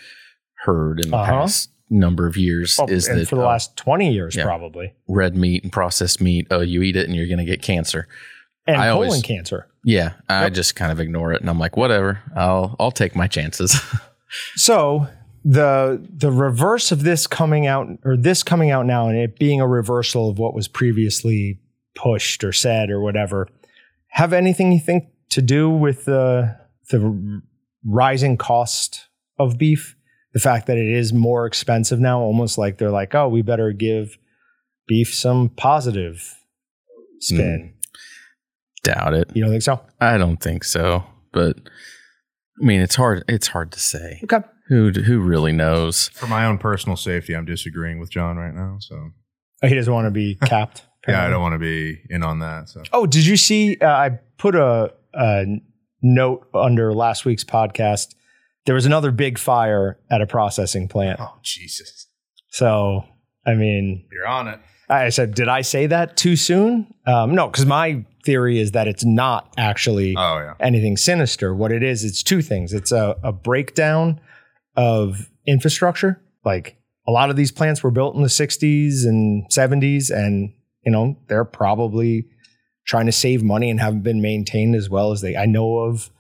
heard 0.65 1.01
in 1.01 1.11
the 1.11 1.17
Uh-huh. 1.17 1.43
past 1.43 1.71
number 1.91 2.27
of 2.27 2.37
years. 2.37 2.79
Oh, 2.81 2.87
is 2.87 3.07
and 3.07 3.21
that 3.21 3.29
for 3.29 3.37
the 3.37 3.43
uh, 3.43 3.47
last 3.49 3.77
20 3.77 4.11
years, 4.13 4.35
yeah. 4.35 4.45
probably. 4.45 4.95
red 5.09 5.37
meat 5.37 5.63
and 5.63 5.71
processed 5.73 6.21
meat? 6.21 6.47
Oh, 6.51 6.61
you 6.61 6.83
eat 6.83 6.97
it 6.97 7.07
and 7.07 7.15
you're 7.15 7.27
going 7.29 7.39
to 7.39 7.45
get 7.45 7.63
cancer. 7.63 8.09
And 8.67 8.77
I 8.77 8.89
colon 8.89 9.09
always- 9.09 9.23
cancer. 9.23 9.69
Yeah, 9.85 10.13
I 10.29 10.45
Yep. 10.45 10.53
just 10.53 10.77
kind 10.77 10.93
of 10.93 11.01
ignore 11.01 11.33
it, 11.33 11.41
and 11.41 11.51
I'm 11.51 11.59
like, 11.59 11.77
whatever. 11.77 12.21
I'll 12.37 12.77
I'll 12.79 12.93
take 12.93 13.17
my 13.17 13.27
chances. 13.27 13.81
So 14.57 15.09
the 15.45 16.03
the 16.17 16.31
reverse 16.31 16.93
of 16.93 17.03
this 17.03 17.27
coming 17.27 17.67
out 17.67 17.89
or 18.05 18.17
this 18.17 18.43
coming 18.43 18.71
out 18.71 18.87
now 18.87 19.09
and 19.09 19.19
it 19.19 19.39
being 19.39 19.61
a 19.61 19.67
reversal 19.67 20.31
of 20.31 20.39
what 20.39 20.55
was 20.55 20.69
previously 20.69 21.61
pushed 21.95 22.45
or 22.45 22.53
said 22.53 22.91
or 22.91 23.01
whatever 23.01 23.49
have 24.09 24.33
anything 24.33 24.73
you 24.73 24.79
think 24.79 25.05
to 25.31 25.43
do 25.43 25.69
with 25.69 26.05
the 26.05 26.57
the 26.91 27.43
rising 27.85 28.37
cost 28.37 29.09
of 29.39 29.59
beef 29.59 29.97
the 30.33 30.41
fact 30.41 30.67
that 30.69 30.79
it 30.79 30.89
is 30.89 31.13
more 31.13 31.45
expensive 31.45 31.99
now 31.99 32.21
almost 32.21 32.57
like 32.57 32.79
they're 32.79 32.91
like 32.91 33.15
oh 33.15 33.29
we 33.29 33.43
better 33.43 33.73
give 33.73 34.17
beef 34.87 35.13
some 35.13 35.49
positive 35.49 36.37
spin 37.19 37.72
hmm. 37.72 37.72
Doubt 38.85 39.15
it. 39.15 39.31
you 39.35 39.43
don't 39.43 39.51
think 39.53 39.63
so 39.63 39.81
I 40.01 40.19
don't 40.19 40.39
think 40.39 40.65
so. 40.65 41.05
But 41.33 41.57
I 42.61 42.65
mean, 42.65 42.81
it's 42.81 42.95
hard. 42.97 43.25
It's 43.29 43.49
hard 43.49 43.73
to 43.73 43.81
say. 43.81 44.21
okay 44.25 44.47
Who 44.69 44.91
who 44.91 45.21
really 45.21 45.53
knows? 45.53 46.09
For 46.09 46.27
my 46.27 46.45
own 46.47 46.59
personal 46.59 46.97
safety, 46.97 47.35
I'm 47.35 47.45
disagreeing 47.45 47.99
with 48.01 48.11
Jon 48.11 48.37
right 48.37 48.55
now. 48.55 48.77
So 48.81 49.11
Oh, 49.65 49.69
he 49.69 49.75
doesn't 49.75 49.93
want 49.93 50.07
to 50.07 50.11
be 50.11 50.35
capped 50.45 50.83
yeah, 51.09 51.25
I 51.27 51.31
don't 51.31 51.43
want 51.43 51.55
to 51.55 51.59
be 51.59 51.99
in 52.11 52.23
on 52.23 52.39
that. 52.41 52.69
So 52.69 52.83
Oh, 52.93 53.07
did 53.07 53.27
you 53.27 53.37
see? 53.37 53.77
Uh, 53.81 53.89
I 53.89 54.11
put 54.39 54.55
a, 54.55 54.93
a 55.15 55.45
note 56.01 56.47
under 56.55 56.93
last 56.95 57.25
week's 57.25 57.43
podcast. 57.45 58.15
There 58.67 58.75
was 58.77 58.87
another 58.87 59.11
big 59.11 59.37
fire 59.39 59.99
at 60.11 60.21
a 60.21 60.27
processing 60.29 60.87
plant. 60.87 61.19
oh 61.21 61.39
Jesus, 61.43 62.07
So, 62.51 63.05
I 63.45 63.55
mean, 63.55 64.07
you're 64.13 64.29
on 64.29 64.47
it. 64.47 64.61
I 64.89 65.09
said, 65.09 65.35
did 65.35 65.49
I 65.49 65.63
say 65.63 65.87
that 65.89 66.17
too 66.17 66.37
soon? 66.37 66.95
Um, 67.07 67.35
no, 67.35 67.49
because 67.49 67.67
my 67.67 68.05
theory 68.25 68.59
is 68.59 68.73
that 68.73 68.89
it's 68.89 69.05
not 69.05 69.53
actually 69.57 70.15
Oh 70.17 70.39
yeah, 70.39 70.55
anything 70.61 70.97
sinister. 70.97 71.55
What 71.55 71.73
it 71.73 71.83
is, 71.83 72.05
it's 72.05 72.23
two 72.23 72.43
things. 72.43 72.73
It's 72.73 72.93
a, 72.93 73.17
a 73.23 73.33
breakdown 73.33 74.21
of 74.77 75.31
infrastructure. 75.47 76.21
Like 76.45 76.77
a 77.07 77.11
lot 77.11 77.31
of 77.31 77.37
these 77.37 77.53
plants 77.53 77.83
were 77.83 77.91
built 77.91 78.15
in 78.15 78.23
the 78.23 78.29
60s 78.29 79.05
and 79.05 79.49
70s, 79.51 80.11
and 80.11 80.53
you 80.85 80.93
know 80.93 81.17
they're 81.29 81.45
probably 81.45 82.27
trying 82.87 83.07
to 83.07 83.13
save 83.13 83.43
money 83.43 83.71
and 83.71 83.81
haven't 83.81 84.03
been 84.03 84.23
maintained 84.23 84.75
as 84.75 84.89
well 84.91 85.13
as 85.13 85.21
they. 85.21 85.37
I 85.37 85.47
know 85.47 85.79
of 85.79 86.11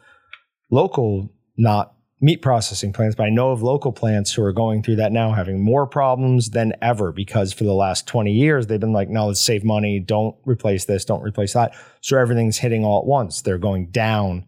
local, 0.70 1.30
not 1.56 1.91
meat 2.22 2.40
processing 2.40 2.92
plants, 2.92 3.16
but 3.16 3.24
I 3.24 3.30
know 3.30 3.50
of 3.50 3.62
local 3.62 3.90
plants 3.90 4.32
who 4.32 4.44
are 4.44 4.52
going 4.52 4.82
through 4.82 4.96
that 4.96 5.10
now, 5.10 5.32
having 5.32 5.60
more 5.60 5.88
problems 5.88 6.50
than 6.50 6.72
ever 6.80 7.10
because 7.10 7.52
for 7.52 7.64
the 7.64 7.74
last 7.74 8.06
20 8.06 8.32
years 8.32 8.68
they've 8.68 8.78
been 8.78 8.92
like, 8.92 9.10
no, 9.10 9.26
let's 9.26 9.40
save 9.40 9.64
money. 9.64 9.98
Don't 9.98 10.36
replace 10.44 10.84
this. 10.84 11.04
Don't 11.04 11.22
replace 11.22 11.52
that. 11.54 11.74
So 12.00 12.16
everything's 12.16 12.58
hitting 12.58 12.84
all 12.84 13.00
at 13.00 13.06
once. 13.06 13.42
They're 13.42 13.58
going 13.58 13.90
down 13.90 14.46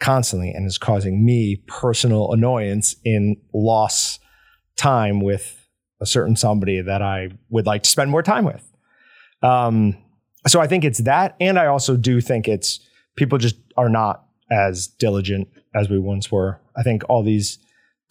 constantly 0.00 0.50
and 0.50 0.66
is 0.66 0.78
causing 0.78 1.22
me 1.22 1.56
personal 1.66 2.32
annoyance 2.32 2.96
in 3.04 3.36
loss 3.52 4.18
time 4.76 5.20
with 5.20 5.68
a 6.00 6.06
certain 6.06 6.36
somebody 6.36 6.80
that 6.80 7.02
I 7.02 7.28
would 7.50 7.66
like 7.66 7.82
to 7.82 7.90
spend 7.90 8.10
more 8.10 8.22
time 8.22 8.46
with. 8.46 8.66
Um, 9.42 9.98
so 10.46 10.58
I 10.58 10.66
think 10.66 10.84
it's 10.84 11.00
that. 11.00 11.36
And 11.38 11.58
I 11.58 11.66
also 11.66 11.98
do 11.98 12.22
think 12.22 12.48
it's 12.48 12.80
people 13.14 13.36
just 13.36 13.56
are 13.76 13.90
not 13.90 14.24
as 14.50 14.86
diligent 14.86 15.48
as 15.74 15.88
we 15.88 15.98
once 15.98 16.30
were. 16.30 16.60
I 16.76 16.82
think 16.82 17.02
all 17.08 17.22
these 17.22 17.58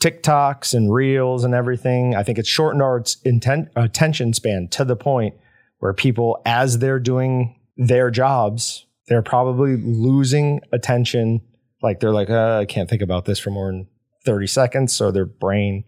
TikToks 0.01 0.73
and 0.73 0.93
reels 0.93 1.43
and 1.43 1.53
everything, 1.53 2.15
I 2.15 2.23
think 2.23 2.37
it's 2.37 2.47
shortened 2.47 2.81
our 2.81 3.03
intent, 3.25 3.69
attention 3.75 4.33
span 4.33 4.69
to 4.69 4.85
the 4.85 4.95
point 4.95 5.35
where 5.79 5.93
people, 5.93 6.41
as 6.45 6.79
they're 6.79 6.99
doing 6.99 7.59
their 7.77 8.09
jobs, 8.09 8.85
they're 9.07 9.21
probably 9.21 9.75
losing 9.75 10.61
attention. 10.71 11.41
Like 11.81 11.99
they're 11.99 12.13
like, 12.13 12.29
uh, 12.29 12.59
I 12.61 12.65
can't 12.65 12.89
think 12.89 13.01
about 13.01 13.25
this 13.25 13.39
for 13.39 13.49
more 13.49 13.71
than 13.71 13.87
30 14.25 14.47
seconds. 14.47 14.95
So 14.95 15.11
their 15.11 15.25
brain. 15.25 15.83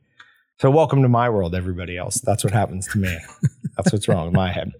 So 0.59 0.69
welcome 0.69 1.01
to 1.03 1.09
my 1.09 1.29
world, 1.29 1.55
everybody 1.55 1.97
else. 1.97 2.15
That's 2.21 2.43
what 2.43 2.53
happens 2.53 2.87
to 2.89 2.97
me. 2.97 3.17
That's 3.77 3.91
what's 3.93 4.07
wrong 4.07 4.25
with 4.25 4.35
my 4.35 4.51
head. 4.51 4.73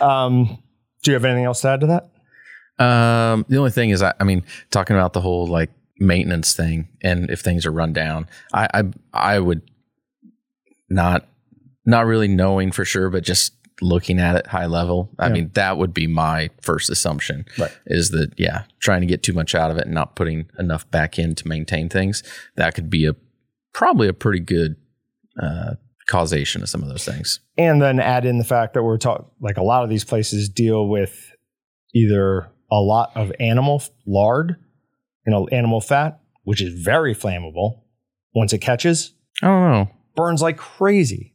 Um, 0.00 0.62
do 1.02 1.10
you 1.10 1.14
have 1.14 1.24
anything 1.24 1.44
else 1.44 1.62
to 1.62 1.68
add 1.68 1.80
to 1.80 1.86
that? 1.86 2.10
Um, 2.78 3.44
the 3.48 3.56
only 3.58 3.70
thing 3.70 3.90
is, 3.90 4.02
I, 4.02 4.12
I 4.20 4.24
mean, 4.24 4.44
talking 4.70 4.96
about 4.96 5.12
the 5.12 5.20
whole 5.20 5.46
like 5.46 5.70
maintenance 5.98 6.54
thing, 6.54 6.88
and 7.02 7.30
if 7.30 7.40
things 7.40 7.64
are 7.66 7.72
run 7.72 7.92
down, 7.92 8.28
I, 8.52 8.68
I, 8.74 8.82
I 9.12 9.38
would 9.40 9.62
not, 10.88 11.26
not 11.84 12.06
really 12.06 12.28
knowing 12.28 12.72
for 12.72 12.84
sure, 12.84 13.10
but 13.10 13.24
just 13.24 13.52
looking 13.82 14.18
at 14.18 14.36
it 14.36 14.46
high 14.46 14.66
level. 14.66 15.10
I 15.18 15.26
Yeah. 15.28 15.32
mean, 15.32 15.50
that 15.54 15.76
would 15.78 15.92
be 15.92 16.06
my 16.06 16.50
first 16.62 16.88
assumption. 16.90 17.44
Right. 17.58 17.72
Is 17.86 18.10
that 18.10 18.32
yeah, 18.38 18.62
trying 18.80 19.00
to 19.02 19.06
get 19.06 19.22
too 19.22 19.32
much 19.34 19.54
out 19.54 19.70
of 19.70 19.76
it 19.78 19.84
and 19.86 19.94
not 19.94 20.16
putting 20.16 20.48
enough 20.58 20.90
back 20.90 21.18
in 21.18 21.34
to 21.36 21.48
maintain 21.48 21.88
things. 21.88 22.22
That 22.56 22.74
could 22.74 22.88
be 22.88 23.06
a 23.06 23.14
probably 23.74 24.08
a 24.08 24.14
pretty 24.14 24.40
good 24.40 24.76
uh, 25.42 25.74
causation 26.08 26.62
of 26.62 26.68
some 26.70 26.82
of 26.82 26.88
those 26.88 27.04
things. 27.04 27.40
and 27.58 27.82
then 27.82 28.00
add 28.00 28.24
in 28.24 28.38
the 28.38 28.44
fact 28.44 28.72
that 28.74 28.82
we're 28.82 28.96
talking 28.96 29.26
like 29.40 29.58
a 29.58 29.62
lot 29.62 29.84
of 29.84 29.90
these 29.90 30.04
places 30.04 30.48
deal 30.48 30.88
with 30.88 31.30
either 31.94 32.48
a 32.70 32.76
lot 32.80 33.12
of 33.14 33.32
animal 33.40 33.82
lard, 34.06 34.56
you 35.26 35.32
know, 35.32 35.46
animal 35.48 35.80
fat, 35.80 36.20
which 36.44 36.60
is 36.62 36.72
very 36.82 37.14
flammable. 37.14 37.82
Once 38.34 38.52
it 38.52 38.58
catches, 38.58 39.12
I 39.42 39.46
don't 39.46 39.70
know. 39.72 39.90
burns 40.14 40.42
like 40.42 40.56
crazy. 40.56 41.34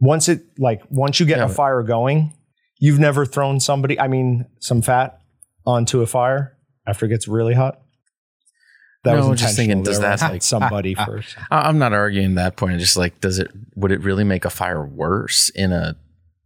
Once 0.00 0.28
it 0.28 0.42
like 0.58 0.82
once 0.90 1.20
you 1.20 1.26
get 1.26 1.38
Yeah. 1.38 1.44
a 1.44 1.48
fire 1.48 1.82
going, 1.82 2.32
you've 2.78 2.98
never 2.98 3.24
thrown 3.26 3.60
somebody. 3.60 3.98
I 3.98 4.08
mean, 4.08 4.46
some 4.60 4.82
fat 4.82 5.18
onto 5.66 6.00
a 6.02 6.06
fire 6.06 6.56
after 6.86 7.06
it 7.06 7.10
gets 7.10 7.26
really 7.28 7.54
hot. 7.54 7.78
That 9.04 9.16
No, 9.16 9.30
was 9.30 9.40
just 9.40 9.56
thinking, 9.56 9.82
does 9.82 9.98
that, 9.98 10.20
like- 10.20 10.42
somebody 10.42 10.94
first? 10.94 11.36
I- 11.50 11.62
I'm 11.68 11.78
not 11.78 11.92
arguing 11.92 12.36
that 12.36 12.54
point. 12.56 12.74
It's 12.74 12.84
just 12.84 12.96
like, 12.96 13.20
does 13.20 13.40
it? 13.40 13.50
Would 13.74 13.90
it 13.90 14.00
really 14.00 14.22
make 14.22 14.44
a 14.44 14.50
fire 14.50 14.84
worse 14.86 15.48
in 15.50 15.72
a 15.72 15.96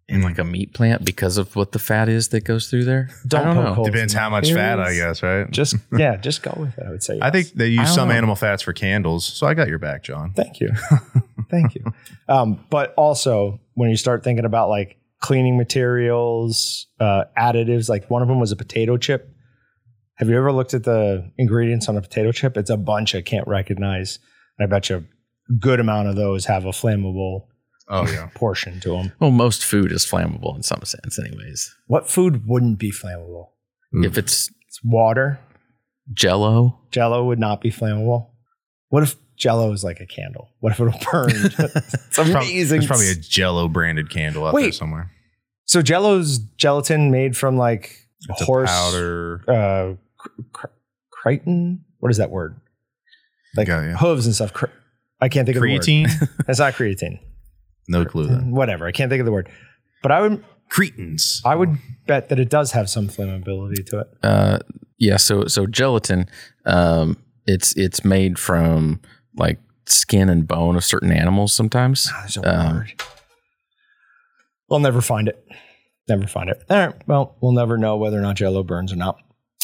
in 0.09 0.23
like 0.23 0.39
a 0.39 0.45
meat 0.45 0.73
plant 0.73 1.05
because 1.05 1.37
of 1.37 1.57
what 1.57 1.73
the 1.73 1.79
fat 1.79 2.09
is 2.09 2.29
that 2.29 2.45
goes 2.45 2.71
through 2.71 2.85
there? 2.85 3.09
Don't 3.27 3.47
I 3.47 3.55
don't 3.55 3.77
know. 3.77 3.85
Depends 3.85 4.13
how 4.13 4.31
much 4.31 4.53
fat, 4.53 4.79
I 4.79 4.95
guess, 4.95 5.23
right? 5.23 5.51
Just 5.51 5.77
yeah, 5.97 6.17
just 6.17 6.43
go 6.43 6.55
with 6.57 6.79
it. 6.79 6.85
I 6.87 6.91
would 6.91 7.03
say. 7.03 7.19
I 7.21 7.31
think 7.31 7.49
they 7.53 7.69
use 7.69 7.93
some 7.93 8.09
know. 8.09 8.15
animal 8.15 8.37
fats 8.37 8.63
for 8.63 8.73
candles, 8.73 9.25
so 9.25 9.47
I 9.47 9.55
got 9.55 9.69
your 9.69 9.79
back, 9.79 10.05
Jon. 10.05 10.33
Thank 10.33 10.61
you. 10.61 10.71
Thank 11.51 11.75
you. 11.75 11.85
Um, 12.29 12.65
but 12.71 12.95
also, 12.97 13.61
when 13.75 13.91
you 13.91 13.97
start 13.97 14.23
thinking 14.23 14.45
about 14.45 14.69
like 14.69 14.99
cleaning 15.21 15.57
materials, 15.57 16.87
uh, 17.01 17.25
additives, 17.37 17.89
like 17.89 18.09
one 18.11 18.23
of 18.23 18.29
them 18.29 18.39
was 18.39 18.53
a 18.53 18.57
potato 18.57 18.97
chip. 18.97 19.33
Have 20.15 20.29
you 20.29 20.37
ever 20.37 20.53
looked 20.53 20.73
at 20.73 20.85
the 20.85 21.31
ingredients 21.37 21.89
on 21.89 21.97
a 21.97 22.01
potato 22.01 22.33
chip? 22.33 22.57
It's 22.57 22.71
a 22.71 22.77
bunch 22.77 23.15
I 23.15 23.23
can't 23.23 23.47
recognize. 23.47 24.19
I 24.59 24.67
bet 24.67 24.89
you 24.89 24.97
a 24.97 25.53
good 25.53 25.81
amount 25.81 26.09
of 26.09 26.17
those 26.17 26.47
have 26.47 26.65
a 26.65 26.71
flammable 26.71 27.47
Oh 27.89 28.07
yeah. 28.11 28.29
portion 28.35 28.81
to 28.81 28.91
them. 28.91 29.13
Well, 29.21 29.31
most 29.31 29.65
food 29.65 29.93
is 29.93 30.05
flammable 30.05 30.57
in 30.57 30.63
some 30.63 30.83
sense, 30.85 31.19
anyways. 31.19 31.75
What 31.87 32.09
food 32.11 32.47
wouldn't 32.47 32.79
be 32.79 32.91
flammable? 32.91 33.49
If 33.93 34.19
it's 34.19 34.51
It's 34.69 34.81
water. 34.85 35.39
Jello, 36.13 36.79
Jello 36.91 37.25
would 37.27 37.39
not 37.39 37.61
be 37.61 37.71
flammable. 37.71 38.29
What 38.91 39.03
if 39.03 39.17
Jello 39.37 39.73
is 39.73 39.83
like 39.83 40.01
a 40.01 40.07
candle? 40.07 40.51
What 40.61 40.73
if 40.73 40.81
it'll 40.81 40.93
burn? 41.13 41.31
it's 41.35 42.15
Prob- 42.15 42.29
amazing. 42.29 42.79
There's 42.81 42.87
probably 42.87 43.11
a 43.11 43.15
Jello 43.15 43.69
branded 43.69 44.09
candle 44.11 44.47
out 44.47 44.55
there 44.55 44.73
somewhere. 44.73 45.11
So 45.65 45.83
Jello's 45.83 46.39
gelatin 46.39 47.11
made 47.11 47.37
from 47.37 47.57
like 47.57 47.99
It's 48.29 48.41
a 48.41 48.45
horse 48.45 48.71
powder. 48.71 49.43
uh 49.49 49.95
cr- 50.17 50.43
cr- 50.53 50.67
chitin. 51.29 51.85
What 51.99 52.11
is 52.11 52.19
that 52.19 52.31
word? 52.31 52.61
Like 53.57 53.67
Yeah, 53.69 53.83
yeah. 53.85 53.97
hooves 53.97 54.27
and 54.27 54.35
stuff. 54.35 54.53
Cr- 54.53 54.67
I 55.21 55.29
can't 55.29 55.47
think 55.47 55.57
of 55.57 55.63
the 55.63 55.69
Creatine? 55.69 56.21
word. 56.21 56.29
It's 56.49 56.59
not 56.61 56.75
creatine. 56.75 57.19
No 57.89 58.05
clue 58.05 58.27
then. 58.27 58.51
Whatever. 58.51 58.87
I 58.87 58.93
can't 58.93 59.11
think 59.11 59.21
of 59.21 59.27
the 59.27 59.33
word. 59.33 59.49
But 60.03 60.13
I 60.13 60.21
would 60.21 60.45
Cretins. 60.69 61.43
I 61.45 61.55
would 61.55 61.77
bet 62.07 62.29
that 62.29 62.39
it 62.41 62.49
does 62.51 62.73
have 62.73 62.89
some 62.91 63.09
flammability 63.09 63.85
to 63.87 64.01
it. 64.01 64.07
uh, 64.23 64.59
yeah. 64.99 65.17
So 65.17 65.47
so 65.47 65.67
gelatin, 65.67 66.29
um, 66.65 67.17
it's 67.47 67.77
it's 67.77 68.05
made 68.05 68.39
from 68.39 69.01
like 69.37 69.59
skin 69.87 70.29
and 70.29 70.47
bone 70.49 70.75
of 70.77 70.85
certain 70.85 71.13
animals. 71.13 71.53
Sometimes. 71.53 72.11
There's 72.21 72.37
a 72.39 72.59
Um, 72.69 72.77
word. 72.79 73.03
We'll 74.69 74.81
never 74.81 75.01
find 75.01 75.29
it. 75.29 75.45
Never 76.09 76.27
find 76.27 76.51
it. 76.51 76.63
All 76.71 76.77
right. 76.89 76.95
Well, 77.07 77.37
we'll 77.41 77.53
never 77.53 77.79
know 77.79 77.97
whether 77.97 78.19
or 78.19 78.23
not 78.23 78.37
Jello 78.37 78.63
burns 78.63 78.93
or 78.93 78.97
not. 78.97 79.19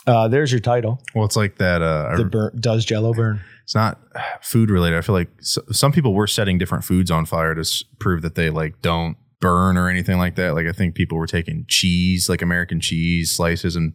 Uh, 0.07 0.27
there's 0.29 0.51
your 0.51 0.61
title. 0.61 1.01
Well, 1.15 1.25
it's 1.25 1.37
like 1.37 1.57
that. 1.59 1.83
Uh, 1.83 2.17
The 2.17 2.25
burn, 2.25 2.57
does 2.61 2.85
Jello 2.85 3.13
burn? 3.13 3.41
It's 3.73 3.75
not 3.75 3.99
food 4.43 4.69
related. 4.69 4.99
I 4.99 5.01
feel 5.01 5.15
like 5.15 5.31
s 5.41 5.57
some 5.71 5.93
people 5.93 6.13
were 6.13 6.27
setting 6.27 6.59
different 6.59 6.85
foods 6.85 7.11
on 7.11 7.25
fire 7.25 7.55
to 7.55 7.63
s- 7.63 7.83
prove 7.99 8.21
that 8.21 8.35
they 8.35 8.51
like 8.51 8.83
don't 8.83 9.17
burn 9.41 9.79
or 9.79 9.89
anything 9.89 10.19
like 10.19 10.35
that. 10.37 10.55
Like 10.55 10.67
I 10.67 10.73
think 10.73 10.95
people 10.95 11.17
were 11.17 11.27
taking 11.27 11.65
cheese, 11.69 12.29
like 12.29 12.43
American 12.43 12.81
cheese 12.81 13.35
slices, 13.35 13.75
and 13.75 13.95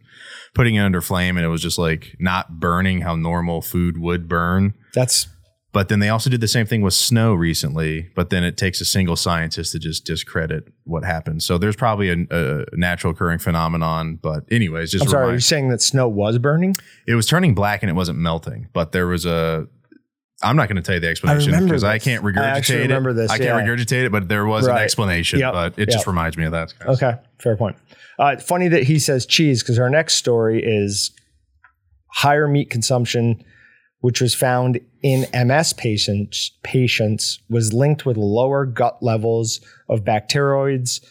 putting 0.52 0.74
it 0.74 0.80
under 0.80 1.00
flame, 1.00 1.36
and 1.36 1.46
it 1.46 1.48
was 1.48 1.62
just 1.62 1.78
like 1.78 2.16
not 2.18 2.58
burning 2.58 3.02
how 3.02 3.14
normal 3.14 3.62
food 3.62 3.98
would 3.98 4.28
burn. 4.28 4.74
That's 4.94 5.28
But 5.78 5.90
then 5.90 6.00
they 6.00 6.08
also 6.08 6.28
did 6.28 6.40
the 6.40 6.48
same 6.48 6.66
thing 6.66 6.82
with 6.82 6.92
snow 6.92 7.34
recently. 7.34 8.10
But 8.16 8.30
then 8.30 8.42
it 8.42 8.56
takes 8.56 8.80
a 8.80 8.84
single 8.84 9.14
scientist 9.14 9.70
to 9.70 9.78
just 9.78 10.04
discredit 10.04 10.66
what 10.82 11.04
happened. 11.04 11.44
So 11.44 11.56
there's 11.56 11.76
probably 11.76 12.10
a, 12.10 12.16
a 12.32 12.64
natural 12.72 13.12
occurring 13.12 13.38
phenomenon. 13.38 14.18
But 14.20 14.42
anyways, 14.50 14.90
just 14.90 15.04
I'm 15.04 15.08
sorry. 15.08 15.28
Are 15.28 15.34
you 15.34 15.38
saying 15.38 15.68
that 15.68 15.80
snow 15.80 16.08
was 16.08 16.38
burning? 16.38 16.74
it 17.06 17.14
was 17.14 17.28
turning 17.28 17.54
black 17.54 17.84
and 17.84 17.90
it 17.90 17.92
wasn't 17.92 18.18
melting. 18.18 18.66
But 18.72 18.90
there 18.90 19.06
was 19.06 19.24
a. 19.24 19.68
I'm 20.42 20.56
not 20.56 20.66
going 20.66 20.74
to 20.74 20.82
tell 20.82 20.96
you 20.96 21.00
the 21.00 21.10
explanation 21.10 21.52
because 21.62 21.84
I 21.84 21.94
this. 21.94 22.02
can't 22.02 22.24
regurgitate 22.24 22.38
I 22.38 22.58
actually 22.58 22.78
it. 22.78 22.82
remember 22.82 23.12
this, 23.12 23.30
I 23.30 23.38
can't 23.38 23.64
yeah. 23.64 23.64
regurgitate 23.64 24.06
it, 24.06 24.10
but 24.10 24.26
there 24.26 24.46
was 24.46 24.66
an 24.66 24.78
explanation. 24.78 25.38
Yep. 25.38 25.52
But 25.52 25.78
it 25.78 25.90
just 25.90 26.08
reminds 26.08 26.36
me 26.36 26.44
of 26.44 26.50
that. 26.50 26.74
Okay, 26.86 27.14
fair 27.38 27.56
point. 27.56 27.76
Uh, 28.18 28.36
funny 28.38 28.66
that 28.66 28.82
he 28.82 28.98
says 28.98 29.26
cheese 29.26 29.62
because 29.62 29.78
our 29.78 29.90
next 29.90 30.14
story 30.14 30.60
is 30.60 31.12
higher 32.08 32.48
meat 32.48 32.68
consumption, 32.68 33.44
which 34.00 34.20
was 34.20 34.34
found 34.34 34.80
in 35.02 35.26
MS 35.32 35.72
patients. 35.72 36.52
Patients 36.62 37.40
was 37.48 37.72
linked 37.72 38.06
with 38.06 38.16
lower 38.16 38.64
gut 38.64 39.02
levels 39.02 39.60
of 39.88 40.04
Bacteroides, 40.04 41.04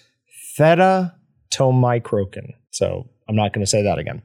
theta 0.56 1.14
tomicrocan. 1.52 2.54
So 2.72 3.10
I'm 3.28 3.36
not 3.36 3.54
going 3.54 3.64
to 3.66 3.70
say 3.70 3.84
that 3.84 3.98
again. 3.98 4.22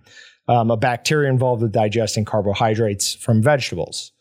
Um, 0.49 0.71
a 0.71 0.77
bacteria 0.77 1.31
involved 1.31 1.63
with 1.63 1.73
digesting 1.73 2.25
carbohydrates 2.25 3.15
from 3.15 3.43
vegetables. 3.43 4.13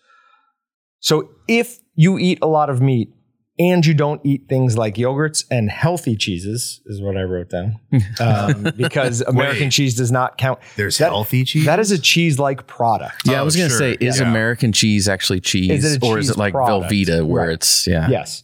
So 1.00 1.30
if 1.48 1.80
you 1.96 2.20
eat 2.20 2.40
a 2.42 2.48
lot 2.48 2.70
of 2.70 2.80
meat 2.80 3.12
and 3.60 3.86
you 3.86 3.94
don't 3.94 4.22
eat 4.24 4.48
things 4.50 4.78
like 4.78 4.96
yogurts 4.96 5.44
and 5.52 5.70
healthy 5.70 6.16
cheeses, 6.16 6.82
is 6.86 7.02
what 7.02 7.18
I 7.18 7.24
wrote 7.24 7.50
down, 7.50 7.80
um, 8.20 8.72
because 8.78 9.22
American 9.22 9.66
Wait. 9.66 9.72
cheese 9.72 9.96
does 9.96 10.12
not 10.12 10.38
count. 10.38 10.60
There's 10.78 10.98
That- 10.98 11.10
healthy 11.10 11.44
cheese. 11.44 11.66
That 11.66 11.80
is 11.80 11.92
a 11.92 12.00
cheese-like 12.00 12.66
product. 12.68 13.24
Yeah, 13.26 13.34
I 13.34 13.40
Oh, 13.42 13.46
was 13.46 13.56
gonna 13.56 13.70
sure. 13.70 13.78
say, 13.78 13.98
is 14.00 14.20
Yeah. 14.20 14.30
American 14.30 14.72
cheese 14.72 15.08
actually 15.10 15.42
cheese, 15.42 15.84
Is 15.84 15.96
it 15.96 16.04
a 16.04 16.06
or 16.06 16.18
is 16.18 16.30
it 16.30 16.38
like 16.38 16.54
product? 16.54 16.92
Velveeta, 16.92 17.26
where 17.26 17.48
Right. 17.48 17.54
it's 17.54 17.86
yeah, 17.88 18.08
Yes. 18.10 18.44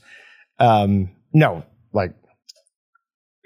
Um, 0.60 1.12
no, 1.34 1.64
like 1.94 2.14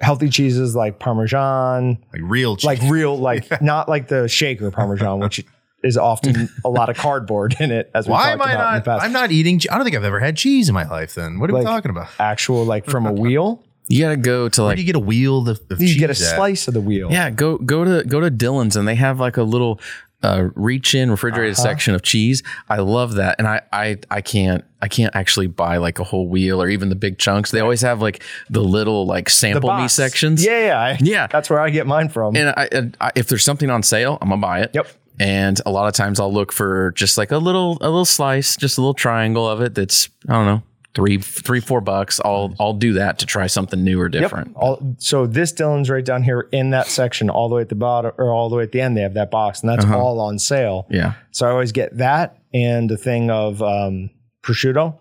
healthy 0.01 0.29
cheeses 0.29 0.75
like 0.75 0.97
Parmesan, 0.99 1.97
like 2.11 2.21
real 2.23 2.55
cheese. 2.57 2.65
like 2.65 2.81
real, 2.91 3.17
like 3.17 3.61
not 3.61 3.87
like 3.87 4.07
the 4.07 4.27
shaker 4.27 4.71
Parmesan, 4.71 5.19
which 5.19 5.45
is 5.83 5.97
often 5.97 6.49
a 6.65 6.69
lot 6.69 6.89
of 6.89 6.97
cardboard 6.97 7.55
in 7.59 7.71
it. 7.71 7.89
As 7.93 8.07
we 8.07 8.11
Why 8.11 8.31
am 8.31 8.41
I 8.41 8.53
about 8.53 8.85
not? 8.85 9.01
I'm 9.01 9.11
not 9.11 9.31
eating. 9.31 9.59
che- 9.59 9.69
I 9.69 9.75
don't 9.75 9.83
think 9.83 9.95
I've 9.95 10.03
ever 10.03 10.19
had 10.19 10.37
cheese 10.37 10.69
in 10.69 10.75
my 10.75 10.87
life. 10.87 11.15
Then 11.15 11.39
what 11.39 11.49
are 11.49 11.53
Like- 11.53 11.63
we 11.63 11.65
talking 11.65 11.91
about? 11.91 12.07
actual 12.19 12.63
like 12.65 12.85
from 12.85 13.05
a 13.05 13.11
wheel. 13.13 13.63
You 13.87 14.01
gotta 14.03 14.15
go 14.17 14.47
to 14.47 14.61
Where 14.61 14.67
like 14.69 14.75
do 14.77 14.81
you 14.83 14.85
get 14.85 14.95
a 14.95 14.99
wheel 14.99 15.49
of, 15.49 15.59
of 15.69 15.81
You 15.81 15.87
cheese? 15.87 15.97
get 15.99 16.09
a 16.09 16.11
at? 16.11 16.17
slice 16.17 16.67
of 16.67 16.73
the 16.73 16.81
wheel. 16.81 17.09
yeah, 17.11 17.29
go 17.29 17.57
go 17.57 17.83
to 17.83 18.03
go 18.07 18.19
to 18.21 18.29
Dillons 18.29 18.75
and 18.77 18.87
they 18.87 18.95
have 18.95 19.19
like 19.19 19.35
a 19.37 19.43
little 19.43 19.79
uh, 20.23 20.49
reach 20.53 20.93
in 20.93 21.09
refrigerated 21.09 21.55
Uh-huh. 21.55 21.63
section 21.63 21.95
of 21.95 22.03
cheese. 22.03 22.43
I 22.69 22.77
love 22.77 23.15
that, 23.15 23.35
and 23.39 23.47
I 23.47 23.61
I 23.73 23.97
I 24.11 24.21
can't 24.21 24.63
I 24.81 24.87
can't 24.87 25.13
actually 25.15 25.47
buy 25.47 25.77
like 25.77 25.97
a 25.99 26.03
whole 26.03 26.27
wheel 26.29 26.61
or 26.61 26.69
even 26.69 26.89
the 26.89 26.95
big 26.95 27.17
chunks. 27.17 27.49
They 27.51 27.59
always 27.59 27.81
have 27.81 28.01
like 28.03 28.23
the 28.49 28.61
little 28.63 29.05
like 29.07 29.29
sample 29.31 29.75
me 29.75 29.87
sections. 29.87 30.45
Yeah, 30.45 30.65
yeah, 30.67 30.79
I- 30.79 30.97
Yeah. 31.01 31.27
That's 31.27 31.49
where 31.49 31.59
I 31.59 31.71
get 31.71 31.87
mine 31.87 32.07
from. 32.09 32.35
And 32.35 32.49
I, 32.55 32.69
and 32.71 32.95
I, 33.01 33.11
if 33.15 33.27
there's 33.27 33.43
something 33.43 33.69
on 33.71 33.81
sale, 33.81 34.19
I'm 34.21 34.29
gonna 34.29 34.39
buy 34.41 34.61
it. 34.61 34.69
Yep. 34.75 34.87
And 35.21 35.61
a 35.65 35.71
lot 35.71 35.87
of 35.87 35.93
times 35.93 36.19
I'll 36.19 36.33
look 36.33 36.51
for 36.51 36.91
just 36.95 37.17
like 37.17 37.31
a 37.31 37.37
little 37.37 37.77
a 37.81 37.89
little 37.89 38.05
slice, 38.05 38.55
just 38.57 38.77
a 38.77 38.81
little 38.81 38.93
triangle 38.95 39.47
of 39.47 39.61
it. 39.61 39.75
That's 39.75 40.09
I 40.27 40.33
don't 40.33 40.45
know 40.47 40.63
three 40.95 41.19
three 41.19 41.59
four 41.59 41.79
bucks. 41.79 42.19
I'll 42.25 42.55
I'll 42.59 42.73
do 42.73 42.93
that 42.93 43.19
to 43.19 43.25
try 43.27 43.45
something 43.47 43.83
new 43.83 44.01
or 44.01 44.09
different. 44.09 44.47
Yep. 44.49 44.57
All, 44.57 44.95
so 44.97 45.27
this 45.27 45.51
Dillons 45.51 45.89
right 45.91 46.03
down 46.03 46.23
here 46.23 46.47
in 46.51 46.71
that 46.71 46.87
section, 46.87 47.29
all 47.29 47.49
the 47.49 47.55
way 47.55 47.61
at 47.61 47.69
the 47.69 47.75
bottom 47.75 48.11
or 48.17 48.33
all 48.33 48.49
the 48.49 48.55
way 48.55 48.63
at 48.63 48.71
the 48.71 48.81
end. 48.81 48.97
They 48.97 49.01
have 49.01 49.13
that 49.13 49.29
box, 49.31 49.61
and 49.61 49.69
that's 49.69 49.85
Uh-huh. 49.85 49.97
all 49.99 50.19
on 50.19 50.39
sale. 50.39 50.87
Yeah. 50.89 51.13
So 51.31 51.47
I 51.47 51.51
always 51.51 51.71
get 51.71 51.97
that 51.97 52.37
and 52.53 52.89
a 52.91 52.97
thing 52.97 53.29
of 53.29 53.61
um, 53.61 54.09
prosciutto, 54.43 54.97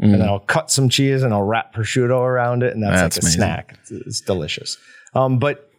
Mm. 0.00 0.04
and 0.12 0.14
then 0.14 0.22
I'll 0.28 0.40
cut 0.40 0.70
some 0.72 0.88
cheese 0.88 1.22
and 1.22 1.32
I'll 1.32 1.42
wrap 1.44 1.72
prosciutto 1.74 2.20
around 2.20 2.62
it, 2.64 2.74
and 2.74 2.82
that's, 2.82 3.00
That's 3.00 3.16
like 3.16 3.22
a 3.22 3.26
amazing. 3.26 3.38
snack. 3.38 3.78
It's, 3.80 3.90
it's 3.92 4.20
delicious. 4.20 4.76
Um, 5.14 5.38
but 5.38 5.70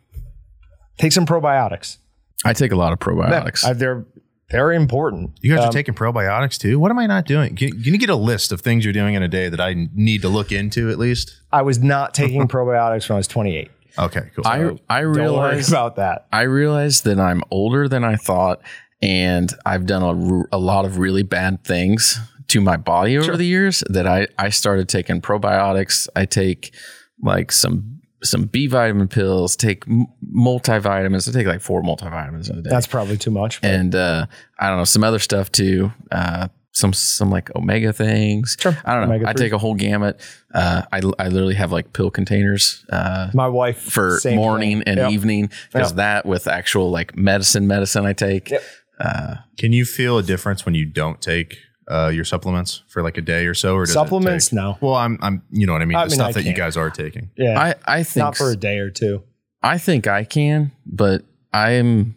take 0.98 1.12
some 1.12 1.26
probiotics. 1.26 1.98
I 2.46 2.54
take 2.54 2.72
a 2.72 2.76
lot 2.76 2.94
of 2.94 3.00
probiotics. 3.00 3.66
Uh, 3.66 3.74
they're 3.74 4.06
very 4.52 4.76
important. 4.76 5.32
You 5.42 5.54
guys 5.56 5.64
Um, 5.64 5.70
are 5.70 5.72
taking 5.72 5.96
probiotics 5.96 6.58
too. 6.58 6.80
What 6.80 6.92
am 6.92 7.00
I 7.00 7.08
not 7.08 7.26
doing? 7.26 7.56
Can, 7.56 7.72
can 7.82 7.94
you 7.94 7.98
get 7.98 8.10
a 8.12 8.16
list 8.16 8.52
of 8.52 8.62
things 8.62 8.84
you're 8.86 8.94
doing 8.94 9.16
in 9.16 9.24
a 9.24 9.28
day 9.28 9.50
that 9.50 9.60
I 9.60 9.88
need 9.94 10.22
to 10.22 10.30
look 10.30 10.52
into 10.52 10.90
at 10.92 11.00
least? 11.00 11.42
I 11.52 11.64
was 11.64 11.80
not 11.80 12.14
taking 12.22 12.48
probiotics 12.48 13.10
when 13.10 13.16
I 13.16 13.18
was 13.18 13.28
28. 13.28 13.72
Okay, 13.98 14.22
cool. 14.36 14.46
I 14.46 14.78
I 14.90 15.02
Don't 15.02 15.14
realize 15.16 15.70
about 15.70 15.96
that. 15.96 16.28
I 16.32 16.42
realize 16.44 17.02
that 17.02 17.20
I'm 17.20 17.42
older 17.50 17.88
than 17.88 18.04
I 18.04 18.18
thought, 18.18 18.62
and 19.02 19.54
I've 19.66 19.86
done 19.86 20.48
a 20.52 20.58
lot 20.58 20.84
of 20.86 20.98
really 20.98 21.24
bad 21.24 21.64
things 21.64 22.20
to 22.50 22.60
my 22.62 22.76
body 22.78 23.18
over 23.18 23.26
Sure. 23.26 23.38
the 23.38 23.46
years. 23.46 23.84
That 23.90 24.06
I 24.06 24.28
I 24.38 24.50
started 24.50 24.90
taking 24.90 25.22
probiotics. 25.22 26.08
I 26.16 26.26
take 26.26 26.76
like 27.24 27.52
some 27.54 27.95
some 28.24 28.44
B 28.46 28.68
vitamin 28.68 29.08
pills. 29.08 29.56
Take 29.56 29.86
multivitamins. 29.86 31.28
I 31.30 31.32
take 31.32 31.48
like 31.48 31.62
four 31.62 31.82
multivitamins 31.82 32.50
in 32.50 32.60
a 32.60 32.62
day. 32.62 32.70
That's 32.70 32.88
probably 32.88 33.18
too 33.18 33.32
much. 33.32 33.62
but- 33.62 33.72
and 33.72 33.96
uh, 33.96 34.26
I 34.60 34.70
don't 34.70 34.78
know 34.78 34.84
some 34.86 35.04
other 35.04 35.20
stuff 35.20 35.52
too. 35.52 35.92
Uh, 36.12 36.48
some 36.72 36.92
some 36.92 37.30
like 37.32 37.56
omega 37.56 37.94
things. 37.94 38.58
Sure. 38.60 38.78
I 38.84 38.96
don't 38.96 39.08
know. 39.08 39.14
I 39.14 39.18
Omega-3s. 39.18 39.36
take 39.38 39.52
a 39.54 39.58
whole 39.58 39.76
gamut. 39.76 40.20
Uh, 40.54 40.82
I 40.92 40.98
I 41.18 41.30
literally 41.30 41.54
have 41.56 41.72
like 41.72 41.94
pill 41.94 42.12
containers. 42.12 42.86
Uh, 42.92 43.30
my 43.34 43.48
wife 43.48 43.80
for 43.80 44.20
morning 44.26 44.80
thing. 44.80 44.84
and 44.88 44.98
Yep. 44.98 45.12
evening 45.12 45.50
because 45.72 45.92
Yep. 45.92 45.96
that 45.98 46.26
with 46.26 46.48
actual 46.48 46.92
like 46.92 47.16
medicine 47.16 47.66
medicine 47.68 48.06
I 48.06 48.12
take. 48.14 48.50
Yep. 48.52 48.64
Uh, 49.00 49.36
Can 49.58 49.72
you 49.74 49.86
feel 49.86 50.18
a 50.18 50.24
difference 50.24 50.66
when 50.66 50.76
you 50.76 50.86
don't 50.86 51.22
take 51.22 51.56
uh, 51.88 52.12
your 52.14 52.26
supplements 52.26 52.84
for 52.88 53.04
like 53.04 53.18
a 53.18 53.22
day 53.22 53.46
or 53.46 53.54
so? 53.54 53.76
Or 53.76 53.86
does 53.86 53.94
Supplements, 53.94 54.48
take- 54.50 54.54
no. 54.58 54.78
Well, 54.82 54.96
I'm, 54.96 55.18
I'm, 55.22 55.44
you 55.52 55.68
know 55.68 55.74
what 55.74 55.82
I 55.82 55.86
mean. 55.86 55.96
I 55.98 56.06
the 56.06 56.10
mean, 56.10 56.16
stuff 56.16 56.28
I 56.30 56.32
that 56.34 56.40
you 56.42 56.46
can't. 56.48 56.58
guys 56.58 56.78
are 56.78 56.90
taking. 56.90 57.30
Yeah, 57.38 57.60
I 57.60 57.76
I 58.00 58.04
think 58.04 58.24
not 58.24 58.38
for 58.38 58.52
a 58.52 58.56
day 58.56 58.80
or 58.80 58.90
two. 58.90 59.24
I 59.64 59.78
think 59.78 60.08
I 60.08 60.24
can, 60.24 60.72
but 60.86 61.24
I'm 61.54 62.16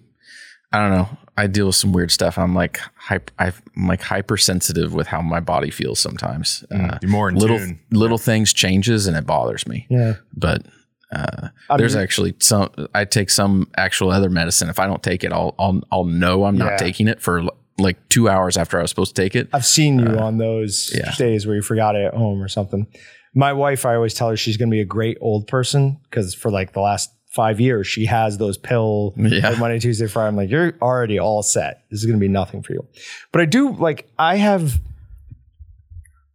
I 0.73 0.79
don't 0.79 0.91
know. 0.91 1.09
I 1.37 1.47
deal 1.47 1.67
with 1.67 1.77
some 1.77 1.93
weird 1.93 2.11
stuff. 2.11 2.37
I'm 2.37 2.53
like 2.55 2.81
hyper, 2.97 3.33
I'm 3.39 3.53
like 3.87 4.03
hypersensitive 4.03 4.93
with 4.93 5.07
how 5.07 5.21
my 5.23 5.39
body 5.41 5.71
feels 5.71 6.01
sometimes. 6.01 6.65
Uh, 6.71 6.99
You're 7.01 7.11
more 7.13 7.29
in 7.29 7.37
little 7.37 7.59
tune. 7.59 7.79
little 7.93 8.19
things 8.19 8.53
changes 8.53 9.07
and 9.07 9.17
it 9.17 9.25
bothers 9.25 9.67
me. 9.67 9.87
Yeah. 9.89 10.15
But 10.35 10.67
uh, 11.15 11.49
there's 11.77 11.95
mean- 11.95 12.03
actually 12.03 12.35
some. 12.41 12.71
I 12.95 13.05
take 13.05 13.31
some 13.31 13.69
actual 13.77 14.11
other 14.11 14.29
medicine. 14.31 14.69
If 14.69 14.79
I 14.79 14.87
don't 14.87 15.03
take 15.03 15.23
it, 15.25 15.33
I'll 15.33 15.55
I'll 15.59 15.81
I'll 15.93 16.05
know 16.05 16.45
I'm 16.45 16.59
not 16.59 16.79
taking 16.79 17.07
it 17.09 17.23
for 17.23 17.39
l- 17.41 17.57
like 17.79 18.09
two 18.09 18.29
hours 18.29 18.57
after 18.57 18.79
I 18.79 18.83
was 18.83 18.91
supposed 18.91 19.15
to 19.15 19.23
take 19.23 19.37
it. 19.37 19.49
I've 19.53 19.67
seen 19.67 19.99
you 19.99 20.19
on 20.19 20.39
those 20.39 20.93
yeah. 20.95 21.15
days 21.17 21.47
where 21.47 21.57
you 21.57 21.63
forgot 21.63 21.95
it 21.97 22.07
at 22.07 22.15
home 22.15 22.43
or 22.43 22.49
something. 22.49 22.87
My 23.35 23.53
wife, 23.53 23.87
I 23.87 23.95
always 23.95 24.15
tell 24.15 24.29
her 24.31 24.37
she's 24.37 24.57
going 24.57 24.69
to 24.69 24.75
be 24.75 24.81
a 24.81 24.87
great 24.87 25.19
old 25.21 25.47
person 25.47 25.99
because 26.05 26.35
for 26.35 26.51
like 26.51 26.73
the 26.73 26.81
last 26.81 27.13
five 27.31 27.61
years, 27.61 27.87
she 27.87 28.07
has 28.07 28.39
those 28.39 28.59
pill 28.59 29.15
Yeah. 29.17 29.51
like 29.51 29.59
Monday, 29.59 29.79
Tuesday, 29.79 30.07
Friday. 30.07 30.29
I'm 30.29 30.37
like, 30.37 30.51
you're 30.51 30.73
already 30.83 31.19
all 31.19 31.43
set. 31.43 31.85
This 31.91 32.01
is 32.01 32.07
going 32.07 32.19
to 32.19 32.21
be 32.21 32.29
nothing 32.29 32.63
for 32.63 32.73
you. 32.73 32.87
But 33.33 33.43
I 33.43 33.45
do 33.45 33.73
like, 33.73 34.11
I 34.19 34.37
have, 34.37 34.81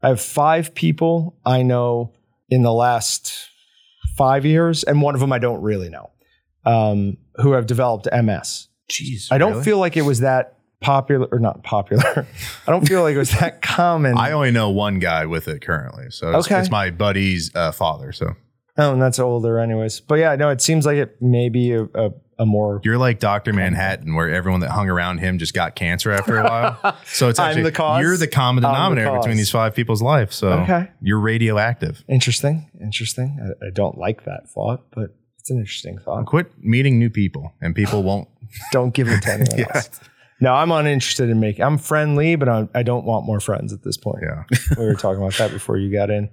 I 0.02 0.10
have 0.10 0.22
five 0.22 0.74
people 0.76 1.36
I 1.46 1.64
know 1.64 2.14
in 2.50 2.62
the 2.62 2.74
last 2.74 3.50
five 4.16 4.46
years, 4.46 4.84
and 4.84 5.02
one 5.02 5.16
of 5.16 5.22
them 5.22 5.34
I 5.34 5.40
don't 5.40 5.62
really 5.62 5.90
know, 5.90 6.12
um, 6.66 7.18
who 7.36 7.54
have 7.54 7.66
developed 7.66 8.08
MS. 8.12 8.68
Jeez. 8.90 9.32
I 9.32 9.38
don't 9.38 9.54
really? 9.54 9.64
feel 9.64 9.80
like 9.80 9.98
it 9.98 10.04
was 10.04 10.20
that 10.20 10.53
popular 10.84 11.28
or 11.32 11.40
not 11.40 11.64
popular. 11.64 12.28
I 12.68 12.72
don't 12.72 12.88
feel 12.88 13.02
like 13.02 13.16
it 13.16 13.20
was 13.20 13.32
that 13.40 13.62
common. 13.78 14.18
I 14.18 14.32
only 14.34 14.52
know 14.52 14.70
one 14.70 15.00
guy 15.00 15.26
with 15.26 15.48
it 15.48 15.62
currently. 15.62 16.06
So 16.12 16.38
it's, 16.38 16.48
Okay. 16.48 16.60
it's 16.60 16.70
my 16.70 16.92
buddy's 16.92 17.50
uh, 17.56 17.72
father. 17.72 18.12
So 18.12 18.36
oh, 18.78 18.94
and 18.94 19.02
that's 19.02 19.18
older, 19.20 19.58
anyways. 19.60 20.00
But 20.02 20.16
yeah, 20.20 20.36
no, 20.36 20.50
it 20.50 20.62
seems 20.62 20.86
like 20.86 20.98
it 20.98 21.22
may 21.22 21.50
be 21.50 21.72
a, 21.74 21.84
a, 21.84 22.12
a 22.40 22.46
more. 22.46 22.82
you're 22.84 22.98
like 22.98 23.20
Dr. 23.20 23.54
Manhattan, 23.54 24.16
where 24.16 24.30
everyone 24.30 24.60
that 24.62 24.72
hung 24.72 24.90
around 24.90 25.20
him 25.20 25.38
just 25.38 25.54
got 25.54 25.76
cancer 25.76 26.12
after 26.12 26.38
a 26.38 26.44
while. 26.44 26.98
So 27.06 27.30
it's 27.30 27.38
I'm 27.40 27.50
actually 27.50 27.64
the 27.64 27.72
cause? 27.72 28.02
you're 28.02 28.18
the 28.18 28.28
common 28.28 28.66
I'm 28.66 28.72
the 28.72 28.76
denominator 28.76 29.18
between 29.20 29.38
these 29.38 29.52
five 29.52 29.76
people's 29.76 30.02
lives. 30.02 30.36
So 30.36 30.50
Okay. 30.62 30.90
you're 31.02 31.20
radioactive. 31.20 32.04
Interesting, 32.08 32.70
interesting. 32.82 33.38
I, 33.62 33.68
I 33.68 33.70
don't 33.72 33.98
like 34.00 34.26
that 34.26 34.50
thought, 34.50 34.86
but 34.96 35.16
it's 35.38 35.50
an 35.52 35.60
interesting 35.60 36.00
thought. 36.00 36.26
Quit 36.26 36.52
meeting 36.58 36.98
new 36.98 37.10
people, 37.12 37.54
and 37.62 37.76
people 37.76 38.02
won't. 38.02 38.28
Don't 38.72 38.94
give 38.94 39.08
it 39.10 39.22
to 39.24 39.34
anyone 39.34 39.60
Yeah. 39.60 39.66
else. 39.76 39.90
No, 40.44 40.54
I'm 40.54 40.72
uninterested 40.72 41.30
in 41.30 41.40
making. 41.40 41.64
I'm 41.64 41.78
friendly, 41.78 42.36
but 42.36 42.50
I'm, 42.50 42.70
I 42.76 42.84
don't 42.84 43.06
want 43.06 43.26
more 43.26 43.40
friends 43.40 43.72
at 43.72 43.82
this 43.84 43.96
point. 43.98 44.24
Yeah. 44.24 44.44
we 44.78 44.86
were 44.86 44.94
talking 44.96 45.22
about 45.22 45.36
that 45.36 45.52
before 45.52 45.78
you 45.78 45.90
got 45.92 46.10
in. 46.10 46.30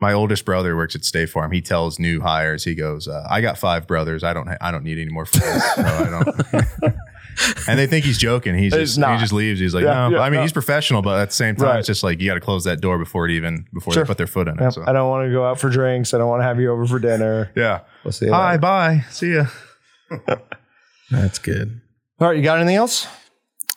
My 0.00 0.12
oldest 0.12 0.44
brother 0.44 0.74
works 0.76 0.94
at 0.96 1.04
State 1.04 1.28
Farm. 1.30 1.50
He 1.52 1.60
tells 1.60 1.98
new 2.00 2.20
hires, 2.20 2.64
he 2.64 2.74
goes, 2.74 3.06
uh, 3.08 3.24
"I 3.30 3.40
got 3.40 3.56
five 3.58 3.86
brothers. 3.86 4.22
I 4.24 4.32
don't. 4.32 4.46
Ha- 4.48 4.56
I 4.60 4.70
don't 4.72 4.82
need 4.84 4.98
any 4.98 5.10
more 5.10 5.24
friends. 5.26 5.62
So 5.74 5.82
I 5.82 6.10
don't." 6.10 6.94
and 7.68 7.78
they 7.78 7.86
think 7.86 8.04
he's 8.04 8.18
joking. 8.18 8.56
He's 8.56 8.72
It's 8.74 8.90
just 8.90 8.98
not. 8.98 9.14
he 9.14 9.20
just 9.20 9.32
leaves. 9.32 9.58
He's 9.60 9.74
like, 9.74 9.84
Yeah, 9.84 10.08
no. 10.08 10.16
yeah, 10.18 10.22
I 10.22 10.30
mean, 10.30 10.38
no. 10.38 10.42
he's 10.42 10.52
professional, 10.52 11.02
but 11.02 11.18
at 11.20 11.28
the 11.30 11.34
same 11.34 11.54
time, 11.56 11.66
Right. 11.66 11.78
it's 11.78 11.86
just 11.86 12.02
like 12.04 12.20
you 12.20 12.28
got 12.28 12.34
to 12.34 12.40
close 12.40 12.64
that 12.64 12.80
door 12.80 12.96
before 12.98 13.26
it 13.28 13.32
even 13.32 13.66
before 13.74 13.92
Sure. 13.92 14.04
they 14.04 14.08
put 14.08 14.18
their 14.18 14.26
foot 14.28 14.46
in 14.48 14.58
it. 14.60 14.72
So 14.72 14.82
I 14.86 14.92
don't 14.92 15.08
want 15.10 15.26
to 15.28 15.32
go 15.32 15.44
out 15.44 15.58
for 15.60 15.68
drinks. 15.68 16.12
I 16.14 16.18
don't 16.18 16.28
want 16.28 16.40
to 16.40 16.44
have 16.44 16.58
you 16.60 16.70
over 16.72 16.86
for 16.86 16.98
dinner. 17.00 17.50
yeah. 17.56 17.80
We'll 18.04 18.12
see. 18.12 18.26
You 18.26 18.32
Hi. 18.32 18.50
later. 18.52 18.60
Bye. 18.60 19.04
See 19.10 19.34
ya. 19.34 19.46
That's 21.10 21.38
good. 21.38 21.80
All 22.20 22.28
right, 22.28 22.36
you 22.36 22.42
got 22.42 22.58
anything 22.58 22.76
else? 22.76 23.06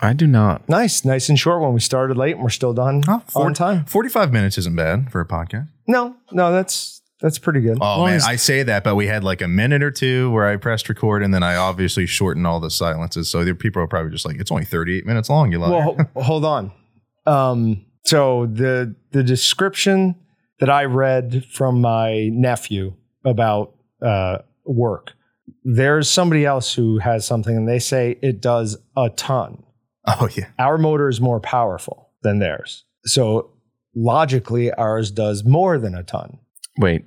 I 0.01 0.13
do 0.13 0.25
not. 0.27 0.67
Nice, 0.67 1.05
nice 1.05 1.29
and 1.29 1.37
short 1.37 1.61
one. 1.61 1.73
We 1.73 1.79
started 1.79 2.17
late 2.17 2.35
and 2.35 2.43
we're 2.43 2.49
still 2.49 2.73
done 2.73 3.03
on 3.35 3.53
time. 3.53 3.85
Forty-five 3.85 4.31
minutes 4.33 4.57
isn't 4.57 4.75
bad 4.75 5.11
for 5.11 5.21
a 5.21 5.25
podcast. 5.27 5.69
No, 5.87 6.15
no, 6.31 6.51
that's 6.51 7.01
that's 7.21 7.37
pretty 7.37 7.61
good. 7.61 7.77
Oh 7.81 7.99
long 7.99 8.09
man, 8.09 8.21
I 8.25 8.35
say 8.35 8.63
that, 8.63 8.83
but 8.83 8.95
we 8.95 9.05
had 9.07 9.23
like 9.23 9.41
a 9.41 9.47
minute 9.47 9.83
or 9.83 9.91
two 9.91 10.31
where 10.31 10.47
I 10.47 10.55
pressed 10.57 10.89
record, 10.89 11.21
and 11.21 11.33
then 11.33 11.43
I 11.43 11.55
obviously 11.55 12.07
shortened 12.07 12.47
all 12.47 12.59
the 12.59 12.71
silences. 12.71 13.29
So 13.29 13.43
the 13.45 13.53
people 13.53 13.81
are 13.81 13.87
probably 13.87 14.11
just 14.11 14.25
like, 14.25 14.37
"It's 14.39 14.51
only 14.51 14.65
thirty-eight 14.65 15.05
minutes 15.05 15.29
long." 15.29 15.51
You 15.51 15.59
liar. 15.59 15.69
well, 15.71 15.97
ho- 16.15 16.21
hold 16.21 16.45
on. 16.45 16.71
Um, 17.27 17.85
so 18.03 18.47
the 18.47 18.95
the 19.11 19.23
description 19.23 20.15
that 20.59 20.69
I 20.69 20.85
read 20.85 21.45
from 21.51 21.79
my 21.81 22.29
nephew 22.31 22.95
about 23.23 23.75
uh, 24.01 24.39
work, 24.65 25.13
there's 25.63 26.09
somebody 26.09 26.43
else 26.45 26.73
who 26.73 26.97
has 26.99 27.25
something, 27.25 27.55
and 27.55 27.67
they 27.69 27.79
say 27.79 28.17
it 28.23 28.41
does 28.41 28.77
a 28.97 29.09
ton. 29.11 29.63
oh 30.07 30.29
yeah. 30.35 30.49
Our 30.59 30.77
motor 30.77 31.09
is 31.09 31.21
more 31.21 31.39
powerful 31.39 32.09
than 32.23 32.39
theirs, 32.39 32.85
so 33.05 33.51
logically, 33.95 34.71
ours 34.73 35.11
does 35.11 35.43
more 35.43 35.77
than 35.77 35.95
a 35.95 36.03
ton. 36.03 36.39
Wait, 36.77 37.05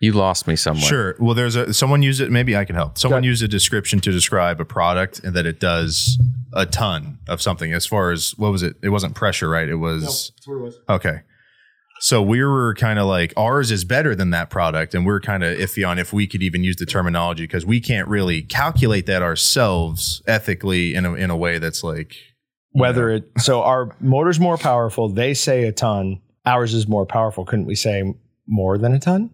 you 0.00 0.12
lost 0.12 0.46
me 0.46 0.56
somewhere. 0.56 0.84
Sure. 0.84 1.16
Well, 1.18 1.34
there's 1.34 1.56
a 1.56 1.72
someone 1.72 2.02
used 2.02 2.20
it. 2.20 2.30
Maybe 2.30 2.56
I 2.56 2.64
can 2.64 2.76
help. 2.76 2.98
Someone 2.98 3.24
used 3.24 3.42
a 3.42 3.48
description 3.48 4.00
to 4.00 4.12
describe 4.12 4.60
a 4.60 4.64
product 4.64 5.20
and 5.20 5.34
that 5.34 5.46
it 5.46 5.60
does 5.60 6.18
a 6.52 6.66
ton 6.66 7.18
of 7.28 7.40
something. 7.40 7.72
As 7.72 7.86
far 7.86 8.10
as 8.10 8.34
what 8.36 8.52
was 8.52 8.62
it? 8.62 8.76
It 8.82 8.90
wasn't 8.90 9.14
pressure, 9.14 9.48
right? 9.48 9.68
It 9.68 9.76
was 9.76 10.32
okay. 10.88 11.20
So 12.04 12.20
we 12.20 12.44
were 12.44 12.74
kind 12.74 12.98
of 12.98 13.06
like 13.06 13.32
ours 13.34 13.70
is 13.70 13.82
better 13.82 14.14
than 14.14 14.28
that 14.28 14.50
product, 14.50 14.94
and 14.94 15.06
we're 15.06 15.20
kind 15.20 15.42
of 15.42 15.56
iffy 15.56 15.88
on 15.88 15.98
if 15.98 16.12
we 16.12 16.26
could 16.26 16.42
even 16.42 16.62
use 16.62 16.76
the 16.76 16.84
terminology 16.84 17.44
because 17.44 17.64
we 17.64 17.80
can't 17.80 18.06
really 18.08 18.42
calculate 18.42 19.06
that 19.06 19.22
ourselves 19.22 20.20
ethically 20.26 20.94
in 20.94 21.06
a 21.06 21.14
in 21.14 21.30
a 21.30 21.36
way 21.36 21.58
that's 21.58 21.82
like 21.82 22.14
Whether 22.72 23.08
it 23.08 23.30
so 23.38 23.62
our 23.62 23.96
motor's 24.00 24.38
more 24.38 24.58
powerful, 24.58 25.08
they 25.08 25.32
say 25.32 25.64
a 25.64 25.72
ton. 25.72 26.20
Ours 26.44 26.74
is 26.74 26.86
more 26.86 27.06
powerful. 27.06 27.46
Couldn't 27.46 27.64
we 27.64 27.74
say 27.74 28.12
more 28.46 28.76
than 28.76 28.92
a 28.92 29.00
ton? 29.00 29.30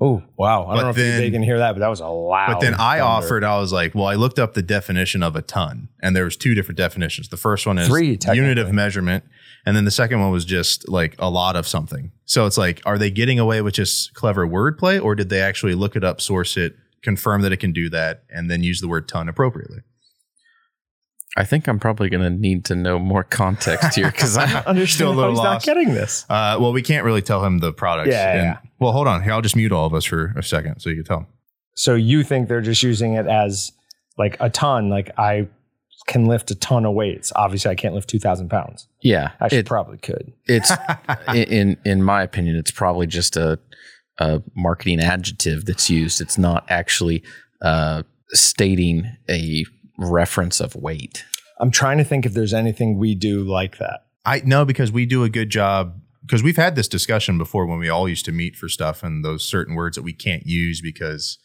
Oh 0.00 0.22
wow! 0.38 0.64
I 0.64 0.68
But 0.68 0.74
don't 0.76 0.84
know 0.84 1.02
if 1.02 1.18
they 1.18 1.30
can 1.30 1.42
hear 1.42 1.58
that, 1.58 1.72
but 1.72 1.80
that 1.80 1.88
was 1.88 2.00
a 2.00 2.06
loud. 2.06 2.46
But 2.54 2.60
then 2.60 2.72
I 2.74 3.00
thunder. 3.00 3.04
offered, 3.04 3.44
I 3.44 3.58
was 3.60 3.74
like, 3.74 3.94
well, 3.94 4.06
I 4.06 4.14
looked 4.14 4.38
up 4.38 4.54
the 4.54 4.62
definition 4.62 5.22
of 5.22 5.36
a 5.36 5.42
ton, 5.42 5.90
and 6.02 6.16
there 6.16 6.24
was 6.24 6.38
two 6.38 6.54
different 6.54 6.78
definitions. 6.78 7.28
The 7.28 7.36
first 7.36 7.66
one 7.66 7.76
is 7.76 7.88
Three, 7.88 8.18
unit 8.32 8.56
of 8.56 8.72
measurement, 8.72 9.24
and 9.66 9.76
then 9.76 9.84
the 9.84 9.90
second 9.90 10.20
one 10.20 10.30
was 10.30 10.44
just 10.46 10.88
like 10.88 11.14
a 11.18 11.28
lot 11.28 11.56
of 11.56 11.66
something. 11.66 12.12
So 12.24 12.46
it's 12.46 12.56
like, 12.56 12.80
are 12.86 12.96
they 12.98 13.10
getting 13.10 13.38
away 13.38 13.60
with 13.62 13.74
just 13.74 14.14
clever 14.14 14.46
wordplay, 14.46 15.02
or 15.02 15.14
did 15.14 15.28
they 15.28 15.40
actually 15.40 15.74
look 15.74 15.96
it 15.96 16.04
up, 16.04 16.20
source 16.20 16.56
it, 16.56 16.76
confirm 17.02 17.42
that 17.42 17.52
it 17.52 17.58
can 17.58 17.72
do 17.72 17.90
that, 17.90 18.22
and 18.30 18.50
then 18.50 18.62
use 18.62 18.80
the 18.80 18.88
word 18.88 19.08
ton 19.08 19.28
appropriately? 19.28 19.80
I 21.38 21.44
think 21.44 21.68
I'm 21.68 21.78
probably 21.78 22.08
going 22.08 22.22
to 22.22 22.30
need 22.30 22.64
to 22.66 22.74
know 22.74 22.98
more 22.98 23.22
context 23.22 23.94
here 23.96 24.10
because 24.10 24.36
I 24.38 24.60
understand 24.60 24.88
Still 24.88 25.10
a 25.10 25.12
how 25.12 25.16
little 25.18 25.30
he's 25.32 25.38
lost. 25.38 25.66
not 25.66 25.74
getting 25.74 25.92
this. 25.92 26.24
Uh, 26.30 26.56
well, 26.58 26.72
we 26.72 26.80
can't 26.80 27.04
really 27.04 27.20
tell 27.20 27.44
him 27.44 27.58
the 27.58 27.72
products. 27.74 28.08
Yeah, 28.08 28.22
yeah, 28.24 28.32
and- 28.32 28.42
yeah. 28.64 28.70
Well, 28.78 28.92
hold 28.92 29.06
on. 29.06 29.22
Here, 29.22 29.32
I'll 29.32 29.42
just 29.42 29.56
mute 29.56 29.72
all 29.72 29.86
of 29.86 29.92
us 29.94 30.04
for 30.04 30.32
a 30.36 30.42
second 30.42 30.80
so 30.80 30.88
you 30.90 30.96
can 30.96 31.04
tell 31.04 31.18
him. 31.18 31.26
So 31.74 31.94
you 31.94 32.22
think 32.24 32.48
they're 32.48 32.60
just 32.62 32.82
using 32.82 33.14
it 33.14 33.26
as 33.26 33.72
like 34.18 34.36
a 34.40 34.48
ton? 34.48 34.88
Like 34.88 35.10
I 35.18 35.48
can 36.06 36.26
lift 36.26 36.50
a 36.50 36.54
ton 36.54 36.84
of 36.86 36.94
weights. 36.94 37.32
Obviously, 37.34 37.70
I 37.70 37.74
can't 37.74 37.94
lift 37.94 38.08
two 38.08 38.18
thousand 38.18 38.48
pounds. 38.48 38.88
yeah, 39.02 39.32
Actually, 39.40 39.58
it, 39.58 39.66
probably 39.66 39.98
could. 39.98 40.32
it's 40.46 40.70
in 41.34 41.76
in 41.84 42.02
my 42.02 42.22
opinion, 42.22 42.56
it's 42.56 42.70
probably 42.70 43.06
just 43.06 43.36
a 43.36 43.58
a 44.18 44.42
marketing 44.54 45.00
adjective 45.00 45.66
that's 45.66 45.90
used. 45.90 46.20
It's 46.20 46.38
not 46.38 46.64
actually 46.70 47.22
uh, 47.60 48.02
stating 48.30 49.16
a 49.28 49.64
reference 49.98 50.60
of 50.60 50.74
weight. 50.74 51.24
I'm 51.58 51.70
trying 51.70 51.98
to 51.98 52.04
think 52.04 52.26
if 52.26 52.34
there's 52.34 52.54
anything 52.54 52.98
we 52.98 53.14
do 53.14 53.42
like 53.42 53.78
that. 53.78 54.00
I 54.24 54.40
know 54.40 54.64
because 54.64 54.90
we 54.92 55.06
do 55.06 55.24
a 55.24 55.28
good 55.28 55.50
job 55.50 56.00
because 56.22 56.42
we've 56.42 56.56
had 56.56 56.74
this 56.74 56.88
discussion 56.88 57.38
before 57.38 57.66
when 57.66 57.78
we 57.78 57.88
all 57.88 58.08
used 58.08 58.24
to 58.24 58.32
meet 58.32 58.56
for 58.56 58.68
stuff 58.68 59.02
and 59.02 59.24
those 59.24 59.44
certain 59.44 59.74
words 59.74 59.96
that 59.96 60.02
we 60.02 60.12
can't 60.12 60.44
use 60.46 60.80
because 60.80 61.38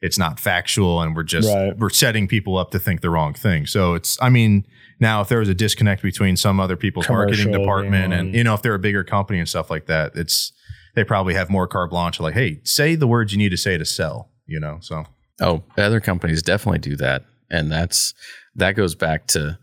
it's 0.00 0.18
not 0.18 0.38
factual 0.40 1.00
and 1.02 1.14
we're 1.16 1.22
just 1.24 1.48
Right. 1.52 1.76
we're 1.76 1.90
setting 1.90 2.28
people 2.28 2.56
up 2.56 2.70
to 2.72 2.78
think 2.78 3.00
the 3.00 3.10
wrong 3.10 3.34
thing. 3.34 3.66
So 3.66 3.94
it's 3.94 4.16
I 4.20 4.28
mean 4.28 4.66
now 5.00 5.20
if 5.20 5.28
there 5.28 5.38
was 5.40 5.48
a 5.48 5.54
disconnect 5.54 6.02
between 6.02 6.36
some 6.36 6.60
other 6.60 6.76
people's 6.76 7.08
marketing 7.08 7.52
department 7.52 8.10
being 8.10 8.20
and 8.20 8.34
you 8.34 8.44
know 8.44 8.54
if 8.54 8.62
they're 8.62 8.74
a 8.74 8.78
bigger 8.78 9.04
company 9.04 9.38
and 9.38 9.48
stuff 9.48 9.70
like 9.70 9.86
that, 9.86 10.12
it's 10.14 10.52
they 10.94 11.04
probably 11.04 11.34
have 11.34 11.48
more 11.50 11.66
carte 11.68 11.90
blanche 11.90 12.18
like 12.20 12.34
hey 12.34 12.60
say 12.64 12.94
the 12.94 13.06
words 13.06 13.32
you 13.32 13.38
need 13.38 13.50
to 13.50 13.56
say 13.56 13.76
to 13.78 13.84
sell 13.84 14.30
you 14.46 14.58
know 14.60 14.78
so 14.80 15.04
Oh, 15.40 15.62
other 15.76 16.00
companies 16.00 16.42
definitely 16.42 16.80
do 16.80 16.96
that, 16.96 17.22
and 17.48 17.70
that's 17.70 18.12
that 18.56 18.72
goes 18.72 18.96
back 18.96 19.28
to 19.28 19.56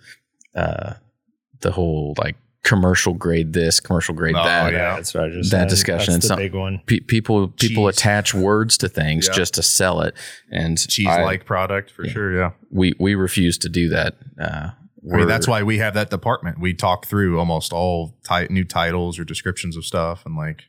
uh, 0.56 0.94
the 1.60 1.72
whole 1.72 2.14
like 2.18 2.38
commercial 2.66 3.13
grade 3.13 3.53
this, 3.53 3.80
commercial 3.80 4.13
grade 4.16 4.36
Oh, 4.36 4.43
that. 4.43 4.74
yeah. 4.74 4.95
that's 4.95 5.13
what 5.13 5.26
I 5.26 5.30
just 5.30 5.51
That 5.51 5.61
said. 5.61 5.70
discussion, 5.70 6.13
That's 6.16 6.26
it's 6.26 6.28
the 6.28 6.34
not- 6.36 6.39
big 6.39 6.53
one. 6.53 6.82
Pe- 6.88 6.99
people 6.99 7.47
people 7.49 7.84
Jeez. 7.84 7.89
attach 7.91 8.34
words 8.34 8.78
to 8.80 8.89
things 8.89 9.28
Yeah. 9.28 9.34
just 9.36 9.53
to 9.53 9.61
sell 9.63 10.01
it, 10.01 10.13
and 10.51 10.78
cheese 10.78 11.05
like 11.05 11.45
product 11.45 11.91
for 11.91 12.05
sure 12.07 12.36
yeah. 12.36 12.51
we 12.72 12.93
we 12.99 13.16
refuse 13.16 13.57
to 13.59 13.70
do 13.70 13.88
that. 13.89 14.16
Uh, 14.41 14.72
I 15.13 15.18
mean, 15.18 15.28
that's 15.28 15.47
why 15.47 15.61
we 15.61 15.78
have 15.78 15.93
that 15.93 16.09
department. 16.09 16.59
We 16.59 16.74
talk 16.74 17.05
through 17.05 17.38
almost 17.38 17.72
all 17.72 18.18
ti- 18.28 18.47
new 18.49 18.63
titles 18.66 19.20
or 19.20 19.24
descriptions 19.24 19.78
of 19.78 19.86
stuff 19.86 20.26
and 20.26 20.36
like 20.36 20.63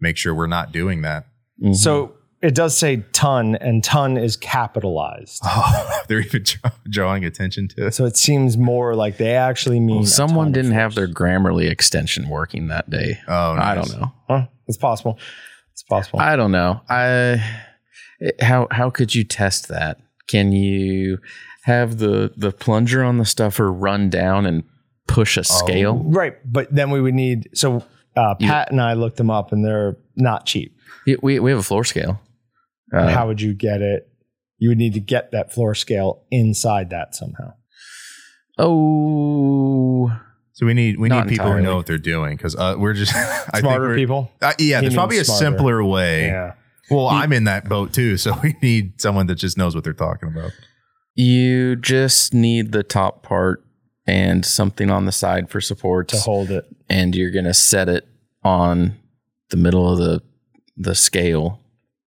make 0.00 0.16
sure 0.16 0.34
we're 0.34 0.46
not 0.46 0.72
doing 0.72 1.02
that. 1.02 1.26
Mhm. 1.62 1.76
So 1.76 2.14
it 2.42 2.54
does 2.54 2.76
say 2.76 3.04
ton, 3.12 3.54
and 3.56 3.82
ton 3.82 4.16
is 4.16 4.36
capitalized. 4.36 5.40
Oh, 5.44 6.00
they're 6.08 6.20
even 6.20 6.42
draw- 6.42 6.70
drawing 6.88 7.24
attention 7.24 7.68
to 7.68 7.86
it. 7.86 7.94
So 7.94 8.04
it 8.04 8.16
seems 8.16 8.56
more 8.58 8.94
like 8.94 9.16
they 9.16 9.34
actually 9.36 9.80
mean 9.80 9.98
Well, 9.98 10.06
someone 10.06 10.52
didn't 10.52 10.72
have 10.72 10.94
their 10.94 11.08
Grammarly 11.08 11.70
extension 11.70 12.28
working 12.28 12.68
that 12.68 12.90
day. 12.90 13.18
Oh, 13.28 13.52
I 13.52 13.74
don't 13.74 13.90
know. 13.92 14.12
Huh? 14.28 14.46
It's 14.66 14.78
possible. 14.78 15.18
It's 15.72 15.82
possible. 15.82 16.20
I 16.20 16.36
don't 16.36 16.52
know. 16.52 16.80
I 16.88 17.42
how 18.40 18.68
how 18.70 18.90
could 18.90 19.14
you 19.14 19.24
test 19.24 19.68
that? 19.68 19.98
Can 20.28 20.52
you 20.52 21.18
have 21.62 21.98
the 21.98 22.32
the 22.36 22.52
plunger 22.52 23.02
on 23.02 23.18
the 23.18 23.24
stuffer 23.24 23.72
run 23.72 24.10
down 24.10 24.46
and 24.46 24.64
push 25.06 25.36
a 25.36 25.44
scale. 25.44 26.02
Right, 26.04 26.36
but 26.50 26.72
then 26.74 26.90
we 26.90 27.00
would 27.00 27.14
need. 27.14 27.50
So 27.54 27.84
uh, 28.16 28.34
Pat 28.36 28.70
and 28.70 28.80
I 28.80 28.94
looked 28.94 29.16
them 29.16 29.30
up, 29.30 29.52
and 29.52 29.64
they're 29.64 29.96
not 30.16 30.46
cheap. 30.46 30.76
We 31.22 31.38
we 31.38 31.50
have 31.50 31.60
a 31.60 31.64
floor 31.64 31.84
scale. 31.84 32.20
And 32.92 33.08
Uh, 33.08 33.12
how 33.12 33.26
would 33.26 33.40
you 33.40 33.54
get 33.54 33.80
it? 33.82 34.08
You 34.58 34.68
would 34.68 34.78
need 34.78 34.94
to 34.94 35.00
get 35.00 35.32
that 35.32 35.52
floor 35.52 35.74
scale 35.74 36.22
inside 36.30 36.90
that 36.90 37.14
somehow. 37.16 37.54
oh, 38.58 40.10
So 40.52 40.66
we 40.66 40.74
need 40.74 40.98
we 40.98 41.08
need 41.08 41.26
people 41.28 41.50
who 41.52 41.60
know 41.60 41.76
what 41.76 41.86
they're 41.86 41.98
doing 41.98 42.36
because 42.36 42.54
uh, 42.54 42.76
we're 42.78 42.92
just 42.94 43.14
I 43.16 43.22
think 43.52 43.56
Smarter 43.60 43.88
we're- 43.88 43.96
people. 43.96 44.30
Uh, 44.40 44.52
yeah, 44.58 44.78
He 44.80 44.82
there's 44.86 44.94
probably 44.94 45.18
a 45.18 45.24
smarter. 45.24 45.44
simpler 45.44 45.84
way. 45.84 46.26
Yeah. 46.26 46.54
Well, 46.90 47.08
I'm 47.08 47.32
in 47.32 47.44
that 47.44 47.68
boat 47.68 47.92
too, 47.92 48.16
so 48.24 48.38
we 48.42 48.54
need 48.62 49.00
someone 49.00 49.26
that 49.28 49.36
just 49.36 49.56
knows 49.56 49.74
what 49.74 49.84
they're 49.84 49.92
talking 49.94 50.28
about. 50.28 50.52
you 51.14 51.76
just 51.76 52.32
need 52.34 52.72
the 52.72 52.82
top 52.82 53.22
part 53.22 53.64
and 54.06 54.44
something 54.44 54.90
on 54.90 55.04
the 55.06 55.12
side 55.12 55.48
for 55.50 55.60
support 55.60 56.08
To 56.08 56.16
hold 56.18 56.50
it. 56.50 56.64
and 56.88 57.14
you're 57.14 57.30
gonna 57.30 57.54
set 57.54 57.88
it 57.88 58.06
on 58.42 58.96
the 59.50 59.56
middle 59.56 59.90
of 59.92 59.98
the 59.98 60.22
the 60.76 60.94
scale 60.94 61.60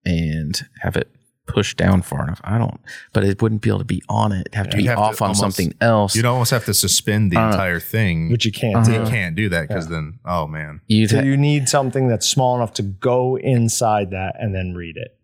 and 0.05 0.59
have 0.81 0.95
it 0.95 1.09
pushed 1.47 1.77
down 1.77 2.01
far 2.01 2.23
enough. 2.23 2.41
I 2.43 2.57
don't, 2.57 2.79
but 3.13 3.23
it 3.23 3.39
wouldn't 3.41 3.61
be 3.61 3.69
able 3.69 3.79
to 3.79 3.85
be 3.85 4.01
on 4.09 4.31
it. 4.31 4.41
It'd 4.47 4.55
have 4.55 4.69
to 4.71 4.77
You'd 4.77 4.83
be 4.83 4.87
have 4.87 4.97
to 4.97 5.01
off 5.03 5.21
on 5.21 5.27
almost- 5.29 5.39
something 5.41 5.73
else. 5.79 6.15
You'd 6.15 6.25
almost 6.25 6.49
have 6.51 6.65
to 6.65 6.73
suspend 6.73 7.31
the 7.31 7.37
Uh, 7.37 7.51
entire 7.51 7.79
thing. 7.79 8.31
Which 8.31 8.45
you 8.45 8.51
can't 8.51 8.77
Uh-huh. 8.77 8.91
you 8.91 9.05
do. 9.05 9.09
can't 9.11 9.35
do 9.35 9.49
that 9.49 9.67
because 9.67 9.87
then, 9.87 10.19
oh 10.25 10.47
man, 10.47 10.81
You'd 10.87 11.11
So 11.11 11.17
ha- 11.17 11.23
you 11.23 11.37
need 11.37 11.69
something 11.69 12.07
that's 12.07 12.27
small 12.27 12.55
enough 12.55 12.73
to 12.75 12.81
go 12.83 13.37
inside 13.37 14.09
that 14.11 14.35
and 14.39 14.55
then 14.55 14.73
read 14.73 14.97
it. 14.97 15.17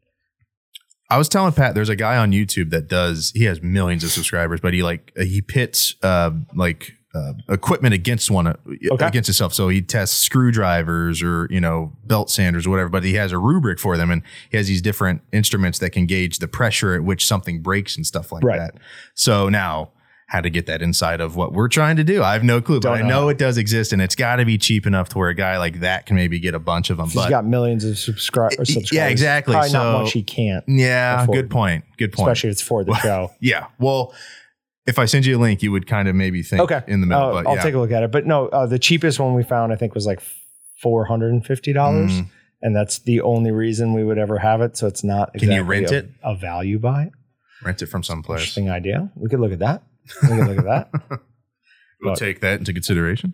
I 1.10 1.18
was 1.18 1.28
telling 1.28 1.52
Pat, 1.54 1.74
there's 1.76 1.90
a 1.90 1.96
guy 1.96 2.16
on 2.18 2.32
YouTube 2.32 2.70
that 2.70 2.88
does. 2.88 3.32
He 3.36 3.44
has 3.46 3.62
millions 3.62 4.04
of 4.04 4.12
subscribers, 4.12 4.62
but 4.62 4.74
he 4.74 4.82
like 4.84 5.12
he 5.18 5.42
pits 5.42 5.96
uh 6.04 6.32
like 6.56 6.94
uh, 7.14 7.34
equipment 7.50 7.94
against 7.94 8.32
one 8.32 8.48
uh, 8.48 8.54
Okay. 8.92 9.06
against 9.08 9.30
itself. 9.30 9.54
So 9.54 9.68
he 9.70 9.82
tests 9.82 10.16
screwdrivers 10.18 11.22
or 11.22 11.48
you 11.50 11.60
know 11.60 11.94
belt 12.06 12.30
sanders 12.30 12.66
or 12.68 12.70
whatever. 12.70 12.90
But 12.90 13.04
he 13.04 13.14
has 13.16 13.32
a 13.32 13.38
rubric 13.38 13.80
for 13.80 13.98
them, 13.98 14.12
and 14.12 14.22
he 14.50 14.58
has 14.58 14.68
these 14.68 14.82
different 14.82 15.22
instruments 15.32 15.80
that 15.80 15.92
can 15.92 16.06
gauge 16.06 16.40
the 16.40 16.48
pressure 16.48 16.94
at 16.96 17.04
which 17.04 17.26
something 17.26 17.62
breaks 17.62 17.96
and 17.96 18.06
stuff 18.06 18.32
like 18.32 18.44
Right. 18.44 18.58
that. 18.60 18.76
So 19.14 19.50
now. 19.50 19.92
How 20.28 20.40
to 20.40 20.50
get 20.50 20.66
that 20.68 20.82
inside 20.82 21.20
of 21.20 21.36
what 21.36 21.52
we're 21.52 21.68
trying 21.68 21.98
to 21.98 22.06
do? 22.06 22.24
I 22.24 22.32
have 22.32 22.44
no 22.46 22.62
clue, 22.62 22.80
but 22.80 22.88
Don't 22.96 23.00
I 23.00 23.02
know. 23.02 23.24
know 23.24 23.28
it 23.28 23.38
does 23.38 23.58
exist, 23.58 23.92
and 23.92 24.02
it's 24.02 24.16
got 24.16 24.38
to 24.38 24.46
be 24.46 24.58
cheap 24.58 24.88
enough 24.88 25.10
to 25.10 25.18
where 25.18 25.28
a 25.28 25.36
guy 25.36 25.58
like 25.58 25.82
that 25.82 26.06
can 26.06 26.16
maybe 26.16 26.40
get 26.40 26.56
a 26.56 26.60
bunch 26.60 26.90
of 26.90 26.96
them. 26.96 27.08
He's 27.08 27.16
But 27.16 27.30
got 27.30 27.46
millions 27.46 27.84
of 27.84 27.96
subscri- 27.96 28.52
Yeah, 28.58 28.64
subscribers. 28.64 29.12
exactly. 29.12 29.52
Probably 29.56 29.74
not 29.74 29.82
So- 29.98 30.00
much 30.04 30.14
he 30.14 30.24
can't, 30.24 30.64
yeah, 30.70 31.24
afford 31.24 31.36
good 31.36 31.50
point. 31.50 31.84
Good 31.98 32.14
point. 32.14 32.30
especially 32.30 32.50
if 32.52 32.54
it's 32.54 32.62
for 32.62 32.86
the 32.86 32.94
show. 33.00 33.32
Yeah. 33.42 33.66
Well, 33.78 34.14
if 34.88 34.98
I 35.00 35.06
send 35.06 35.26
you 35.26 35.38
a 35.38 35.40
link, 35.40 35.62
you 35.62 35.72
would 35.72 35.88
kind 35.88 36.08
of 36.08 36.16
maybe 36.16 36.42
think 36.44 36.62
Okay. 36.64 36.82
in 36.88 37.02
the 37.02 37.08
middle. 37.08 37.24
Uh, 37.24 37.34
but 37.44 37.48
I'll 37.50 37.56
yeah. 37.56 37.64
take 37.64 37.74
a 37.76 37.80
look 37.80 37.92
at 37.92 38.04
it. 38.04 38.12
But 38.12 38.26
no, 38.26 38.48
uh, 38.48 38.66
the 38.66 38.80
cheapest 38.80 39.20
one 39.20 39.34
we 39.36 39.44
found, 39.44 39.72
I 39.72 39.76
think, 39.76 39.94
was 39.94 40.06
like 40.06 40.22
four 40.82 41.06
hundred 41.06 41.32
and 41.34 41.46
fifty 41.46 41.74
dollars, 41.74 42.12
Mm. 42.12 42.28
and 42.62 42.76
that's 42.76 43.00
the 43.00 43.22
only 43.22 43.52
reason 43.52 43.94
we 43.94 44.04
would 44.04 44.18
ever 44.18 44.40
have 44.40 44.62
it. 44.62 44.76
So 44.78 44.88
it's 44.88 45.04
not. 45.04 45.34
Can 45.36 45.52
you 45.52 45.62
rent 45.64 45.92
a, 45.92 45.98
it? 45.98 46.10
A 46.24 46.36
value 46.36 46.80
buy. 46.80 47.12
Rent 47.64 47.82
it 47.82 47.88
from 47.88 48.02
someplace. 48.04 48.40
Interesting 48.42 48.70
idea. 48.72 49.12
We 49.16 49.30
could 49.30 49.40
look 49.40 49.52
at 49.52 49.60
that. 49.60 49.84
We 50.24 50.30
could 50.30 50.48
look 50.48 50.58
at 50.58 50.66
that. 50.66 50.90
We'll 52.02 52.12
Look. 52.14 52.18
take 52.20 52.42
that 52.42 52.58
into 52.60 52.74
consideration. 52.74 53.34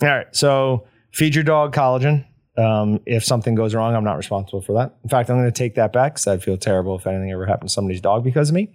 All 0.00 0.08
right. 0.08 0.26
So 0.34 0.86
feed 1.12 1.34
your 1.34 1.44
dog 1.44 1.74
collagen. 1.74 2.24
Um, 2.56 3.00
if 3.04 3.22
something 3.24 3.54
goes 3.54 3.74
wrong, 3.74 3.94
I'm 3.94 4.02
not 4.04 4.16
responsible 4.16 4.62
for 4.62 4.72
that. 4.72 4.96
In 5.04 5.10
fact, 5.10 5.28
I'm 5.30 5.36
going 5.36 5.46
to 5.46 5.52
take 5.52 5.74
that 5.74 5.92
back 5.92 6.14
because 6.14 6.26
I'd 6.26 6.42
feel 6.42 6.56
terrible 6.56 6.96
if 6.96 7.06
anything 7.06 7.30
ever 7.30 7.44
happened 7.46 7.68
to 7.68 7.72
somebody's 7.74 8.00
dog 8.00 8.24
because 8.24 8.48
of 8.48 8.54
me. 8.54 8.70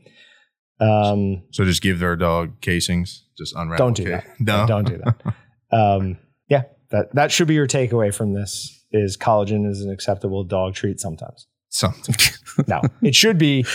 Um, 0.80 1.44
So 1.52 1.64
just 1.66 1.82
give 1.82 2.00
their 2.00 2.16
dog 2.16 2.60
casings. 2.62 3.26
Just 3.38 3.56
unwrap. 3.56 3.78
don't 3.78 3.96
do 3.96 4.06
that. 4.06 4.26
No, 4.40 4.66
Don't 4.68 4.88
do 4.88 4.98
that. 5.04 5.36
um, 5.72 6.18
yeah, 6.50 6.64
that 6.92 7.14
that 7.16 7.32
should 7.32 7.48
be 7.48 7.54
your 7.56 7.68
takeaway 7.68 8.14
from 8.14 8.34
this: 8.34 8.86
is 8.92 9.18
collagen 9.18 9.70
is 9.70 9.82
an 9.82 9.92
acceptable 9.92 10.44
dog 10.44 10.74
treat 10.76 11.00
sometimes. 11.00 11.48
Something. 11.70 12.16
No, 12.68 12.82
it 13.02 13.16
should 13.16 13.40
be. 13.40 13.66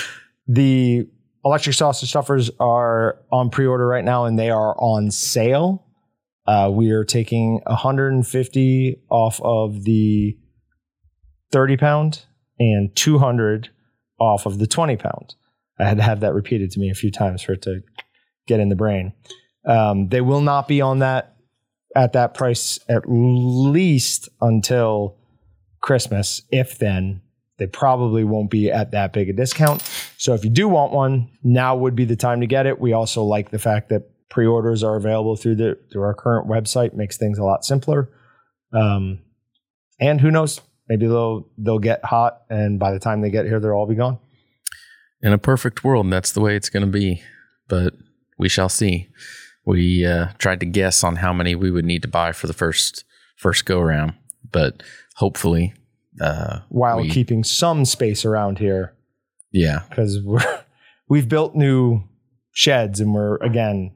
The 0.47 1.09
electric 1.45 1.75
sausage 1.75 2.11
stuffers 2.11 2.49
are 2.61 3.19
on 3.33 3.51
pre-order 3.51 3.87
right 3.89 4.05
now, 4.05 4.25
and 4.27 4.39
they 4.39 4.51
are 4.51 4.77
on 4.79 5.11
sale. 5.11 5.85
Uh, 6.47 6.71
we 6.73 6.91
are 6.93 7.05
taking 7.05 7.61
150 7.67 9.03
off 9.11 9.41
of 9.43 9.83
the 9.85 10.39
30 11.51 11.77
pound 11.77 12.25
and 12.61 12.95
200 12.95 13.71
off 14.21 14.47
of 14.47 14.59
the 14.59 14.67
20 14.67 14.97
pound. 14.97 15.35
I 15.79 15.85
had 15.85 15.99
to 15.99 16.03
have 16.03 16.21
that 16.21 16.35
repeated 16.35 16.71
to 16.73 16.81
me 16.81 16.91
a 16.91 16.95
few 16.95 17.11
times 17.11 17.43
for 17.43 17.53
it 17.53 17.63
to 17.63 17.83
get 18.47 18.61
in 18.61 18.69
the 18.69 18.77
brain. 18.77 19.13
Um, 19.65 20.09
they 20.09 20.21
will 20.21 20.41
not 20.41 20.67
be 20.67 20.81
on 20.81 21.01
that 21.01 21.37
at 21.95 22.13
that 22.13 22.35
price 22.35 22.79
at 22.89 23.03
least 23.07 24.29
until 24.41 25.17
Christmas, 25.81 26.43
if 26.51 26.79
then. 26.79 27.23
They 27.59 27.67
probably 27.67 28.23
won't 28.23 28.51
be 28.51 28.71
at 28.71 28.93
that 28.93 29.13
big 29.13 29.29
a 29.29 29.33
discount. 29.33 29.83
So 30.17 30.33
if 30.33 30.45
you 30.45 30.51
do 30.51 30.69
want 30.69 30.93
one, 30.93 31.29
now 31.43 31.75
would 31.75 31.97
be 31.97 32.05
the 32.05 32.15
time 32.15 32.41
to 32.41 32.47
get 32.47 32.67
it. 32.67 32.79
We 32.79 32.93
also 32.93 33.25
like 33.25 33.51
the 33.51 33.59
fact 33.59 33.89
that 33.89 34.09
pre-orders 34.29 34.85
are 34.85 34.95
available 34.95 35.35
through 35.35 35.57
the 35.57 35.79
through 35.91 36.03
our 36.03 36.15
current 36.15 36.47
website, 36.47 36.95
makes 36.95 37.17
things 37.17 37.37
a 37.37 37.43
lot 37.43 37.65
simpler. 37.65 38.11
Um, 38.73 39.23
and 39.99 40.21
who 40.21 40.31
knows, 40.31 40.61
maybe 40.89 41.07
they'll 41.07 41.49
they'll 41.59 41.81
get 41.81 42.05
hot, 42.05 42.43
and 42.49 42.79
by 42.79 42.93
the 42.93 43.01
time 43.01 43.23
they 43.23 43.31
get 43.31 43.47
here, 43.47 43.59
they'll 43.59 43.73
all 43.73 43.89
be 43.89 43.97
gone. 43.97 44.21
In 45.23 45.33
a 45.33 45.39
perfect 45.39 45.83
world, 45.85 46.11
that's 46.11 46.33
the 46.33 46.41
way 46.41 46.57
it's 46.57 46.69
going 46.69 46.85
to 46.87 46.91
be. 46.93 47.23
But 47.69 47.95
we 48.39 48.49
shall 48.49 48.69
see. 48.69 49.09
We 49.65 50.07
uh, 50.07 50.29
tried 50.39 50.61
to 50.61 50.67
guess 50.67 51.05
on 51.05 51.17
how 51.17 51.33
many 51.33 51.55
we 51.55 51.71
would 51.71 51.85
need 51.85 52.03
to 52.03 52.09
buy 52.09 52.33
for 52.33 52.47
the 52.47 52.53
first 52.55 53.05
first 53.37 53.65
go 53.67 53.81
around, 53.81 54.15
but 54.51 54.83
hopefully, 55.17 55.75
uh, 56.21 56.61
While 56.71 57.01
we- 57.03 57.11
keeping 57.11 57.45
some 57.45 57.85
space 57.85 58.25
around 58.25 58.59
here, 58.59 58.95
yeah, 59.53 59.81
because 59.91 60.21
we're 60.23 60.41
we've 61.09 61.29
built 61.29 61.55
new 61.55 62.03
sheds 62.53 62.99
and 63.01 63.15
we're 63.15 63.37
again 63.37 63.93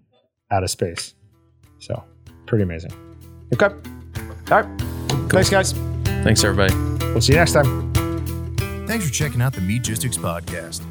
out 0.50 0.62
of 0.62 0.70
space. 0.70 1.14
So 1.78 2.04
pretty 2.46 2.64
amazing. 2.64 2.92
Okay. 3.54 3.66
All 4.50 4.62
right. 4.62 4.80
Thanks, 5.30 5.48
guys. 5.48 5.72
thanks 6.22 6.44
everybody. 6.44 6.74
We'll 7.12 7.20
see 7.22 7.32
you 7.32 7.38
next 7.38 7.52
time. 7.52 7.92
Thanks 8.86 9.06
for 9.06 9.12
checking 9.12 9.40
out 9.40 9.54
the 9.54 9.60
Meatgistics 9.60 10.18
podcast. 10.18 10.82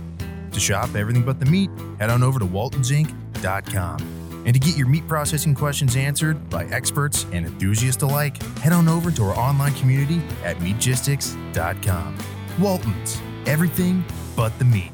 To 0.52 0.60
shop 0.60 0.96
everything 0.96 1.24
but 1.24 1.40
the 1.40 1.46
meat, 1.46 1.70
head 2.00 2.10
on 2.10 2.24
over 2.24 2.40
to 2.40 2.46
waltonsinc.com. 2.46 4.00
And 4.44 4.54
to 4.56 4.60
get 4.60 4.76
your 4.76 4.88
meat 4.88 5.08
processing 5.08 5.54
questions 5.54 5.96
answered 5.96 6.50
by 6.50 6.66
experts 6.66 7.26
and 7.32 7.46
enthusiasts 7.46 8.02
alike, 8.02 8.42
head 8.60 8.74
on 8.74 8.88
over 8.88 9.12
to 9.12 9.24
our 9.26 9.38
online 9.38 9.74
community 9.76 10.22
at 10.44 10.58
meatgistics.com. 10.58 12.18
Waltons, 12.60 13.22
everything 13.46 14.04
but 14.36 14.58
the 14.58 14.66
meat. 14.66 14.92